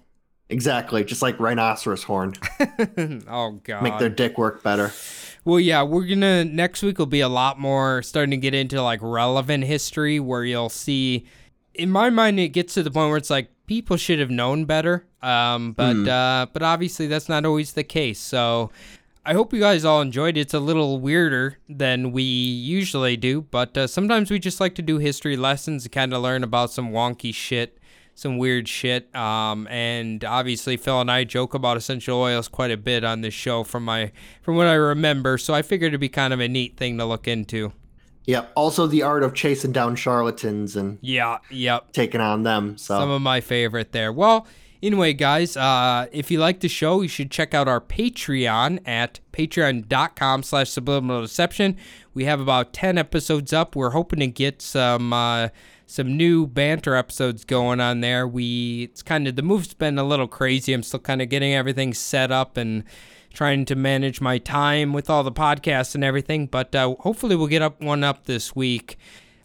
Exactly. 0.49 1.03
Just 1.03 1.21
like 1.24 1.39
rhinoceros 1.39 2.03
horn, 2.03 2.36
oh 3.28 3.59
God. 3.63 3.82
make 3.82 3.97
their 3.97 4.09
dick 4.09 4.38
work 4.38 4.61
better. 4.61 4.91
Well, 5.45 5.59
yeah, 5.59 5.82
we're 5.84 6.05
gonna 6.05 6.45
next 6.45 6.84
week 6.84 6.99
will 6.99 7.05
be 7.07 7.21
a 7.21 7.30
lot 7.30 7.59
more 7.59 8.01
starting 8.03 8.32
to 8.32 8.38
get 8.38 8.53
into 8.53 8.82
like 8.82 8.99
relevant 9.01 9.63
history 9.63 10.19
where 10.19 10.43
you'll 10.43 10.69
see. 10.69 11.26
In 11.74 11.89
my 11.89 12.09
mind, 12.11 12.39
it 12.39 12.49
gets 12.49 12.76
to 12.76 12.84
the 12.84 12.91
point 12.91 13.09
where 13.09 13.17
it's 13.17 13.32
like 13.32 13.49
people 13.68 13.97
should 13.97 14.20
have 14.20 14.30
known 14.30 14.66
better, 14.66 15.05
um, 15.22 15.74
but 15.74 16.07
uh, 16.07 16.47
but 16.51 16.64
obviously 16.64 17.07
that's 17.07 17.30
not 17.30 17.45
always 17.45 17.74
the 17.74 17.84
case. 17.84 18.20
So 18.20 18.72
I 19.26 19.34
hope 19.34 19.53
you 19.53 19.59
guys 19.59 19.86
all 19.86 20.01
enjoyed 20.01 20.38
it. 20.38 20.41
It's 20.41 20.53
a 20.53 20.59
little 20.59 20.99
weirder 20.99 21.57
than 21.70 22.11
we 22.11 22.24
usually 22.24 23.16
do, 23.16 23.42
but 23.42 23.78
uh, 23.78 23.87
sometimes 23.87 24.29
we 24.29 24.39
just 24.39 24.59
like 24.59 24.75
to 24.75 24.82
do 24.82 24.97
history 24.97 25.37
lessons 25.37 25.86
and 25.86 25.92
kind 25.92 26.13
of 26.13 26.21
learn 26.21 26.43
about 26.43 26.71
some 26.71 26.92
wonky 26.92 27.33
shit, 27.33 27.79
some 28.16 28.37
weird 28.37 28.67
shit. 28.67 29.13
Um, 29.16 29.66
and 29.70 30.25
obviously, 30.25 30.75
Phil 30.75 31.00
and 31.00 31.09
I 31.09 31.24
joke 31.24 31.54
about 31.54 31.78
essential 31.78 32.20
oils 32.20 32.50
quite 32.50 32.71
a 32.71 32.78
bit 32.78 33.05
on 33.05 33.21
this 33.21 33.33
show 33.33 33.63
from 33.63 33.86
my 33.86 34.12
from 34.42 34.55
what 34.58 34.67
I 34.67 34.74
remember. 34.74 35.37
So 35.37 35.54
I 35.54 35.62
figured 35.62 35.92
it'd 35.92 36.01
be 36.01 36.09
kind 36.09 36.33
of 36.33 36.42
a 36.42 36.50
neat 36.50 36.75
thing 36.75 36.97
to 36.97 37.05
look 37.05 37.28
into. 37.28 37.71
Yeah. 38.25 38.45
Also, 38.55 38.87
the 38.87 39.04
art 39.04 39.24
of 39.24 39.33
chasing 39.33 39.71
down 39.71 39.95
charlatans 39.95 40.75
and 40.75 40.97
Yeah, 41.01 41.39
yep. 41.50 41.91
taking 41.91 42.21
on 42.21 42.43
them. 42.43 42.78
So 42.78 42.97
Some 43.00 43.09
of 43.09 43.21
my 43.21 43.41
favorite 43.41 43.91
there. 43.91 44.13
Well, 44.13 44.47
anyway, 44.82 45.13
guys, 45.13 45.58
uh, 45.58 46.08
if 46.12 46.32
you 46.32 46.39
like 46.39 46.62
the 46.62 46.70
show, 46.70 47.01
you 47.01 47.08
should 47.09 47.32
check 47.32 47.54
out 47.54 47.67
our 47.67 47.82
Patreon 47.82 48.79
at 48.87 49.20
patreon.com 49.33 50.43
slash 50.43 50.70
subliminal 50.70 51.21
deception. 51.21 51.78
We 52.13 52.25
have 52.25 52.39
about 52.39 52.74
10 52.74 52.97
episodes 52.97 53.51
up. 53.54 53.75
We're 53.75 53.91
hoping 53.91 54.20
to 54.20 54.28
get 54.28 54.62
some 54.62 55.12
uh, 55.13 55.50
some 55.86 56.16
new 56.16 56.47
banter 56.47 56.95
episodes 56.95 57.43
going 57.43 57.79
on 57.79 58.01
there. 58.01 58.28
We 58.28 58.83
it's 58.83 59.01
kind 59.04 59.28
of 59.28 59.36
the 59.36 59.41
move's 59.41 59.74
been 59.74 59.97
a 60.00 60.04
little 60.04 60.28
crazy. 60.28 60.74
I'm 60.74 60.83
still 60.83 61.00
kind 61.00 61.21
of 61.21 61.29
getting 61.29 61.54
everything 61.54 61.93
set 61.93 62.32
up 62.32 62.58
and 62.58 62.83
trying 63.34 63.66
to 63.66 63.76
manage 63.76 64.22
my 64.22 64.38
time 64.38 64.93
with 64.93 65.10
all 65.10 65.24
the 65.24 65.32
podcasts 65.32 65.96
and 65.96 66.04
everything, 66.04 66.46
but 66.46 66.74
uh, 66.76 66.96
hopefully 67.00 67.36
we'll 67.36 67.47
get 67.47 67.62
up 67.62 67.82
one 67.82 68.04
up 68.04 68.26
this 68.26 68.55
week. 68.55 68.97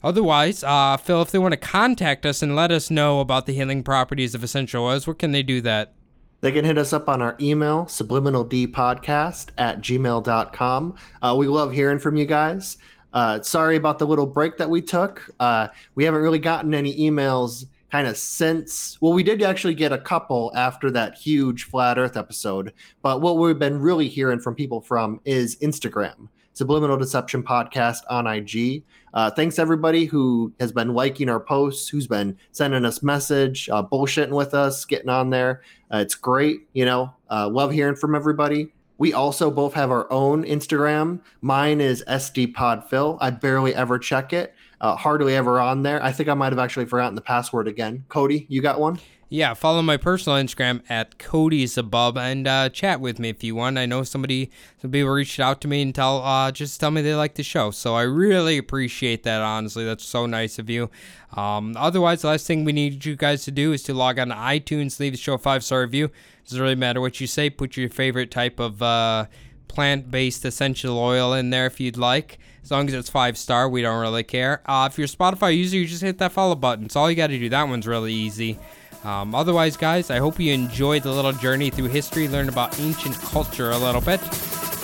Otherwise, 0.05 0.62
uh, 0.62 0.97
Phil, 0.97 1.23
if 1.23 1.32
they 1.32 1.39
want 1.39 1.52
to 1.52 1.59
contact 1.59 2.24
us 2.24 2.43
and 2.43 2.55
let 2.55 2.70
us 2.70 2.90
know 2.90 3.20
about 3.20 3.47
the 3.47 3.52
healing 3.52 3.82
properties 3.82 4.35
of 4.35 4.44
essential 4.44 4.85
oils, 4.85 5.06
where 5.06 5.15
can 5.15 5.32
they 5.32 5.43
do 5.43 5.60
that? 5.62 5.93
They 6.40 6.52
can 6.52 6.65
hit 6.65 6.78
us 6.78 6.93
up 6.93 7.09
on 7.09 7.20
our 7.20 7.36
email, 7.40 7.86
subliminaldpodcast 7.86 9.48
at 9.59 9.81
gmail.com. 9.81 10.94
Uh, 11.20 11.35
we 11.36 11.48
love 11.48 11.73
hearing 11.73 11.98
from 11.98 12.16
you 12.16 12.27
guys. 12.27 12.78
Uh, 13.12 13.40
sorry 13.43 13.77
about 13.77 13.98
the 13.98 14.06
little 14.06 14.27
break 14.27 14.56
that 14.59 14.70
we 14.70 14.81
took. 14.81 15.28
Uh, 15.40 15.69
we 15.97 16.05
haven't 16.05 16.20
really 16.20 16.39
gotten 16.39 16.74
any 16.74 16.97
emails 16.97 17.66
kind 17.90 18.06
of 18.06 18.16
since. 18.16 18.98
Well, 19.01 19.12
we 19.12 19.23
did 19.23 19.43
actually 19.43 19.74
get 19.74 19.93
a 19.93 19.98
couple 19.98 20.52
after 20.55 20.90
that 20.93 21.15
huge 21.15 21.65
Flat 21.65 21.98
Earth 21.98 22.16
episode, 22.16 22.73
but 23.02 23.20
what 23.20 23.39
we've 23.39 23.59
been 23.59 23.81
really 23.81 24.09
hearing 24.09 24.40
from 24.40 24.55
people 24.55 24.81
from 24.81 25.20
is 25.24 25.56
Instagram. 25.56 26.28
Subliminal 26.59 26.97
Deception 26.97 27.44
Podcast 27.44 27.98
on 28.10 28.27
IG. 28.27 28.82
Uh, 29.15 29.31
thanks 29.31 29.60
everybody 29.60 30.06
who 30.06 30.52
has 30.59 30.73
been 30.73 30.93
liking 30.93 31.28
our 31.28 31.39
posts, 31.39 31.89
who's 31.89 32.09
been 32.09 32.36
sending 32.51 32.85
us 32.85 33.01
message, 33.01 33.69
uh, 33.69 33.81
bullshitting 33.81 34.31
with 34.31 34.55
us, 34.55 34.85
getting 34.85 35.09
on 35.09 35.31
there. 35.31 35.62
Uh, 35.93 35.98
it's 35.98 36.16
great, 36.16 36.62
you 36.73 36.85
know. 36.85 37.15
Uh, 37.31 37.48
love 37.48 37.70
hearing 37.70 37.94
from 37.94 38.16
everybody. 38.16 38.73
We 38.98 39.12
also 39.12 39.52
both 39.52 39.73
have 39.74 39.93
our 39.93 40.12
own 40.12 40.44
Instagram. 40.44 41.20
Mine 41.40 41.81
is 41.81 42.02
SDPodPhil. 42.09 43.19
I 43.20 43.31
barely 43.31 43.73
ever 43.77 43.97
check 43.97 44.32
it. 44.32 44.52
Uh, 44.80 44.94
hardly 44.94 45.34
ever 45.34 45.59
on 45.59 45.82
there. 45.82 46.02
I 46.02 46.12
think 46.12 46.28
I 46.28 46.34
might 46.34 46.52
have 46.52 46.59
actually 46.59 46.86
forgotten 46.86 47.16
the 47.16 47.20
password 47.20 47.66
again. 47.66 48.05
Cody, 48.09 48.46
you 48.48 48.62
got 48.62 48.78
one? 48.78 49.00
Yeah, 49.30 49.52
follow 49.52 49.82
my 49.82 49.98
personal 49.98 50.38
Instagram 50.38 50.82
at 50.88 51.18
Cody's 51.18 51.76
above 51.76 52.16
and 52.16 52.48
uh, 52.48 52.70
chat 52.70 52.98
with 52.98 53.18
me 53.18 53.28
if 53.28 53.44
you 53.44 53.55
want. 53.55 53.76
I 53.76 53.84
know 53.84 54.02
somebody 54.02 54.50
some 54.80 54.90
people 54.90 55.10
reached 55.10 55.38
out 55.38 55.60
to 55.60 55.68
me 55.68 55.82
and 55.82 55.94
tell 55.94 56.22
uh, 56.24 56.50
just 56.50 56.80
tell 56.80 56.90
me 56.90 57.02
they 57.02 57.14
like 57.14 57.34
the 57.34 57.42
show, 57.42 57.70
so 57.70 57.94
I 57.94 58.02
really 58.02 58.56
appreciate 58.56 59.24
that. 59.24 59.42
Honestly, 59.42 59.84
that's 59.84 60.05
so 60.05 60.24
nice 60.24 60.59
of 60.59 60.70
you. 60.70 60.90
Um, 61.36 61.76
otherwise, 61.76 62.22
the 62.22 62.28
last 62.28 62.46
thing 62.46 62.64
we 62.64 62.72
need 62.72 63.05
you 63.05 63.16
guys 63.16 63.44
to 63.44 63.50
do 63.50 63.74
is 63.74 63.82
to 63.82 63.92
log 63.92 64.18
on 64.18 64.28
to 64.28 64.34
iTunes, 64.34 64.98
leave 64.98 65.12
the 65.12 65.18
show 65.18 65.34
a 65.34 65.38
five 65.38 65.62
star 65.62 65.82
review. 65.82 66.06
It 66.06 66.44
doesn't 66.44 66.62
really 66.62 66.74
matter 66.74 67.02
what 67.02 67.20
you 67.20 67.26
say. 67.26 67.50
Put 67.50 67.76
your 67.76 67.90
favorite 67.90 68.30
type 68.30 68.59
of 68.59 68.80
uh, 68.80 69.26
plant 69.68 70.10
based 70.10 70.42
essential 70.46 70.98
oil 70.98 71.34
in 71.34 71.50
there 71.50 71.66
if 71.66 71.80
you'd 71.80 71.98
like. 71.98 72.38
As 72.68 72.70
long 72.70 72.86
as 72.86 72.92
it's 72.92 73.08
five 73.08 73.38
star, 73.38 73.66
we 73.66 73.80
don't 73.80 73.98
really 73.98 74.22
care. 74.22 74.60
Uh, 74.66 74.86
if 74.92 74.98
you're 74.98 75.06
a 75.06 75.08
Spotify 75.08 75.56
user, 75.56 75.78
you 75.78 75.86
just 75.86 76.02
hit 76.02 76.18
that 76.18 76.32
follow 76.32 76.54
button. 76.54 76.84
It's 76.84 76.96
all 76.96 77.08
you 77.08 77.16
got 77.16 77.28
to 77.28 77.38
do. 77.38 77.48
That 77.48 77.66
one's 77.66 77.86
really 77.86 78.12
easy. 78.12 78.58
Um, 79.04 79.34
otherwise, 79.34 79.78
guys, 79.78 80.10
I 80.10 80.18
hope 80.18 80.38
you 80.38 80.52
enjoyed 80.52 81.02
the 81.02 81.10
little 81.10 81.32
journey 81.32 81.70
through 81.70 81.86
history, 81.86 82.28
learn 82.28 82.50
about 82.50 82.78
ancient 82.78 83.18
culture 83.20 83.70
a 83.70 83.78
little 83.78 84.02
bit, 84.02 84.20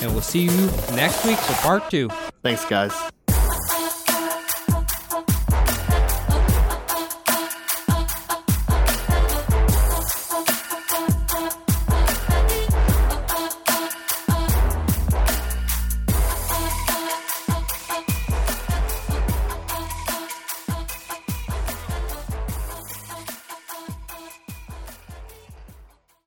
and 0.02 0.10
we'll 0.12 0.22
see 0.22 0.44
you 0.44 0.70
next 0.94 1.26
week 1.26 1.36
for 1.36 1.52
part 1.56 1.90
two. 1.90 2.08
Thanks, 2.42 2.64
guys. 2.64 2.94